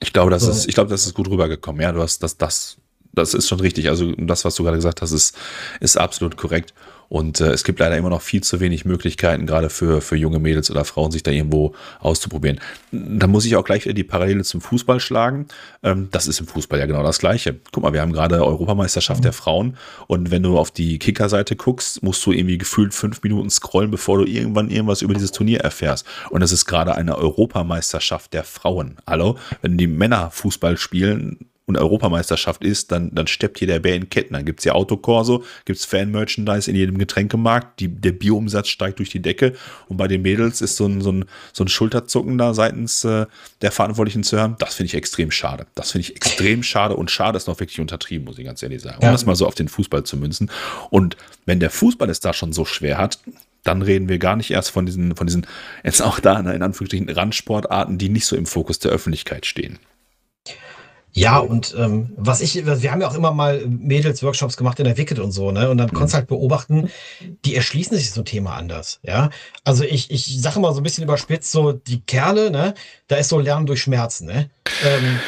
[0.00, 0.50] Ich glaube, das so.
[0.50, 1.80] ist, ich glaube, das ist gut rübergekommen.
[1.80, 2.78] Ja, du hast das, das,
[3.12, 3.88] das ist schon richtig.
[3.88, 5.36] Also das, was du gerade gesagt hast, ist,
[5.80, 6.74] ist absolut korrekt.
[7.08, 10.38] Und äh, es gibt leider immer noch viel zu wenig Möglichkeiten, gerade für, für junge
[10.38, 12.60] Mädels oder Frauen, sich da irgendwo auszuprobieren.
[12.92, 15.46] Da muss ich auch gleich wieder die Parallele zum Fußball schlagen.
[15.82, 17.56] Ähm, das ist im Fußball ja genau das Gleiche.
[17.72, 19.24] Guck mal, wir haben gerade Europameisterschaft mhm.
[19.24, 19.76] der Frauen
[20.06, 24.18] und wenn du auf die Kicker-Seite guckst, musst du irgendwie gefühlt fünf Minuten scrollen, bevor
[24.18, 26.06] du irgendwann irgendwas über dieses Turnier erfährst.
[26.30, 28.96] Und es ist gerade eine Europameisterschaft der Frauen.
[29.06, 29.38] Hallo?
[29.62, 34.08] Wenn die Männer Fußball spielen, und Europameisterschaft ist, dann, dann steppt hier der Bär in
[34.08, 34.34] Ketten.
[34.34, 39.20] Dann gibt's ja Autokorso, gibt's Fan-Merchandise in jedem Getränkemarkt, die, der Bierumsatz steigt durch die
[39.20, 39.54] Decke
[39.88, 43.26] und bei den Mädels ist so ein, so ein, so ein Schulterzucken da seitens äh,
[43.62, 44.54] der Verantwortlichen zu hören.
[44.60, 45.66] Das finde ich extrem schade.
[45.74, 48.82] Das finde ich extrem schade und schade ist noch wirklich untertrieben, muss ich ganz ehrlich
[48.82, 48.98] sagen.
[48.98, 49.12] Um ja.
[49.12, 50.50] das mal so auf den Fußball zu münzen.
[50.90, 53.18] Und wenn der Fußball es da schon so schwer hat,
[53.64, 55.46] dann reden wir gar nicht erst von diesen, von diesen,
[55.82, 59.80] jetzt auch da in Anführungsstrichen Randsportarten, die nicht so im Fokus der Öffentlichkeit stehen.
[61.16, 64.98] Ja, und ähm, was ich, wir haben ja auch immer mal Mädels-Workshops gemacht in der
[64.98, 65.70] Wicked und so, ne?
[65.70, 66.90] Und dann konntest du halt beobachten,
[67.46, 69.30] die erschließen sich so ein Thema anders, ja.
[69.64, 72.74] Also ich, ich sage mal so ein bisschen überspitzt, so die Kerle, ne,
[73.08, 74.50] da ist so Lernen durch Schmerzen, ne?
[74.84, 75.18] Ähm,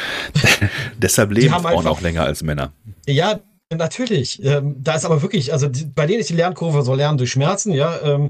[0.99, 2.71] Deshalb leben Frauen einfach, auch länger als Männer.
[3.07, 3.39] Ja,
[3.75, 4.43] natürlich.
[4.43, 7.31] Ähm, da ist aber wirklich, also die, bei denen ist die Lernkurve so Lernen durch
[7.31, 7.99] Schmerzen, ja.
[8.03, 8.29] Ähm,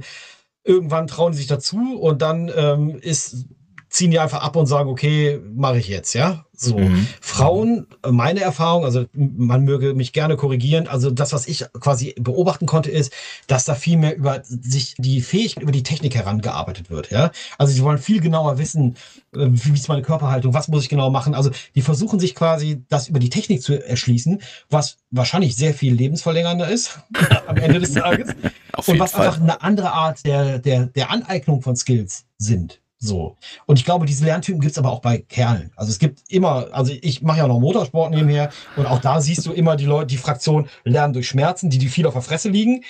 [0.63, 3.47] irgendwann trauen sie sich dazu und dann ähm, ist
[3.89, 6.45] ziehen die einfach ab und sagen, okay, mache ich jetzt, ja.
[6.61, 6.77] So.
[6.77, 7.07] Mhm.
[7.21, 12.65] Frauen, meine Erfahrung, also man möge mich gerne korrigieren, also das, was ich quasi beobachten
[12.65, 13.13] konnte, ist,
[13.47, 17.31] dass da viel mehr über sich die Fähigkeit, über die Technik herangearbeitet wird, ja.
[17.57, 18.95] Also sie wollen viel genauer wissen,
[19.33, 21.33] äh, wie ist meine Körperhaltung, was muss ich genau machen.
[21.33, 25.93] Also die versuchen sich quasi das über die Technik zu erschließen, was wahrscheinlich sehr viel
[25.93, 26.99] lebensverlängernder ist
[27.47, 28.29] am Ende des Tages.
[28.87, 29.27] und was Fall.
[29.27, 32.81] einfach eine andere Art der, der, der Aneignung von Skills sind.
[33.01, 33.37] So.
[33.65, 35.71] Und ich glaube, diese Lerntypen gibt es aber auch bei Kerlen.
[35.77, 39.45] Also es gibt immer, also ich mache ja noch Motorsport nebenher und auch da siehst
[39.45, 42.49] du immer die Leute, die Fraktion lernen durch Schmerzen, die die viel auf der Fresse
[42.49, 42.83] liegen.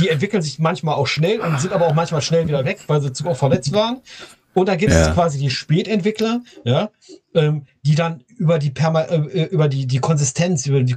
[0.00, 3.00] Die entwickeln sich manchmal auch schnell und sind aber auch manchmal schnell wieder weg, weil
[3.00, 4.00] sie zu oft verletzt waren.
[4.54, 5.12] Und da gibt es ja.
[5.12, 6.90] quasi die Spätentwickler, ja,
[7.34, 10.96] ähm, die dann über die Perma äh, über die, die Konsistenz, über die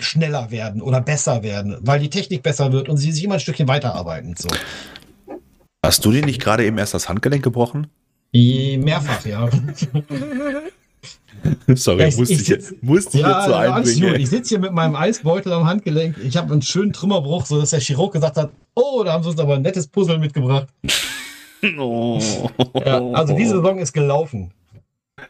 [0.00, 3.40] schneller werden oder besser werden, weil die Technik besser wird und sie sich immer ein
[3.40, 4.34] Stückchen weiterarbeiten.
[4.36, 4.48] So.
[5.84, 7.86] Hast du dir nicht gerade eben erst das Handgelenk gebrochen?
[8.32, 9.48] Mehrfach, ja.
[11.68, 14.16] Sorry, ja, ich, musste ich, sitz, ich, musste ja, jetzt so einbringen.
[14.16, 16.16] Ich sitze hier mit meinem Eisbeutel am Handgelenk.
[16.18, 19.38] Ich habe einen schönen Trümmerbruch, sodass der Chirurg gesagt hat, oh, da haben sie uns
[19.38, 20.68] aber ein nettes Puzzle mitgebracht.
[21.76, 22.20] Oh.
[22.86, 24.52] Ja, also diese Saison ist gelaufen.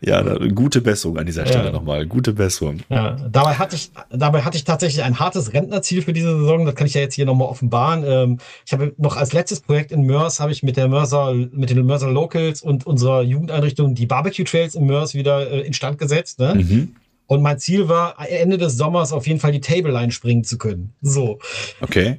[0.01, 1.71] Ja, da, gute Besserung an dieser Stelle ja.
[1.73, 2.07] nochmal.
[2.07, 2.79] Gute Besserung.
[2.89, 6.65] Ja, dabei hatte ich, dabei hatte ich tatsächlich ein hartes Rentnerziel für diese Saison.
[6.67, 8.05] Das kann ich ja jetzt hier nochmal offenbaren.
[8.07, 11.71] Ähm, ich habe noch als letztes Projekt in Mörs habe ich mit der Mörser, mit
[11.71, 16.39] den Mörser Locals und unserer Jugendeinrichtung die Barbecue Trails in Mörs wieder äh, instand gesetzt.
[16.39, 16.55] Ne?
[16.55, 16.95] Mhm.
[17.27, 20.57] Und mein Ziel war, Ende des Sommers auf jeden Fall die Table Line springen zu
[20.57, 20.95] können.
[21.03, 21.39] So.
[21.81, 22.17] Okay.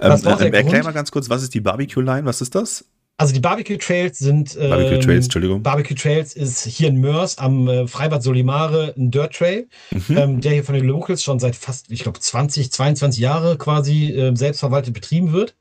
[0.00, 2.26] Ähm, äh, erklär mal ganz kurz, was ist die Barbecue Line?
[2.26, 2.84] Was ist das?
[3.18, 4.56] Also die Barbecue Trails sind.
[4.58, 5.62] Ähm, Barbecue Trails, Entschuldigung.
[5.62, 10.16] Barbecue Trails ist hier in Mörs am äh, Freibad Solimare ein Dirt Trail, mhm.
[10.16, 14.10] ähm, der hier von den Locals schon seit fast, ich glaube, 20, 22 Jahre quasi
[14.12, 15.54] äh, selbstverwaltet betrieben wird.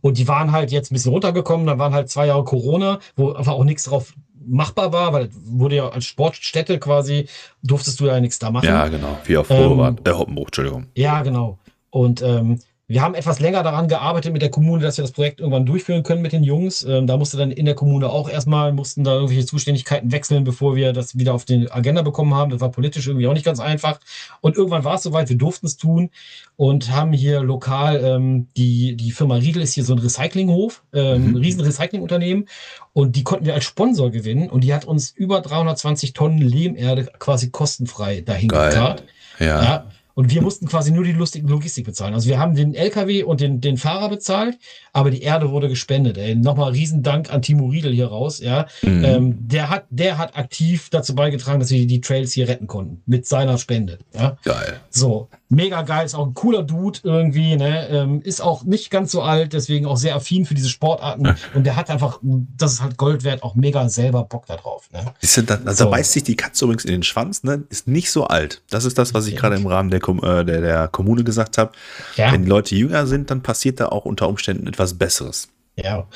[0.00, 3.32] Und die waren halt jetzt ein bisschen runtergekommen, dann waren halt zwei Jahre Corona, wo
[3.32, 4.12] einfach auch nichts drauf
[4.46, 7.28] machbar war, weil wurde ja als Sportstätte quasi,
[7.62, 8.66] durftest du ja nichts da machen.
[8.66, 10.86] Ja, genau, wie auf ähm, äh, Hoppenbruch, Entschuldigung.
[10.94, 11.58] Ja, genau.
[11.90, 12.60] Und ähm,
[12.94, 16.04] wir haben etwas länger daran gearbeitet mit der Kommune, dass wir das Projekt irgendwann durchführen
[16.04, 16.84] können mit den Jungs.
[16.84, 20.76] Ähm, da musste dann in der Kommune auch erstmal, mussten da irgendwelche Zuständigkeiten wechseln, bevor
[20.76, 22.52] wir das wieder auf die Agenda bekommen haben.
[22.52, 23.98] Das war politisch irgendwie auch nicht ganz einfach.
[24.40, 26.10] Und irgendwann war es soweit, wir durften es tun
[26.54, 31.30] und haben hier lokal, ähm, die, die Firma Riedel ist hier so ein Recyclinghof, ähm,
[31.30, 31.30] mhm.
[31.30, 32.46] ein riesen Recyclingunternehmen.
[32.92, 37.08] Und die konnten wir als Sponsor gewinnen und die hat uns über 320 Tonnen Lehmerde
[37.18, 39.02] quasi kostenfrei dahin gekarrt.
[39.40, 39.64] Ja.
[39.64, 39.86] ja.
[40.14, 42.14] Und wir mussten quasi nur die lustige Logistik bezahlen.
[42.14, 44.58] Also wir haben den LKW und den, den Fahrer bezahlt,
[44.92, 46.16] aber die Erde wurde gespendet.
[46.16, 46.36] Ey.
[46.36, 48.38] Nochmal Riesendank an Timo Riedel hier raus.
[48.38, 48.66] Ja.
[48.82, 49.04] Mhm.
[49.04, 53.02] Ähm, der, hat, der hat aktiv dazu beigetragen, dass wir die Trails hier retten konnten.
[53.06, 53.98] Mit seiner Spende.
[54.14, 54.36] Ja.
[54.44, 54.80] Geil.
[54.90, 57.88] So mega geil, ist auch ein cooler Dude irgendwie, ne?
[57.88, 61.36] Ähm, ist auch nicht ganz so alt, deswegen auch sehr affin für diese Sportarten.
[61.54, 64.88] Und der hat einfach, das ist halt Gold wert, auch mega selber Bock da drauf.
[64.92, 65.04] Ne?
[65.20, 65.90] Ist da, also so.
[65.90, 67.64] beißt sich die Katze übrigens in den Schwanz, ne?
[67.68, 68.62] Ist nicht so alt.
[68.70, 71.72] Das ist das, was ich gerade im Rahmen der, äh, der, der Kommune gesagt habe.
[72.16, 72.32] Ja.
[72.32, 75.48] Wenn die Leute jünger sind, dann passiert da auch unter Umständen etwas Besseres.
[75.76, 76.06] Ja,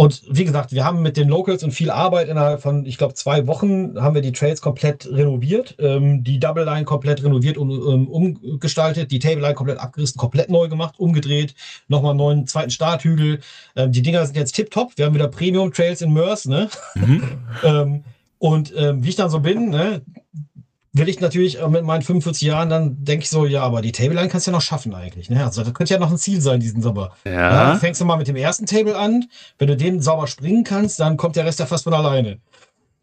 [0.00, 3.12] und wie gesagt, wir haben mit den Locals und viel Arbeit innerhalb von, ich glaube,
[3.12, 7.70] zwei Wochen haben wir die Trails komplett renoviert, ähm, die Double Line komplett renoviert und
[7.70, 11.54] um, umgestaltet, die Table Line komplett abgerissen, komplett neu gemacht, umgedreht,
[11.88, 13.40] nochmal einen neuen zweiten Starthügel.
[13.76, 14.92] Ähm, die Dinger sind jetzt tipptopp.
[14.96, 16.70] Wir haben wieder Premium Trails in Mörs, ne?
[16.94, 17.22] Mhm.
[17.62, 18.04] ähm,
[18.38, 20.00] und ähm, wie ich dann so bin, ne,
[20.92, 23.92] will ich natürlich äh, mit meinen 45 Jahren, dann denke ich so, ja, aber die
[23.92, 25.30] Table Line kannst du ja noch schaffen eigentlich.
[25.30, 25.44] Ne?
[25.44, 27.12] Also das könnte ja noch ein Ziel sein, diesen Sommer.
[27.24, 27.32] Ja.
[27.72, 27.76] ja.
[27.76, 29.26] Fängst du mal mit dem ersten Table an.
[29.58, 32.38] Wenn du den sauber springen kannst, dann kommt der Rest ja fast von alleine.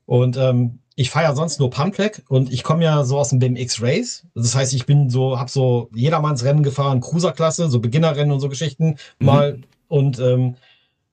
[0.06, 3.40] Und ähm, ich fahre ja sonst nur Pumptrack und ich komme ja so aus dem
[3.40, 4.26] BMX Race.
[4.34, 8.50] Das heißt, ich bin so, habe so jedermanns Rennen gefahren, Cruiser-Klasse, so Beginnerrennen und so
[8.50, 9.26] Geschichten mhm.
[9.26, 10.56] mal und ähm,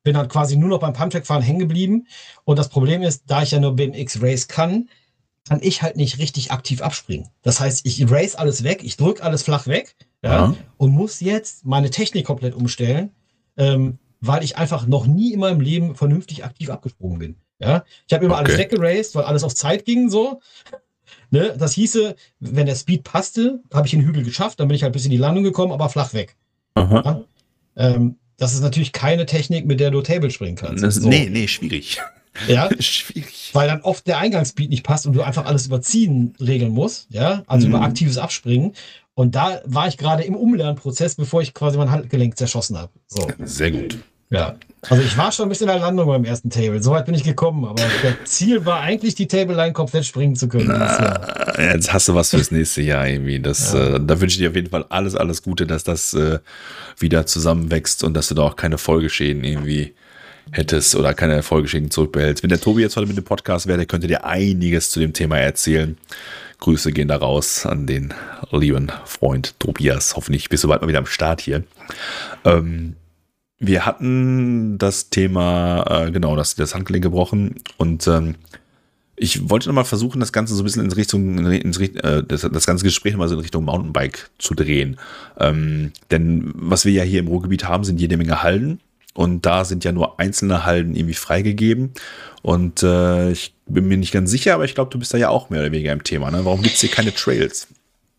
[0.03, 2.07] bin dann quasi nur noch beim Pumptrack fahren hängen geblieben.
[2.45, 4.89] Und das Problem ist, da ich ja nur BMX Race kann,
[5.49, 7.29] kann ich halt nicht richtig aktiv abspringen.
[7.43, 11.21] Das heißt, ich race alles weg, ich drücke alles flach weg ja, ja, und muss
[11.21, 13.11] jetzt meine Technik komplett umstellen,
[13.57, 17.37] ähm, weil ich einfach noch nie in meinem Leben vernünftig aktiv abgesprungen bin.
[17.59, 18.45] Ja, ich habe immer okay.
[18.45, 20.41] alles weggeraced, weil alles auf Zeit ging so.
[21.31, 21.55] Ne?
[21.59, 24.93] Das hieße, wenn der Speed passte, habe ich den Hügel geschafft, dann bin ich halt
[24.93, 26.37] bis in die Landung gekommen, aber flach weg.
[26.77, 27.25] Ja?
[27.77, 30.83] Ähm, das ist natürlich keine Technik, mit der du Table springen kannst.
[30.83, 31.09] Das, so.
[31.09, 32.01] Nee, nee, schwierig.
[32.49, 33.51] Ja, schwierig.
[33.53, 37.07] Weil dann oft der Eingangsspeed nicht passt und du einfach alles überziehen regeln musst.
[37.11, 37.75] Ja, also mhm.
[37.75, 38.73] über aktives Abspringen.
[39.15, 42.93] Und da war ich gerade im Umlernprozess, bevor ich quasi mein Handgelenk zerschossen habe.
[43.07, 43.29] So.
[43.45, 43.99] Sehr gut.
[44.31, 44.57] Ja,
[44.89, 46.83] also ich war schon ein bisschen in der Landung beim ersten Table.
[46.83, 50.67] Soweit bin ich gekommen, aber das Ziel war eigentlich, die Table-Line komplett springen zu können.
[50.67, 53.39] Na, jetzt hast du was fürs nächste Jahr irgendwie.
[53.39, 53.97] Das, ja.
[53.97, 56.41] äh, da wünsche ich dir auf jeden Fall alles, alles Gute, dass das äh,
[56.99, 59.95] wieder zusammenwächst und dass du da auch keine Folgeschäden irgendwie
[60.51, 62.43] hättest oder keine Folgeschäden zurückbehältst.
[62.43, 65.13] Wenn der Tobi jetzt heute mit dem Podcast wäre, der könnte dir einiges zu dem
[65.13, 65.97] Thema erzählen.
[66.59, 68.15] Grüße gehen da raus an den
[68.51, 70.17] lieben Freund Tobias.
[70.17, 71.65] Hoffentlich bist du bald mal wieder am Start hier.
[72.45, 72.97] Ähm,
[73.59, 78.37] wir hatten das Thema, äh, genau, das, das Handgelenk gebrochen und ähm,
[79.17, 82.67] ich wollte nochmal versuchen, das Ganze so ein bisschen in Richtung, in, äh, das, das,
[82.67, 84.97] ganze Gespräch mal so in Richtung Mountainbike zu drehen.
[85.39, 88.81] Ähm, denn was wir ja hier im Ruhrgebiet haben, sind jede Menge Hallen.
[89.15, 91.93] Und da sind ja nur einzelne Hallen irgendwie freigegeben.
[92.43, 95.29] Und äh, ich bin mir nicht ganz sicher, aber ich glaube, du bist da ja
[95.29, 96.31] auch mehr oder weniger im Thema.
[96.31, 96.45] Ne?
[96.45, 97.69] Warum gibt es hier keine Trails?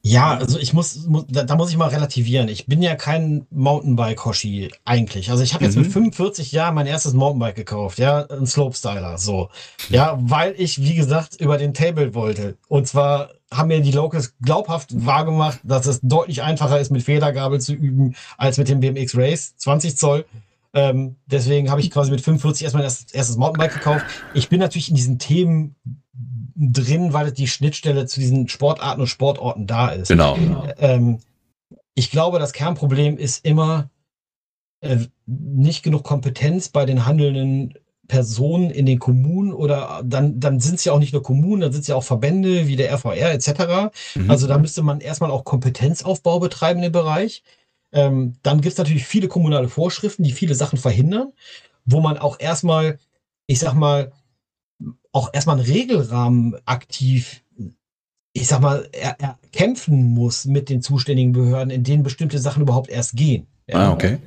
[0.08, 2.48] Ja, also ich muss, muss da, da, muss ich mal relativieren.
[2.48, 5.32] Ich bin ja kein Mountainbike-Hoshi eigentlich.
[5.32, 5.82] Also ich habe jetzt mhm.
[5.82, 9.50] mit 45 Jahren mein erstes Mountainbike gekauft, ja, ein Slopestyler, so.
[9.90, 12.56] Ja, weil ich, wie gesagt, über den Table wollte.
[12.68, 17.60] Und zwar haben mir die Locals glaubhaft wahrgemacht, dass es deutlich einfacher ist, mit Federgabel
[17.60, 20.26] zu üben, als mit dem BMX Race, 20 Zoll.
[20.76, 24.06] Ähm, deswegen habe ich quasi mit 45 erstmal das erstes Mountainbike gekauft.
[24.34, 25.76] Ich bin natürlich in diesen Themen
[26.56, 30.10] drin, weil die Schnittstelle zu diesen Sportarten und Sportorten da ist.
[30.10, 30.38] Genau.
[30.78, 31.20] Ähm,
[31.96, 33.90] ich glaube, das Kernproblem ist immer
[34.82, 37.74] äh, nicht genug Kompetenz bei den handelnden
[38.08, 41.72] Personen in den Kommunen oder dann, dann sind es ja auch nicht nur Kommunen, dann
[41.72, 43.96] sind es ja auch Verbände wie der RVR etc.
[44.16, 44.30] Mhm.
[44.30, 47.44] Also da müsste man erstmal auch Kompetenzaufbau betreiben im Bereich.
[47.96, 51.32] Ähm, dann gibt es natürlich viele kommunale Vorschriften, die viele Sachen verhindern,
[51.86, 53.00] wo man auch erstmal,
[53.48, 54.12] ich sag mal,
[55.14, 57.42] auch erstmal einen Regelrahmen aktiv,
[58.34, 62.62] ich sag mal, er, er kämpfen muss mit den zuständigen Behörden, in denen bestimmte Sachen
[62.62, 63.48] überhaupt erst gehen.
[63.68, 63.78] Ja?
[63.78, 64.20] Ah, okay.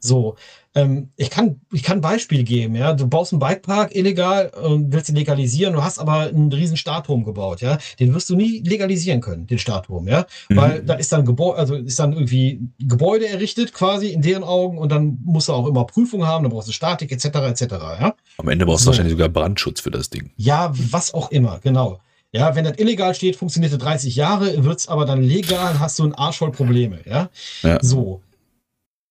[0.00, 0.36] So,
[0.74, 2.92] ähm, ich kann, ich kann ein Beispiel geben, ja.
[2.92, 7.24] Du baust einen Bikepark illegal und willst ihn legalisieren, du hast aber einen riesen Startturm
[7.24, 7.78] gebaut, ja.
[7.98, 10.26] Den wirst du nie legalisieren können, den Startturm, ja.
[10.48, 10.56] Mhm.
[10.56, 14.78] Weil da ist dann Gebäude, also ist dann irgendwie Gebäude errichtet quasi in deren Augen
[14.78, 17.24] und dann musst du auch immer Prüfungen haben, dann brauchst du Statik etc.
[17.24, 17.62] etc.
[17.70, 18.14] Ja.
[18.38, 18.90] Am Ende brauchst du so.
[18.90, 20.30] wahrscheinlich sogar Brandschutz für das Ding.
[20.36, 21.98] Ja, was auch immer, genau.
[22.32, 25.98] Ja, wenn das illegal steht, funktioniert es 30 Jahre, wird es aber dann legal, hast
[25.98, 27.28] du einen Arsch voll Probleme, ja.
[27.62, 27.78] ja.
[27.82, 28.22] So.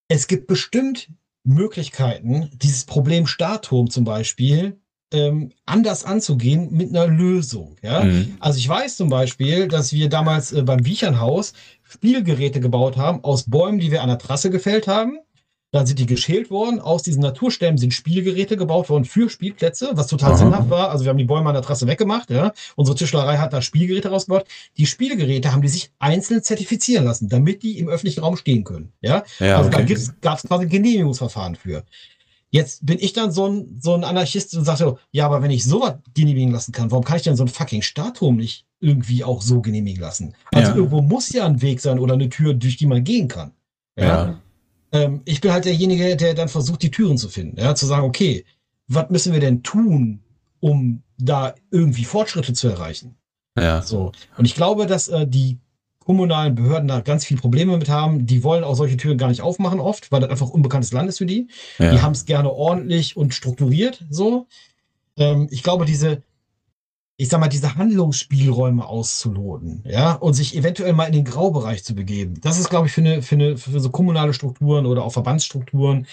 [0.08, 1.08] Es gibt bestimmt
[1.44, 4.80] Möglichkeiten, dieses Problem Startturm zum Beispiel
[5.12, 7.76] ähm, anders anzugehen mit einer Lösung.
[7.82, 8.04] Ja?
[8.04, 8.36] Mhm.
[8.40, 13.50] Also ich weiß zum Beispiel, dass wir damals äh, beim Wiechernhaus Spielgeräte gebaut haben aus
[13.50, 15.18] Bäumen, die wir an der Trasse gefällt haben.
[15.72, 16.80] Dann sind die geschält worden.
[16.80, 20.38] Aus diesen Naturstämmen sind Spielgeräte gebaut worden für Spielplätze, was total Aha.
[20.38, 20.90] sinnhaft war.
[20.90, 22.30] Also wir haben die Bäume an der Trasse weggemacht.
[22.30, 22.52] Ja.
[22.74, 24.46] Unsere Tischlerei hat da Spielgeräte rausgebaut.
[24.76, 28.92] Die Spielgeräte haben die sich einzeln zertifizieren lassen, damit die im öffentlichen Raum stehen können.
[29.00, 29.22] Ja.
[29.38, 29.86] ja also okay.
[29.96, 31.84] da gab es quasi ein Genehmigungsverfahren für.
[32.52, 35.64] Jetzt bin ich dann so ein, so ein Anarchist und sage, ja, aber wenn ich
[35.64, 39.40] sowas genehmigen lassen kann, warum kann ich denn so ein fucking Statuen nicht irgendwie auch
[39.40, 40.34] so genehmigen lassen?
[40.52, 40.76] Also ja.
[40.76, 43.52] irgendwo muss ja ein Weg sein oder eine Tür, durch die man gehen kann.
[43.96, 44.04] ja.
[44.04, 44.40] ja.
[44.92, 47.60] Ähm, ich bin halt derjenige, der dann versucht, die Türen zu finden.
[47.60, 48.44] Ja, zu sagen, okay,
[48.88, 50.20] was müssen wir denn tun,
[50.60, 53.16] um da irgendwie Fortschritte zu erreichen?
[53.56, 53.82] Ja.
[53.82, 54.12] So.
[54.36, 55.58] Und ich glaube, dass äh, die
[56.10, 58.26] kommunalen Behörden da ganz viele Probleme mit haben.
[58.26, 61.18] Die wollen auch solche Türen gar nicht aufmachen oft, weil das einfach unbekanntes Land ist
[61.18, 61.48] für die.
[61.78, 61.92] Ja.
[61.92, 64.48] Die haben es gerne ordentlich und strukturiert so.
[65.16, 66.22] Ähm, ich glaube, diese,
[67.20, 71.94] ich sag mal, diese Handlungsspielräume auszuloten, ja, und sich eventuell mal in den Graubereich zu
[71.94, 72.40] begeben.
[72.40, 76.06] Das ist, glaube ich, für eine, für eine, für so kommunale Strukturen oder auch Verbandsstrukturen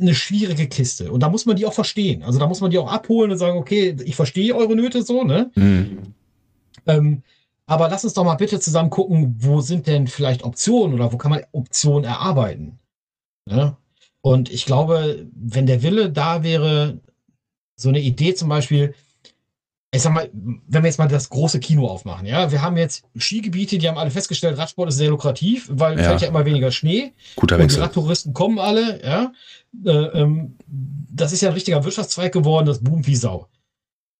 [0.00, 1.12] eine schwierige Kiste.
[1.12, 2.22] Und da muss man die auch verstehen.
[2.22, 5.22] Also da muss man die auch abholen und sagen, okay, ich verstehe eure Nöte so,
[5.22, 5.50] ne?
[5.54, 5.98] Mhm.
[6.86, 7.22] Ähm,
[7.66, 11.18] aber lass uns doch mal bitte zusammen gucken, wo sind denn vielleicht Optionen oder wo
[11.18, 12.78] kann man Optionen erarbeiten?
[13.44, 13.76] Ne?
[14.22, 17.00] Und ich glaube, wenn der Wille da wäre,
[17.76, 18.94] so eine Idee zum Beispiel,
[19.94, 23.04] ich sag mal, wenn wir jetzt mal das große Kino aufmachen, ja, wir haben jetzt
[23.14, 26.04] Skigebiete, die haben alle festgestellt, Radsport ist sehr lukrativ, weil ja.
[26.04, 27.12] fällt ja immer weniger Schnee.
[27.36, 27.62] Guter Wechsel.
[27.62, 29.32] Und die Radtouristen kommen alle, ja.
[29.84, 33.48] Äh, ähm, das ist ja ein richtiger Wirtschaftszweig geworden, das boomt wie Sau.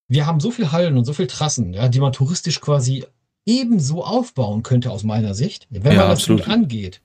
[0.09, 3.07] wir haben so viel Hallen und so viel Trassen, ja, die man touristisch quasi
[3.47, 6.41] ebenso aufbauen könnte aus meiner Sicht, wenn ja, man absolut.
[6.41, 7.01] das gut angeht.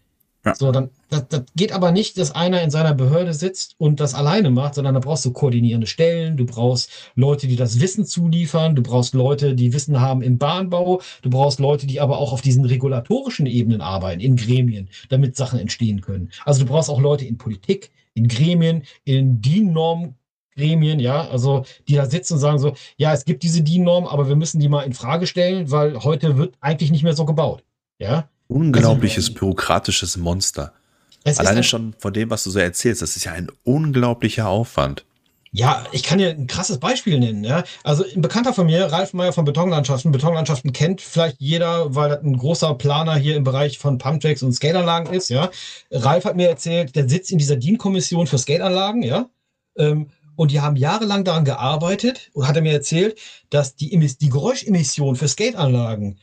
[0.47, 0.55] Ja.
[0.55, 4.13] So, dann, das, das geht aber nicht, dass einer in seiner Behörde sitzt und das
[4.13, 8.75] alleine macht, sondern da brauchst du koordinierende Stellen, du brauchst Leute, die das Wissen zuliefern,
[8.75, 12.41] du brauchst Leute, die Wissen haben im Bahnbau, du brauchst Leute, die aber auch auf
[12.41, 16.29] diesen regulatorischen Ebenen arbeiten, in Gremien, damit Sachen entstehen können.
[16.45, 20.15] Also du brauchst auch Leute in Politik, in Gremien, in DIN-Norm
[20.55, 24.27] Gremien, ja, also die da sitzen und sagen so, ja, es gibt diese DIN-Norm, aber
[24.27, 27.63] wir müssen die mal in Frage stellen, weil heute wird eigentlich nicht mehr so gebaut.
[27.99, 28.27] Ja.
[28.47, 30.73] Unglaubliches also, bürokratisches Monster.
[31.25, 35.03] Alleine schon von dem, was du so erzählst, das ist ja ein unglaublicher Aufwand.
[35.51, 37.43] Ja, ich kann dir ein krasses Beispiel nennen.
[37.43, 37.63] Ja?
[37.83, 40.11] Also ein Bekannter von mir, Ralf Meyer von Betonlandschaften.
[40.11, 44.53] Betonlandschaften kennt vielleicht jeder, weil er ein großer Planer hier im Bereich von Pumpjacks und
[44.53, 45.29] Skateanlagen ist.
[45.29, 45.49] Ja?
[45.89, 49.03] Ralf hat mir erzählt, der sitzt in dieser DIN-Kommission für Skateanlagen.
[49.03, 49.29] Ja?
[49.77, 53.17] Ähm, und die haben jahrelang daran gearbeitet und hat er mir erzählt,
[53.49, 56.19] dass die, die Geräuschemissionen für Skateanlagen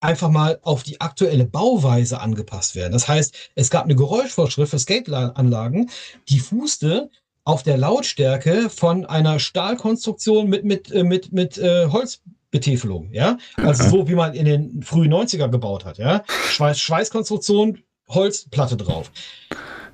[0.00, 2.92] einfach mal auf die aktuelle Bauweise angepasst werden.
[2.92, 5.90] Das heißt, es gab eine Geräuschvorschrift für Skateanlagen,
[6.28, 7.10] die fußte
[7.44, 13.10] auf der Lautstärke von einer Stahlkonstruktion mit, mit, äh, mit, mit äh, Holzbetäfelung.
[13.12, 13.38] Ja?
[13.56, 15.98] Also so, wie man in den frühen 90er gebaut hat.
[15.98, 16.24] Ja?
[16.50, 17.78] Schweiß, Schweißkonstruktion,
[18.08, 19.12] Holzplatte drauf.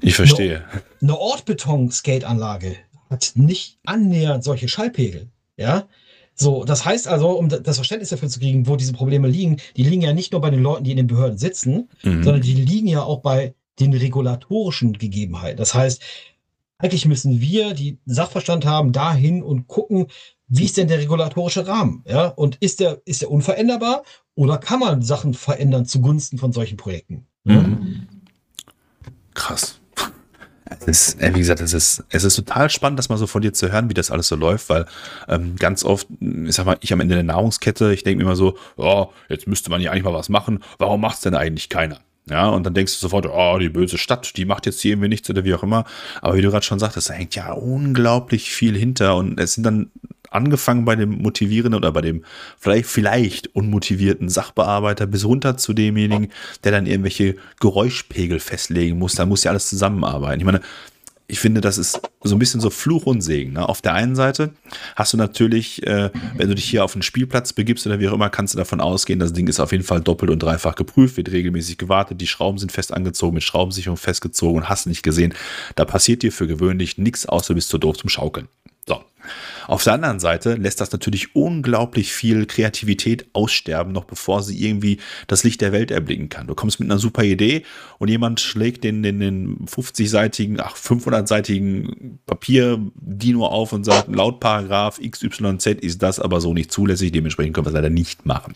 [0.01, 0.65] Ich verstehe.
[0.71, 2.77] Eine, eine Ortbeton-Skateanlage
[3.11, 5.29] hat nicht annähernd solche Schallpegel.
[5.57, 5.87] Ja.
[6.35, 9.83] So, das heißt also, um das Verständnis dafür zu kriegen, wo diese Probleme liegen, die
[9.83, 12.23] liegen ja nicht nur bei den Leuten, die in den Behörden sitzen, mhm.
[12.23, 15.59] sondern die liegen ja auch bei den regulatorischen Gegebenheiten.
[15.59, 16.03] Das heißt,
[16.79, 20.07] eigentlich müssen wir, die Sachverstand haben, dahin und gucken,
[20.49, 22.05] wie ist denn der regulatorische Rahmen?
[22.07, 24.03] Ja, und ist der, ist der unveränderbar
[24.35, 27.27] oder kann man Sachen verändern zugunsten von solchen Projekten?
[27.45, 28.09] Mhm.
[29.35, 29.82] Krass.
[30.87, 33.53] Ist, äh, wie gesagt, es ist, es ist total spannend, das mal so von dir
[33.53, 34.87] zu hören, wie das alles so läuft, weil
[35.29, 38.37] ähm, ganz oft, ich sag mal, ich am Ende der Nahrungskette, ich denke mir immer
[38.37, 41.69] so, oh, jetzt müsste man ja eigentlich mal was machen, warum macht es denn eigentlich
[41.69, 41.99] keiner?
[42.31, 45.09] Ja, und dann denkst du sofort, oh, die böse Stadt, die macht jetzt hier irgendwie
[45.09, 45.85] nichts oder wie auch immer.
[46.21, 49.65] Aber wie du gerade schon sagtest, da hängt ja unglaublich viel hinter und es sind
[49.65, 49.91] dann
[50.35, 52.25] angefangen bei dem motivierenden oder bei dem
[52.59, 56.29] vielleicht, vielleicht unmotivierten Sachbearbeiter bis runter zu demjenigen,
[56.65, 59.15] der dann irgendwelche Geräuschpegel festlegen muss.
[59.15, 60.41] Da muss ja alles zusammenarbeiten.
[60.41, 60.61] Ich meine,
[61.33, 63.55] ich finde, das ist so ein bisschen so Fluch und Segen.
[63.55, 63.67] Ne?
[63.67, 64.53] Auf der einen Seite
[64.97, 68.13] hast du natürlich, äh, wenn du dich hier auf einen Spielplatz begibst oder wie auch
[68.13, 71.17] immer, kannst du davon ausgehen, das Ding ist auf jeden Fall doppelt und dreifach geprüft,
[71.17, 75.33] wird regelmäßig gewartet, die Schrauben sind fest angezogen, mit Schraubensicherung festgezogen und hast nicht gesehen.
[75.75, 78.49] Da passiert dir für gewöhnlich nichts, außer du bist zu doof zum Schaukeln.
[78.87, 79.03] So.
[79.69, 84.99] Auf der anderen Seite lässt das natürlich unglaublich viel Kreativität aussterben, noch bevor sie irgendwie
[85.29, 86.49] das Licht der Welt erblicken kann.
[86.49, 87.63] Du kommst mit einer super Idee
[87.99, 95.01] und jemand schlägt den, den, den 50-seitigen, ach, 500-seitigen Papier-Dino auf und sagt, laut Paragraph
[95.01, 98.55] XYZ ist das aber so nicht zulässig, dementsprechend können wir es leider nicht machen.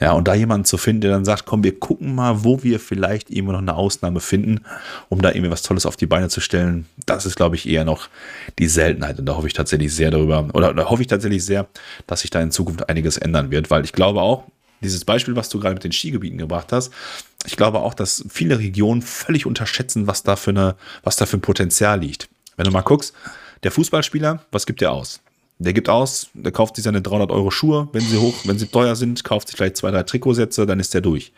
[0.00, 2.80] Ja, und da jemanden zu finden, der dann sagt, komm, wir gucken mal, wo wir
[2.80, 4.62] vielleicht irgendwo noch eine Ausnahme finden,
[5.10, 7.84] um da irgendwie was Tolles auf die Beine zu stellen, das ist, glaube ich, eher
[7.84, 8.08] noch
[8.58, 9.18] die Seltenheit.
[9.18, 11.68] Und da hoffe ich tatsächlich sehr darüber, oder da hoffe ich tatsächlich sehr,
[12.06, 14.44] dass sich da in Zukunft einiges ändern wird, weil ich glaube auch,
[14.82, 16.92] dieses Beispiel, was du gerade mit den Skigebieten gebracht hast,
[17.46, 21.36] ich glaube auch, dass viele Regionen völlig unterschätzen, was da für eine, was da für
[21.36, 22.28] ein Potenzial liegt.
[22.56, 23.14] Wenn du mal guckst,
[23.62, 25.20] der Fußballspieler, was gibt der aus?
[25.58, 28.66] Der gibt aus, der kauft sich seine 300 Euro Schuhe, wenn sie hoch, wenn sie
[28.66, 31.32] teuer sind, kauft sich vielleicht zwei, drei Trikotsätze, dann ist der durch.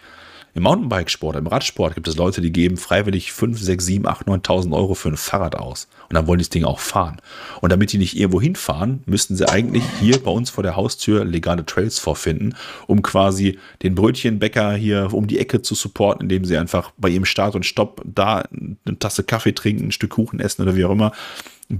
[0.55, 4.77] Im Mountainbikesport, im Radsport gibt es Leute, die geben freiwillig 5, 6, 7, 8, 9.000
[4.77, 5.89] Euro für ein Fahrrad aus.
[6.11, 7.23] Und dann wollen die das Ding auch fahren.
[7.63, 11.25] Und damit die nicht irgendwo hinfahren, müssten sie eigentlich hier bei uns vor der Haustür
[11.25, 12.55] legale Trails vorfinden,
[12.87, 17.25] um quasi den Brötchenbäcker hier um die Ecke zu supporten, indem sie einfach bei ihrem
[17.25, 20.93] Start und Stopp da eine Tasse Kaffee trinken, ein Stück Kuchen essen oder wie auch
[20.93, 21.13] immer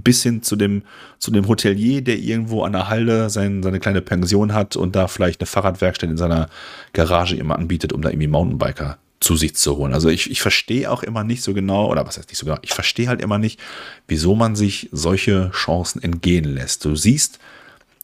[0.01, 0.83] bis hin zu dem,
[1.19, 5.07] zu dem Hotelier, der irgendwo an der Halde sein, seine kleine Pension hat und da
[5.07, 6.49] vielleicht eine Fahrradwerkstatt in seiner
[6.93, 9.93] Garage immer anbietet, um da irgendwie Mountainbiker zu sich zu holen.
[9.93, 12.59] Also ich, ich verstehe auch immer nicht so genau, oder was heißt nicht so genau,
[12.61, 13.59] ich verstehe halt immer nicht,
[14.07, 16.83] wieso man sich solche Chancen entgehen lässt.
[16.83, 17.39] Du siehst,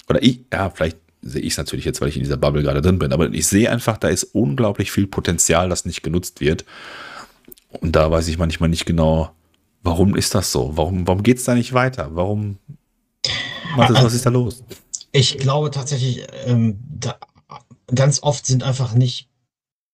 [0.07, 2.81] oder ich, ja, vielleicht sehe ich es natürlich jetzt, weil ich in dieser Bubble gerade
[2.81, 6.63] drin bin, aber ich sehe einfach, da ist unglaublich viel Potenzial, das nicht genutzt wird.
[7.71, 9.31] Und da weiß ich manchmal nicht genau,
[9.81, 10.71] Warum ist das so?
[10.75, 12.09] Warum, warum geht es da nicht weiter?
[12.13, 12.57] Warum?
[13.75, 14.63] Was ist, was ist da los?
[15.11, 17.17] Ich glaube tatsächlich, ähm, da,
[17.93, 19.29] ganz oft sind einfach nicht,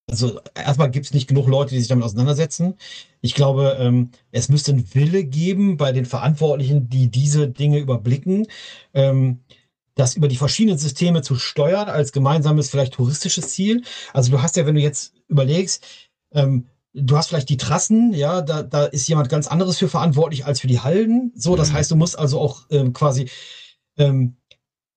[0.10, 2.76] also erstmal gibt es nicht genug Leute, die sich damit auseinandersetzen.
[3.22, 8.48] Ich glaube, ähm, es müsste einen Wille geben bei den Verantwortlichen, die diese Dinge überblicken.
[8.94, 9.40] Ähm,
[9.96, 13.84] das über die verschiedenen Systeme zu steuern als gemeinsames, vielleicht touristisches Ziel.
[14.14, 15.86] Also du hast ja, wenn du jetzt überlegst,
[16.34, 20.46] ähm, du hast vielleicht die Trassen, ja, da, da ist jemand ganz anderes für verantwortlich
[20.46, 21.32] als für die Halden.
[21.36, 21.74] So, das mhm.
[21.76, 23.30] heißt, du musst also auch ähm, quasi
[23.98, 24.38] ähm,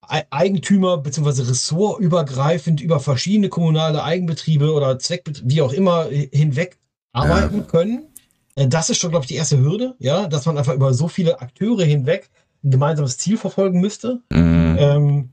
[0.01, 1.43] Eigentümer bzw.
[1.43, 6.79] ressortübergreifend über verschiedene kommunale Eigenbetriebe oder Zweckbetriebe, wie auch immer, hinweg
[7.13, 7.65] arbeiten ja.
[7.65, 8.07] können.
[8.55, 11.09] Äh, das ist schon, glaube ich, die erste Hürde, ja, dass man einfach über so
[11.09, 12.31] viele Akteure hinweg
[12.65, 14.23] ein gemeinsames Ziel verfolgen müsste.
[14.31, 14.77] Mhm.
[14.79, 15.31] Ähm,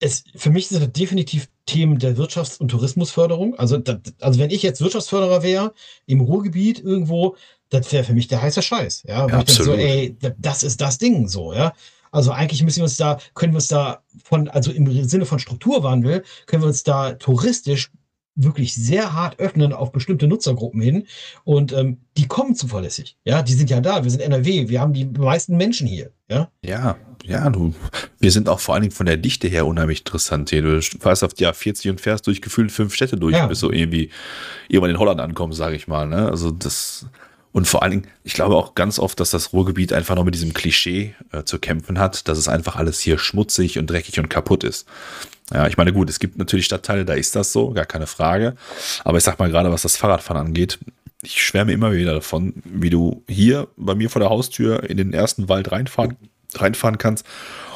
[0.00, 3.54] es, für mich sind das definitiv Themen der Wirtschafts- und Tourismusförderung.
[3.58, 5.72] Also, das, also wenn ich jetzt Wirtschaftsförderer wäre
[6.06, 7.36] im Ruhrgebiet irgendwo,
[7.70, 9.04] das wäre für mich der heiße Scheiß.
[9.06, 9.76] Ja, ja absolut.
[9.76, 11.72] So, ey, das ist das Ding so, ja.
[12.12, 15.38] Also eigentlich müssen wir uns da, können wir uns da von, also im Sinne von
[15.38, 17.90] Strukturwandel, können wir uns da touristisch
[18.36, 21.06] wirklich sehr hart öffnen auf bestimmte Nutzergruppen hin
[21.44, 23.16] und ähm, die kommen zuverlässig.
[23.24, 24.04] Ja, die sind ja da.
[24.04, 24.68] Wir sind NRW.
[24.68, 26.12] Wir haben die meisten Menschen hier.
[26.30, 27.48] Ja, ja, ja.
[27.50, 27.74] Du,
[28.20, 30.62] wir sind auch vor allen Dingen von der Dichte her unheimlich interessant hier.
[30.62, 33.46] Du fährst auf die A40 und fährst durch gefühlt fünf Städte durch, ja.
[33.46, 34.10] bis so irgendwie
[34.68, 36.06] irgendwann in Holland ankommen, sage ich mal.
[36.06, 36.28] Ne?
[36.28, 37.06] Also das
[37.56, 40.34] und vor allen Dingen, ich glaube auch ganz oft, dass das Ruhrgebiet einfach noch mit
[40.34, 44.28] diesem Klischee äh, zu kämpfen hat, dass es einfach alles hier schmutzig und dreckig und
[44.28, 44.86] kaputt ist.
[45.52, 48.56] Ja, ich meine, gut, es gibt natürlich Stadtteile, da ist das so, gar keine Frage.
[49.04, 50.78] Aber ich sag mal gerade, was das Fahrradfahren angeht,
[51.22, 55.12] ich schwärme immer wieder davon, wie du hier bei mir vor der Haustür in den
[55.12, 56.16] ersten Wald reinfahren,
[56.54, 57.24] reinfahren kannst.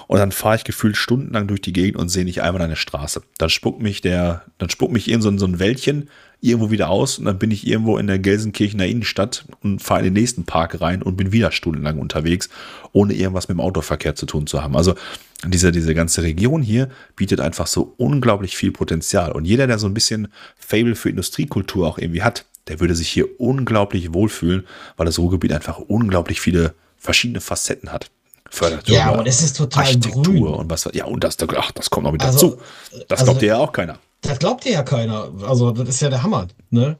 [0.08, 3.22] Und dann fahre ich gefühlt stundenlang durch die Gegend und sehe nicht einmal eine Straße.
[3.38, 6.10] Dann spuckt mich der, dann spuckt mich irgend so so ein Wäldchen
[6.40, 10.06] irgendwo wieder aus und dann bin ich irgendwo in der Gelsenkirchener Innenstadt und fahre in
[10.06, 12.48] den nächsten Park rein und bin wieder stundenlang unterwegs,
[12.92, 14.76] ohne irgendwas mit dem Autoverkehr zu tun zu haben.
[14.76, 14.96] Also
[15.46, 19.32] diese, diese ganze Region hier bietet einfach so unglaublich viel Potenzial.
[19.32, 23.08] Und jeder, der so ein bisschen Fable für Industriekultur auch irgendwie hat, der würde sich
[23.08, 28.10] hier unglaublich wohlfühlen, weil das Ruhrgebiet einfach unglaublich viele verschiedene Facetten hat.
[28.50, 30.42] Fördertürme, ja, und es ist total Architektur grün.
[30.42, 30.88] und was.
[30.92, 32.62] Ja, und das, ach, das kommt noch mit also, dazu.
[33.08, 33.98] Das also, glaubt dir ja auch keiner.
[34.22, 35.30] Das glaubt dir ja keiner.
[35.46, 36.48] Also, das ist ja der Hammer.
[36.70, 36.98] Ne?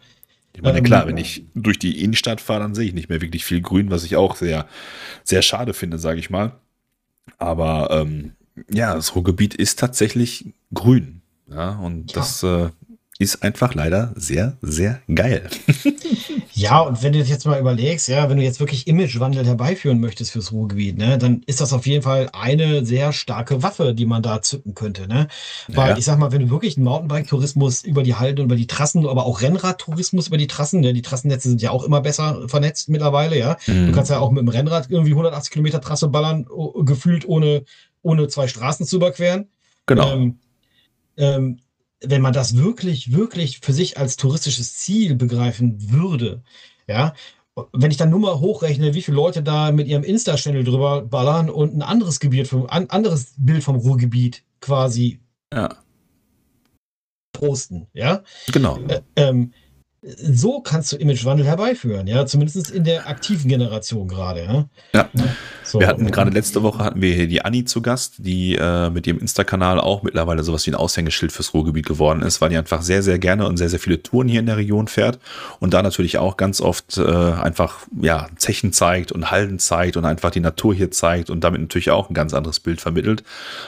[0.54, 3.20] Ich meine, klar, ähm, wenn ich durch die Innenstadt fahre, dann sehe ich nicht mehr
[3.20, 4.66] wirklich viel Grün, was ich auch sehr,
[5.24, 6.52] sehr schade finde, sage ich mal.
[7.38, 8.32] Aber ähm,
[8.70, 11.22] ja, das Ruhrgebiet ist tatsächlich grün.
[11.48, 12.20] Ja, und ja.
[12.20, 12.70] das äh,
[13.20, 15.50] ist einfach leider sehr, sehr geil.
[16.54, 20.30] ja, und wenn du jetzt mal überlegst, ja, wenn du jetzt wirklich Imagewandel herbeiführen möchtest
[20.30, 24.22] fürs Ruhrgebiet, ne, dann ist das auf jeden Fall eine sehr starke Waffe, die man
[24.22, 25.28] da zücken könnte, ne?
[25.68, 25.98] Weil ja.
[25.98, 29.26] ich sag mal, wenn du wirklich einen Mountainbike-Tourismus über die Halden, über die Trassen, aber
[29.26, 33.38] auch Rennrad-Tourismus über die Trassen, ne, die Trassennetze sind ja auch immer besser vernetzt mittlerweile,
[33.38, 33.58] ja.
[33.66, 33.88] Mhm.
[33.88, 36.46] Du kannst ja auch mit dem Rennrad irgendwie 180 Kilometer Trasse ballern,
[36.86, 37.64] gefühlt ohne,
[38.00, 39.48] ohne zwei Straßen zu überqueren.
[39.84, 40.10] Genau.
[40.10, 40.38] Ähm,
[41.18, 41.58] ähm,
[42.02, 46.42] wenn man das wirklich, wirklich für sich als touristisches Ziel begreifen würde,
[46.86, 47.14] ja,
[47.72, 51.50] wenn ich dann nur mal hochrechne, wie viele Leute da mit ihrem Insta-Channel drüber ballern
[51.50, 55.20] und ein anderes Gebiet, vom, ein anderes Bild vom Ruhrgebiet quasi
[55.52, 55.68] ja.
[57.32, 58.22] posten, ja.
[58.52, 58.78] Genau.
[58.88, 59.52] Äh, ähm,
[60.02, 64.44] so kannst du Imagewandel herbeiführen, ja, zumindest in der aktiven Generation gerade.
[64.44, 65.08] Ja, ja.
[65.62, 65.78] So.
[65.78, 69.06] wir hatten gerade letzte Woche hatten wir hier die Anni zu Gast, die äh, mit
[69.06, 72.80] ihrem Insta-Kanal auch mittlerweile sowas wie ein Aushängeschild fürs Ruhrgebiet geworden ist, weil die einfach
[72.80, 75.18] sehr, sehr gerne und sehr, sehr viele Touren hier in der Region fährt
[75.58, 80.06] und da natürlich auch ganz oft äh, einfach ja Zechen zeigt und Halden zeigt und
[80.06, 83.22] einfach die Natur hier zeigt und damit natürlich auch ein ganz anderes Bild vermittelt.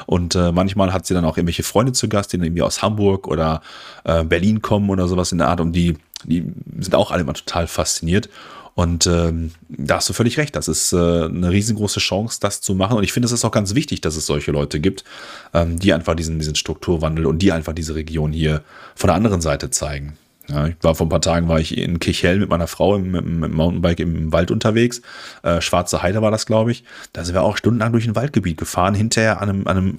[0.07, 2.81] Und äh, manchmal hat sie dann auch irgendwelche Freunde zu Gast, die dann irgendwie aus
[2.81, 3.61] Hamburg oder
[4.05, 7.35] äh, Berlin kommen oder sowas in der Art, um die die sind auch alle immer
[7.35, 8.28] total fasziniert.
[8.74, 10.57] Und ähm, da hast du völlig recht.
[10.57, 12.97] Das ist äh, eine riesengroße Chance, das zu machen.
[12.97, 15.05] Und ich finde, es ist auch ganz wichtig, dass es solche Leute gibt,
[15.53, 18.62] ähm, die einfach diesen, diesen Strukturwandel und die einfach diese Region hier
[18.94, 20.16] von der anderen Seite zeigen.
[20.49, 23.11] Ja, ich war vor ein paar Tagen war ich in Kichel mit meiner Frau im,
[23.11, 25.03] mit, mit Mountainbike im Wald unterwegs.
[25.43, 26.85] Äh, Schwarze Heide war das, glaube ich.
[27.12, 29.99] Da sind wir auch stundenlang durch ein Waldgebiet gefahren, hinterher an einem, an einem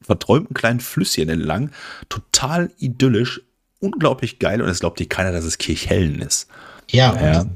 [0.00, 1.70] verträumten kleinen Flüsschen entlang.
[2.08, 3.42] Total idyllisch,
[3.82, 6.48] unglaublich geil und es glaubt dir keiner, dass es Kirchhellen ist.
[6.90, 7.46] Ja, ja.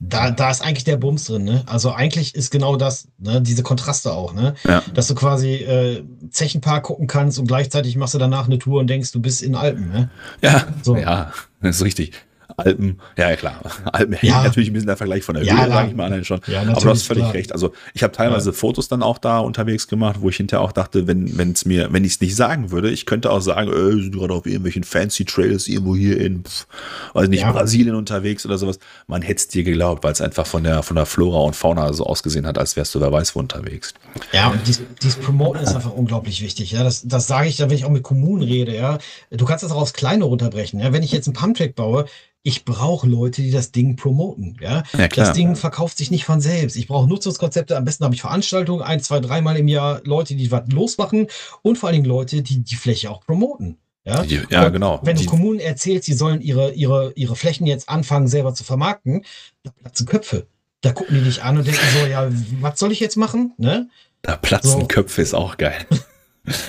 [0.00, 1.64] Da, da ist eigentlich der Bums drin, ne?
[1.66, 3.42] Also eigentlich ist genau das, ne?
[3.42, 4.54] diese Kontraste auch, ne?
[4.64, 4.82] Ja.
[4.94, 8.86] Dass du quasi äh, Zechenpark gucken kannst und gleichzeitig machst du danach eine Tour und
[8.86, 10.10] denkst, du bist in Alpen, ne?
[10.40, 10.96] Ja, so.
[10.96, 12.12] ja, das ist richtig.
[12.58, 13.60] Alpen, ja, ja klar.
[13.92, 14.42] Alpen ja.
[14.42, 16.40] natürlich ein bisschen der Vergleich von der ja, Höhe, sage ich mal allein schon.
[16.48, 17.34] Ja, Aber du hast völlig klar.
[17.34, 17.52] recht.
[17.52, 18.52] Also ich habe teilweise ja.
[18.52, 21.92] Fotos dann auch da unterwegs gemacht, wo ich hinterher auch dachte, wenn wenn es mir,
[21.92, 24.82] wenn ich es nicht sagen würde, ich könnte auch sagen, äh, sind gerade auf irgendwelchen
[24.82, 26.66] fancy Trails irgendwo hier in, pff,
[27.14, 28.80] weiß nicht, Brasilien unterwegs oder sowas.
[29.06, 31.92] Man hätte es dir geglaubt, weil es einfach von der von der Flora und Fauna
[31.92, 33.94] so ausgesehen hat, als wärst du wer weiß wo unterwegs.
[34.32, 36.72] Ja, und dies, dies Promoten ist einfach unglaublich wichtig.
[36.72, 38.74] Ja, das, das sage ich dann, wenn ich auch mit Kommunen rede.
[38.74, 38.98] Ja,
[39.30, 40.80] du kannst das auch aufs Kleine runterbrechen.
[40.80, 42.06] Ja, wenn ich jetzt einen Pumptrack baue,
[42.42, 44.56] ich brauche Leute, die das Ding promoten.
[44.60, 44.82] Ja?
[44.96, 46.76] ja das Ding verkauft sich nicht von selbst.
[46.76, 47.76] Ich brauche Nutzungskonzepte.
[47.76, 51.26] Am besten habe ich Veranstaltungen, ein, zwei, dreimal im Jahr Leute, die was losmachen
[51.62, 53.78] und vor allen Dingen Leute, die die Fläche auch promoten.
[54.04, 55.00] Ja, ja genau.
[55.02, 59.24] Wenn du Kommunen erzählst, sie sollen ihre, ihre, ihre Flächen jetzt anfangen, selber zu vermarkten,
[59.62, 60.46] da platzen Köpfe.
[60.80, 62.28] Da gucken die dich an und denken so, ja,
[62.60, 63.52] was soll ich jetzt machen?
[63.58, 63.90] Ne?
[64.22, 64.86] Da platzen so.
[64.86, 65.86] Köpfe ist auch geil.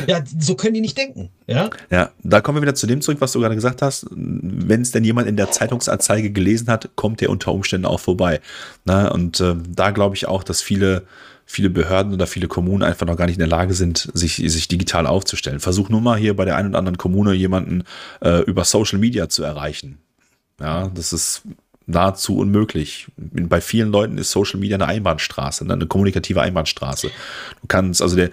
[0.07, 1.29] Ja, so können die nicht denken.
[1.47, 1.69] Ja?
[1.89, 4.07] ja, da kommen wir wieder zu dem zurück, was du gerade gesagt hast.
[4.11, 8.41] Wenn es denn jemand in der Zeitungsanzeige gelesen hat, kommt der unter Umständen auch vorbei.
[8.85, 11.03] Na, und äh, da glaube ich auch, dass viele,
[11.45, 14.67] viele Behörden oder viele Kommunen einfach noch gar nicht in der Lage sind, sich, sich
[14.67, 15.59] digital aufzustellen.
[15.59, 17.83] Versuch nur mal hier bei der einen oder anderen Kommune jemanden
[18.21, 19.99] äh, über Social Media zu erreichen.
[20.59, 21.43] Ja, das ist
[21.89, 23.07] nahezu unmöglich.
[23.17, 25.73] Bei vielen Leuten ist Social Media eine Einbahnstraße, ne?
[25.73, 27.07] eine kommunikative Einbahnstraße.
[27.07, 28.29] Du kannst, also der,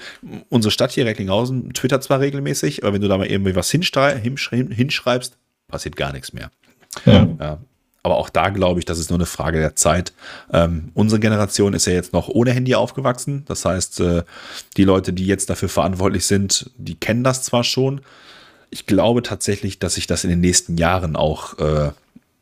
[0.48, 5.36] unsere Stadt hier, Recklinghausen, twittert zwar regelmäßig, aber wenn du da mal irgendwie was hinschreibst,
[5.68, 6.50] passiert gar nichts mehr.
[7.04, 7.28] Ja.
[7.40, 7.58] ja.
[8.02, 10.12] Aber auch da glaube ich, das ist nur eine Frage der Zeit.
[10.52, 13.44] Ähm, unsere Generation ist ja jetzt noch ohne Handy aufgewachsen.
[13.48, 14.22] Das heißt, äh,
[14.76, 18.00] die Leute, die jetzt dafür verantwortlich sind, die kennen das zwar schon.
[18.70, 21.90] Ich glaube tatsächlich, dass sich das in den nächsten Jahren auch äh,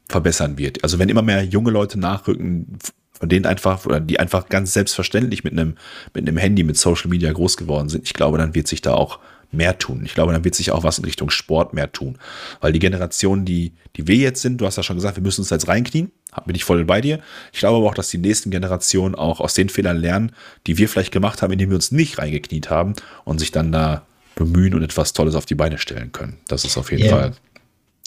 [0.09, 0.83] verbessern wird.
[0.83, 2.79] Also wenn immer mehr junge Leute nachrücken,
[3.13, 5.77] von denen einfach, oder die einfach ganz selbstverständlich mit einem,
[6.13, 8.95] mit einem Handy, mit Social Media groß geworden sind, ich glaube, dann wird sich da
[8.95, 9.19] auch
[9.53, 10.03] mehr tun.
[10.05, 12.19] Ich glaube, dann wird sich auch was in Richtung Sport mehr tun.
[12.61, 15.43] Weil die Generation, die, die wir jetzt sind, du hast ja schon gesagt, wir müssen
[15.43, 16.11] uns jetzt reinknien,
[16.45, 17.21] bin ich voll bei dir.
[17.53, 20.33] Ich glaube aber auch, dass die nächsten Generationen auch aus den Fehlern lernen,
[20.67, 22.95] die wir vielleicht gemacht haben, indem wir uns nicht reingekniet haben
[23.25, 24.05] und sich dann da
[24.35, 26.39] bemühen und etwas Tolles auf die Beine stellen können.
[26.49, 27.17] Das ist auf jeden yeah.
[27.17, 27.33] Fall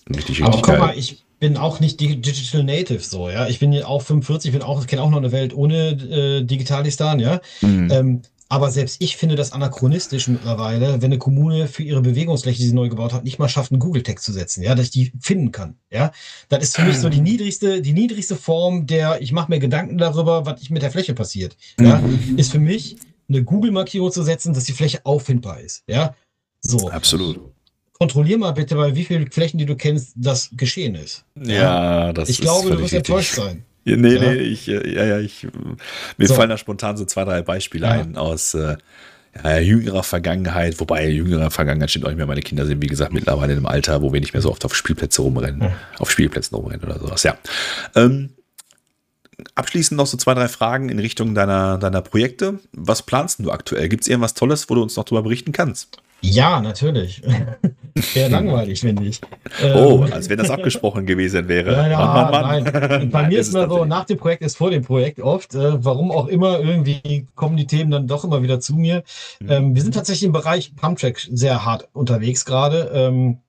[0.10, 0.80] richtig, richtig Aber guck geil.
[0.80, 3.48] mal, ich, bin auch nicht Digital Native so, ja.
[3.48, 7.20] Ich bin ja auch 45, bin auch, kenne auch noch eine Welt ohne äh, Digitalistan,
[7.20, 7.42] ja.
[7.62, 7.92] Mhm.
[7.92, 12.68] Ähm, aber selbst ich finde das anachronistisch mittlerweile, wenn eine Kommune für ihre Bewegungsfläche, die
[12.70, 15.12] sie neu gebaut hat, nicht mal schafft, einen Google-Tag zu setzen, ja, dass ich die
[15.20, 15.76] finden kann.
[15.92, 16.12] Ja,
[16.48, 19.98] das ist für mich so die niedrigste, die niedrigste Form der, ich mache mir Gedanken
[19.98, 21.58] darüber, was mit der Fläche passiert.
[21.80, 22.38] Ja, mhm.
[22.38, 22.96] ist für mich
[23.28, 25.84] eine Google-Markierung zu setzen, dass die Fläche auffindbar ist.
[25.88, 26.16] Ja,
[26.62, 26.90] so.
[26.90, 27.57] Absolut
[27.98, 31.24] kontrollier mal bitte, bei wie vielen Flächen, die du kennst, das geschehen ist.
[31.36, 32.98] Ja, das ich ist glaube, du wirst richtig.
[32.98, 33.64] enttäuscht sein.
[33.86, 34.32] Ja, nee, ja?
[34.34, 35.48] nee, ich, äh, ja, ja, ich,
[36.18, 36.34] mir so.
[36.34, 37.94] fallen da spontan so zwei, drei Beispiele ja.
[37.94, 38.76] ein aus äh,
[39.44, 42.26] ja, jüngerer Vergangenheit, wobei jüngerer Vergangenheit stimmt auch nicht mehr.
[42.26, 44.76] Meine Kinder sind, wie gesagt, mittlerweile im Alter, wo wir nicht mehr so oft auf
[44.76, 45.72] Spielplätze rumrennen, ja.
[46.00, 47.38] auf Spielplätzen rumrennen oder sowas, ja.
[47.96, 48.32] Ähm,
[49.56, 52.60] abschließend noch so zwei, drei Fragen in Richtung deiner, deiner Projekte.
[52.74, 53.90] Was planst du aktuell?
[53.90, 55.98] Gibt es irgendwas Tolles, wo du uns noch darüber berichten kannst?
[56.22, 57.22] Ja, natürlich.
[57.96, 59.22] Sehr langweilig, finde ich.
[59.76, 61.74] Oh, ähm, als wenn das abgesprochen gewesen wäre.
[61.74, 62.64] Ja, ja, Mann, Mann, Mann.
[62.64, 63.10] Nein.
[63.10, 65.56] Bei mir ist immer so, nach dem Projekt ist vor dem Projekt oft.
[65.56, 69.04] Äh, warum auch immer, irgendwie kommen die Themen dann doch immer wieder zu mir.
[69.40, 69.52] Mhm.
[69.52, 72.92] Ähm, wir sind tatsächlich im Bereich Pumptrack sehr hart unterwegs gerade.
[72.94, 73.40] Ähm,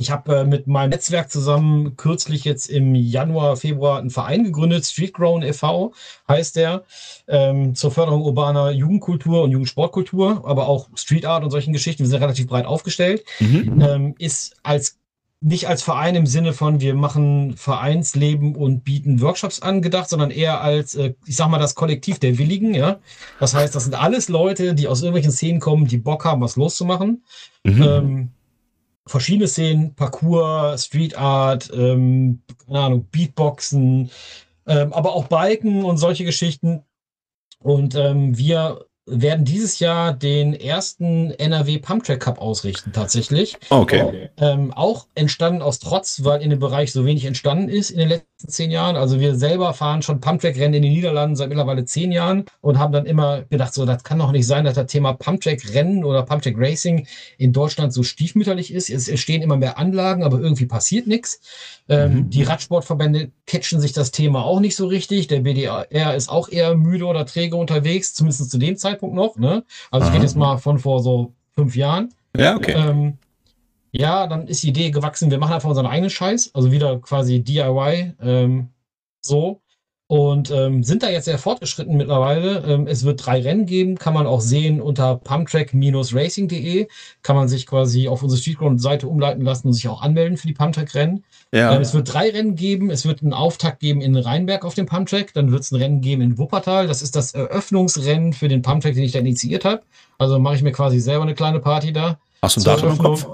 [0.00, 4.86] ich habe äh, mit meinem Netzwerk zusammen kürzlich jetzt im Januar, Februar einen Verein gegründet,
[4.86, 5.92] Streetgrown e.V.
[6.26, 6.84] heißt der,
[7.28, 12.02] ähm, zur Förderung urbaner Jugendkultur und Jugendsportkultur, aber auch Street Art und solchen Geschichten.
[12.02, 13.24] Wir sind relativ breit aufgestellt.
[13.40, 13.82] Mhm.
[13.86, 14.96] Ähm, ist als
[15.42, 20.60] nicht als Verein im Sinne von, wir machen Vereinsleben und bieten Workshops angedacht, sondern eher
[20.60, 22.98] als, äh, ich sag mal, das Kollektiv der Willigen, ja.
[23.38, 26.56] Das heißt, das sind alles Leute, die aus irgendwelchen Szenen kommen, die Bock haben, was
[26.56, 27.24] loszumachen.
[27.64, 27.82] Mhm.
[27.82, 28.30] Ähm,
[29.06, 34.10] verschiedene Szenen, Parkour, Street Art, ähm, keine Ahnung, Beatboxen,
[34.66, 36.84] ähm, aber auch Biken und solche Geschichten.
[37.58, 43.56] Und ähm, wir werden dieses Jahr den ersten NRW Pumptrack Cup ausrichten, tatsächlich.
[43.68, 44.30] Okay.
[44.36, 48.08] Ähm, auch entstanden aus Trotz, weil in dem Bereich so wenig entstanden ist in den
[48.08, 48.96] letzten zehn Jahren.
[48.96, 52.92] Also wir selber fahren schon Pumptrack-Rennen in den Niederlanden seit mittlerweile zehn Jahren und haben
[52.92, 57.06] dann immer gedacht, so, das kann doch nicht sein, dass das Thema Pumptrack-Rennen oder Pumptrack-Racing
[57.36, 58.88] in Deutschland so stiefmütterlich ist.
[58.88, 61.40] Es entstehen immer mehr Anlagen, aber irgendwie passiert nichts.
[61.88, 62.30] Ähm, mhm.
[62.30, 65.26] Die Radsportverbände catchen sich das Thema auch nicht so richtig.
[65.26, 69.36] Der BDR ist auch eher müde oder träge unterwegs, zumindest zu dem Zeitpunkt noch.
[69.36, 69.64] Ne?
[69.90, 72.14] Also ich gehe jetzt mal von vor so fünf Jahren.
[72.36, 72.74] Ja, okay.
[72.76, 73.18] Ähm,
[73.92, 77.40] ja, dann ist die Idee gewachsen, wir machen einfach unseren eigenen Scheiß, also wieder quasi
[77.40, 78.68] DIY, ähm,
[79.20, 79.60] so
[80.10, 82.64] und ähm, sind da jetzt sehr fortgeschritten mittlerweile.
[82.66, 86.88] Ähm, es wird drei Rennen geben, kann man auch sehen unter pumptrack-racing.de.
[87.22, 90.52] Kann man sich quasi auf unsere Streetground-Seite umleiten lassen und sich auch anmelden für die
[90.52, 91.22] Pumptrack-Rennen.
[91.52, 91.76] Ja.
[91.76, 92.90] Ähm, es wird drei Rennen geben.
[92.90, 95.32] Es wird einen Auftakt geben in Rheinberg auf dem Pumptrack.
[95.32, 96.88] Dann wird es ein Rennen geben in Wuppertal.
[96.88, 99.82] Das ist das Eröffnungsrennen für den Pumptrack, den ich da initiiert habe.
[100.18, 102.18] Also mache ich mir quasi selber eine kleine Party da.
[102.42, 103.28] Hast du ein Datum im Kopf?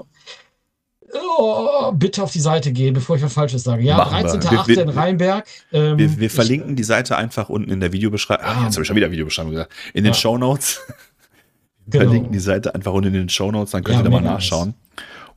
[1.13, 3.83] Oh, bitte auf die Seite gehen, bevor ich was Falsches sage.
[3.83, 4.81] Ja, 13.8.
[4.81, 5.45] in Rheinberg.
[5.71, 8.45] Ähm, wir, wir verlinken ich, die Seite einfach unten in der Videobeschreibung.
[8.45, 9.71] Ah, jetzt habe ich schon wieder Videobeschreibung gesagt.
[9.93, 10.19] In den ja.
[10.19, 10.81] Show Notes.
[11.89, 12.03] Genau.
[12.03, 14.21] verlinken die Seite einfach unten in den Show Notes, dann könnt ja, ihr da mal
[14.21, 14.73] nachschauen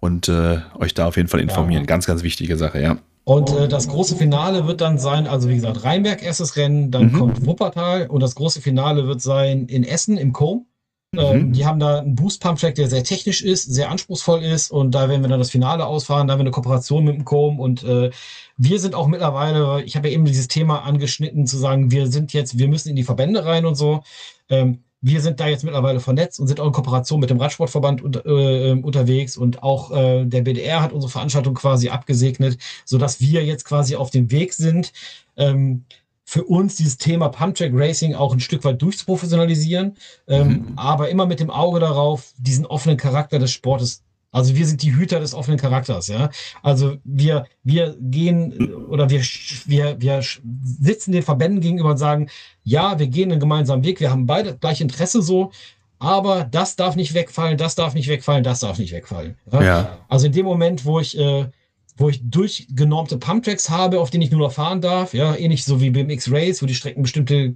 [0.01, 1.85] und äh, euch da auf jeden Fall informieren.
[1.85, 1.87] Ja.
[1.87, 2.99] Ganz, ganz wichtige Sache, ja.
[3.25, 7.13] Und äh, das große Finale wird dann sein, also wie gesagt, Rheinberg erstes Rennen, dann
[7.13, 7.13] mhm.
[7.13, 10.67] kommt Wuppertal und das große Finale wird sein in Essen im Com.
[11.17, 11.53] Ähm, mhm.
[11.53, 14.71] die haben da einen Boost-Pump-Track, der sehr technisch ist, sehr anspruchsvoll ist.
[14.71, 17.25] Und da werden wir dann das Finale ausfahren, da haben wir eine Kooperation mit dem
[17.25, 18.11] Com und äh,
[18.57, 22.33] wir sind auch mittlerweile, ich habe ja eben dieses Thema angeschnitten, zu sagen, wir sind
[22.33, 24.05] jetzt, wir müssen in die Verbände rein und so.
[24.49, 28.03] Ähm, wir sind da jetzt mittlerweile vernetzt und sind auch in Kooperation mit dem Radsportverband
[28.03, 29.37] und, äh, unterwegs.
[29.37, 34.11] Und auch äh, der BDR hat unsere Veranstaltung quasi abgesegnet, sodass wir jetzt quasi auf
[34.11, 34.93] dem Weg sind,
[35.37, 35.87] ähm,
[36.31, 39.97] für uns dieses Thema Pumptrack Racing auch ein Stück weit durchzuprofessionalisieren,
[40.29, 40.73] ähm, mhm.
[40.77, 44.95] aber immer mit dem Auge darauf, diesen offenen Charakter des Sportes also wir sind die
[44.95, 46.31] Hüter des offenen Charakters, ja.
[46.63, 49.23] Also wir, wir gehen oder wir,
[49.67, 50.23] wir, wir
[50.63, 52.29] sitzen den Verbänden gegenüber und sagen,
[52.63, 55.51] ja, wir gehen einen gemeinsamen Weg, wir haben beide gleich Interesse so,
[55.99, 59.37] aber das darf nicht wegfallen, das darf nicht wegfallen, das darf nicht wegfallen.
[59.51, 59.63] Ja?
[59.65, 59.99] ja.
[60.09, 61.47] Also in dem Moment, wo ich, äh,
[62.01, 65.81] wo ich durchgenormte Pumptracks habe, auf denen ich nur noch fahren darf, ja, ähnlich so
[65.81, 67.55] wie BMX Race, wo die Strecken bestimmte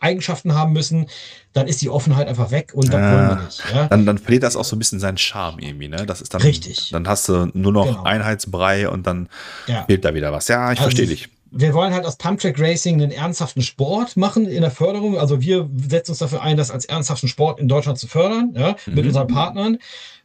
[0.00, 1.06] Eigenschaften haben müssen,
[1.52, 3.62] dann ist die Offenheit einfach weg und dann ja, wollen wir nicht.
[3.74, 3.88] Ja?
[3.88, 6.06] Dann, dann verliert das auch so ein bisschen seinen Charme irgendwie, ne?
[6.06, 6.90] Das ist dann, Richtig.
[6.90, 8.02] Dann hast du nur noch genau.
[8.04, 9.28] Einheitsbrei und dann
[9.66, 9.84] ja.
[9.86, 10.46] fehlt da wieder was.
[10.46, 11.28] Ja, ich also verstehe dich.
[11.50, 15.18] Wir wollen halt aus Pumptrack Racing einen ernsthaften Sport machen in der Förderung.
[15.18, 18.76] Also wir setzen uns dafür ein, das als ernsthaften Sport in Deutschland zu fördern, ja,
[18.86, 18.94] mhm.
[18.94, 19.78] mit unseren Partnern.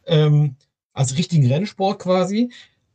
[0.06, 0.56] Ähm,
[0.92, 2.50] als richtigen Rennsport quasi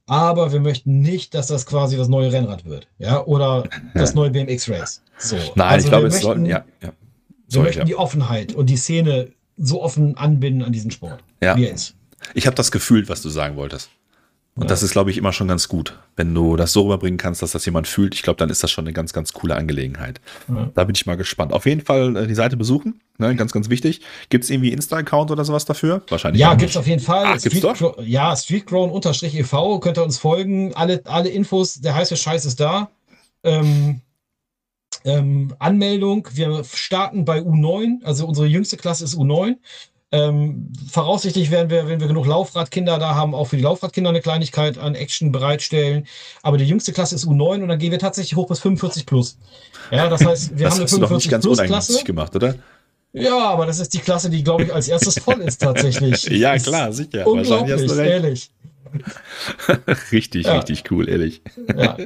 [0.09, 3.63] aber wir möchten nicht, dass das quasi das neue Rennrad wird, ja, oder
[3.93, 5.01] das neue BMX Race.
[5.17, 5.35] So.
[5.55, 6.91] Nein, also ich glaube, es sollten, ja, ja.
[7.49, 7.85] wir möchten ja.
[7.85, 11.55] die Offenheit und die Szene so offen anbinden an diesen Sport, ja.
[11.55, 11.95] wie er ist.
[12.33, 13.89] Ich habe das gefühlt, was du sagen wolltest.
[14.59, 14.71] Und ja.
[14.71, 15.97] das ist, glaube ich, immer schon ganz gut.
[16.17, 18.69] Wenn du das so rüberbringen kannst, dass das jemand fühlt, ich glaube, dann ist das
[18.69, 20.19] schon eine ganz, ganz coole Angelegenheit.
[20.49, 20.69] Ja.
[20.73, 21.53] Da bin ich mal gespannt.
[21.53, 23.33] Auf jeden Fall äh, die Seite besuchen, ne?
[23.37, 24.01] ganz, ganz wichtig.
[24.27, 26.01] Gibt es irgendwie Insta-Account oder sowas dafür?
[26.09, 26.41] Wahrscheinlich.
[26.41, 27.25] Ja, gibt es auf jeden Fall.
[27.25, 28.03] Ah, Street, gibt's doch?
[28.03, 30.73] Ja, streetgrown-ev, könnt ihr uns folgen.
[30.75, 32.89] Alle, alle Infos, der heiße Scheiß ist da.
[33.43, 34.01] Ähm,
[35.05, 39.55] ähm, Anmeldung, wir starten bei U9, also unsere jüngste Klasse ist U9.
[40.11, 44.21] Ähm, voraussichtlich werden wir, wenn wir genug Laufradkinder da haben, auch für die Laufradkinder eine
[44.21, 46.07] Kleinigkeit an Action bereitstellen.
[46.41, 49.37] Aber die jüngste Klasse ist U9 und dann gehen wir tatsächlich hoch bis 45 plus.
[49.91, 52.55] Ja, das heißt, wir das haben eine 45 ganz plus Klasse gemacht, oder?
[53.13, 56.23] Ja, aber das ist die Klasse, die, glaube ich, als erstes voll ist tatsächlich.
[56.29, 57.27] ja, klar, sicher.
[57.27, 58.51] Unglaublich, ehrlich.
[60.11, 60.57] richtig, ja.
[60.57, 61.41] richtig cool, ehrlich.
[61.75, 61.97] Ja.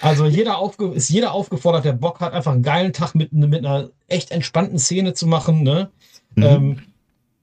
[0.00, 0.60] Also jeder
[0.94, 4.78] ist jeder aufgefordert, der Bock hat, einfach einen geilen Tag mit, mit einer echt entspannten
[4.78, 5.62] Szene zu machen.
[5.62, 5.90] Ne?
[6.36, 6.42] Mhm.
[6.42, 6.82] Ähm,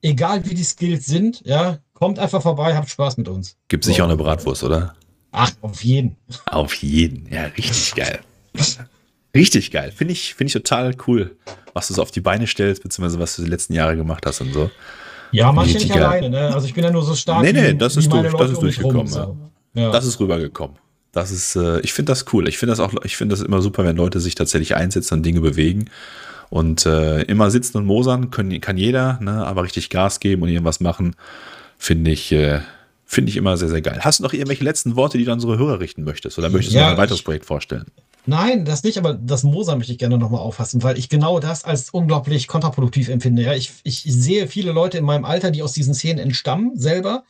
[0.02, 3.56] egal wie die Skills sind, ja, kommt einfach vorbei, habt Spaß mit uns.
[3.68, 4.94] Gibt sicher auch eine Bratwurst, oder?
[5.32, 6.16] Ach, auf jeden.
[6.46, 7.28] Auf jeden.
[7.32, 8.20] Ja, richtig geil.
[9.34, 9.92] richtig geil.
[9.94, 11.36] Finde ich, find ich total cool,
[11.74, 14.40] was du so auf die Beine stellst, beziehungsweise was du die letzten Jahre gemacht hast
[14.40, 14.70] und so.
[15.30, 16.02] Ja, manche nicht geil.
[16.02, 16.54] alleine, ne?
[16.54, 17.42] Also ich bin ja nur so stark.
[17.42, 19.06] Nee, nee, das ist, durch, das ist durchgekommen.
[19.06, 19.36] So.
[19.74, 19.90] Ja.
[19.90, 20.76] Das ist rübergekommen.
[21.12, 22.48] Das ist, äh, ich finde das cool.
[22.48, 25.26] Ich finde das auch, ich finde das immer super, wenn Leute sich tatsächlich einsetzen und
[25.26, 25.90] Dinge bewegen.
[26.50, 29.46] Und äh, immer sitzen und mosern können, kann jeder, ne?
[29.46, 31.14] aber richtig Gas geben und irgendwas machen,
[31.76, 32.60] finde ich, äh,
[33.04, 34.00] finde ich immer sehr, sehr geil.
[34.00, 36.38] Hast du noch irgendwelche letzten Worte, die du an unsere Hörer richten möchtest?
[36.38, 37.86] Oder möchtest ja, du noch ein weiteres Projekt vorstellen?
[38.26, 41.64] Nein, das nicht, aber das Moser möchte ich gerne nochmal auffassen, weil ich genau das
[41.64, 43.42] als unglaublich kontraproduktiv empfinde.
[43.42, 47.24] Ja, ich, ich sehe viele Leute in meinem Alter, die aus diesen Szenen entstammen, selber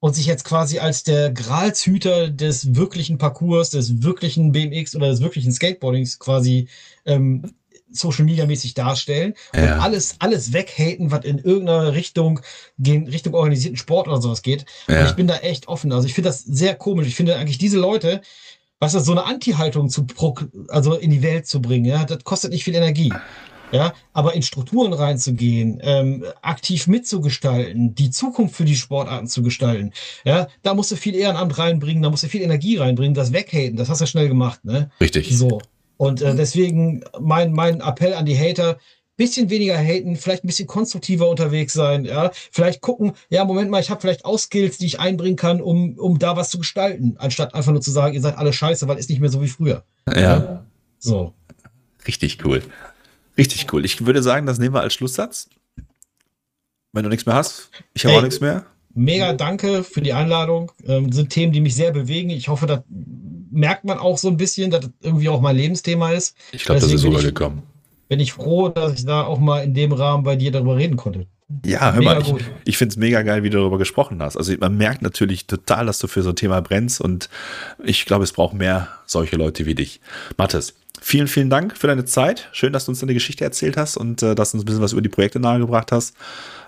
[0.00, 5.20] und sich jetzt quasi als der Gralshüter des wirklichen Parcours, des wirklichen BMX oder des
[5.20, 6.68] wirklichen Skateboardings quasi
[7.04, 7.42] ähm,
[7.90, 9.78] Social Media mäßig darstellen und ja.
[9.78, 12.40] alles, alles weghaten, was in irgendeiner Richtung
[12.78, 14.66] gehen, Richtung organisierten Sport oder sowas geht.
[14.88, 15.00] Ja.
[15.00, 15.92] Und ich bin da echt offen.
[15.92, 17.06] Also ich finde das sehr komisch.
[17.06, 18.20] Ich finde eigentlich diese Leute,
[18.80, 20.06] was ist so eine Anti-Haltung zu,
[20.68, 23.12] also in die Welt zu bringen, ja, das kostet nicht viel Energie.
[23.70, 29.92] Ja, aber in Strukturen reinzugehen, ähm, aktiv mitzugestalten, die Zukunft für die Sportarten zu gestalten,
[30.24, 33.76] ja, da musst du viel Ehrenamt reinbringen, da musst du viel Energie reinbringen, das weghaten,
[33.76, 34.90] das hast du schnell gemacht, ne?
[35.02, 35.36] Richtig.
[35.36, 35.60] So.
[35.98, 38.78] Und äh, deswegen mein, mein Appell an die Hater,
[39.18, 43.80] bisschen weniger haten, vielleicht ein bisschen konstruktiver unterwegs sein, ja, vielleicht gucken, ja, Moment mal,
[43.80, 47.16] ich habe vielleicht auch Skills, die ich einbringen kann, um, um da was zu gestalten,
[47.18, 49.48] anstatt einfach nur zu sagen, ihr seid alle scheiße, weil es nicht mehr so wie
[49.48, 49.84] früher.
[50.06, 50.20] Ja.
[50.20, 50.66] ja.
[51.00, 51.34] So.
[52.06, 52.62] Richtig cool.
[53.36, 53.84] Richtig cool.
[53.84, 55.48] Ich würde sagen, das nehmen wir als Schlusssatz.
[56.92, 58.64] Wenn du nichts mehr hast, ich habe auch nichts mehr.
[58.94, 60.72] Mega danke für die Einladung.
[60.86, 62.30] Ähm, sind Themen, die mich sehr bewegen.
[62.30, 62.80] Ich hoffe, dass
[63.58, 66.36] merkt man auch so ein bisschen, dass das irgendwie auch mein Lebensthema ist.
[66.52, 67.62] Ich glaube, das ist rübergekommen.
[68.08, 70.96] Bin ich froh, dass ich da auch mal in dem Rahmen bei dir darüber reden
[70.96, 71.26] konnte.
[71.64, 74.36] Ja, hör mega mal, ich, ich finde es mega geil, wie du darüber gesprochen hast.
[74.36, 77.28] Also man merkt natürlich total, dass du für so ein Thema brennst und
[77.82, 80.00] ich glaube, es braucht mehr solche Leute wie dich.
[80.36, 82.48] Mathis, vielen, vielen Dank für deine Zeit.
[82.52, 84.82] Schön, dass du uns deine Geschichte erzählt hast und äh, dass du uns ein bisschen
[84.82, 86.14] was über die Projekte nahegebracht hast.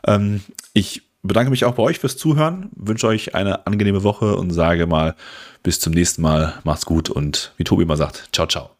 [0.06, 0.40] Ähm,
[0.72, 4.86] ich bedanke mich auch bei euch fürs Zuhören, wünsche euch eine angenehme Woche und sage
[4.86, 5.14] mal
[5.62, 6.54] bis zum nächsten Mal.
[6.64, 8.70] Macht's gut und wie Tobi immer sagt, ciao, ciao.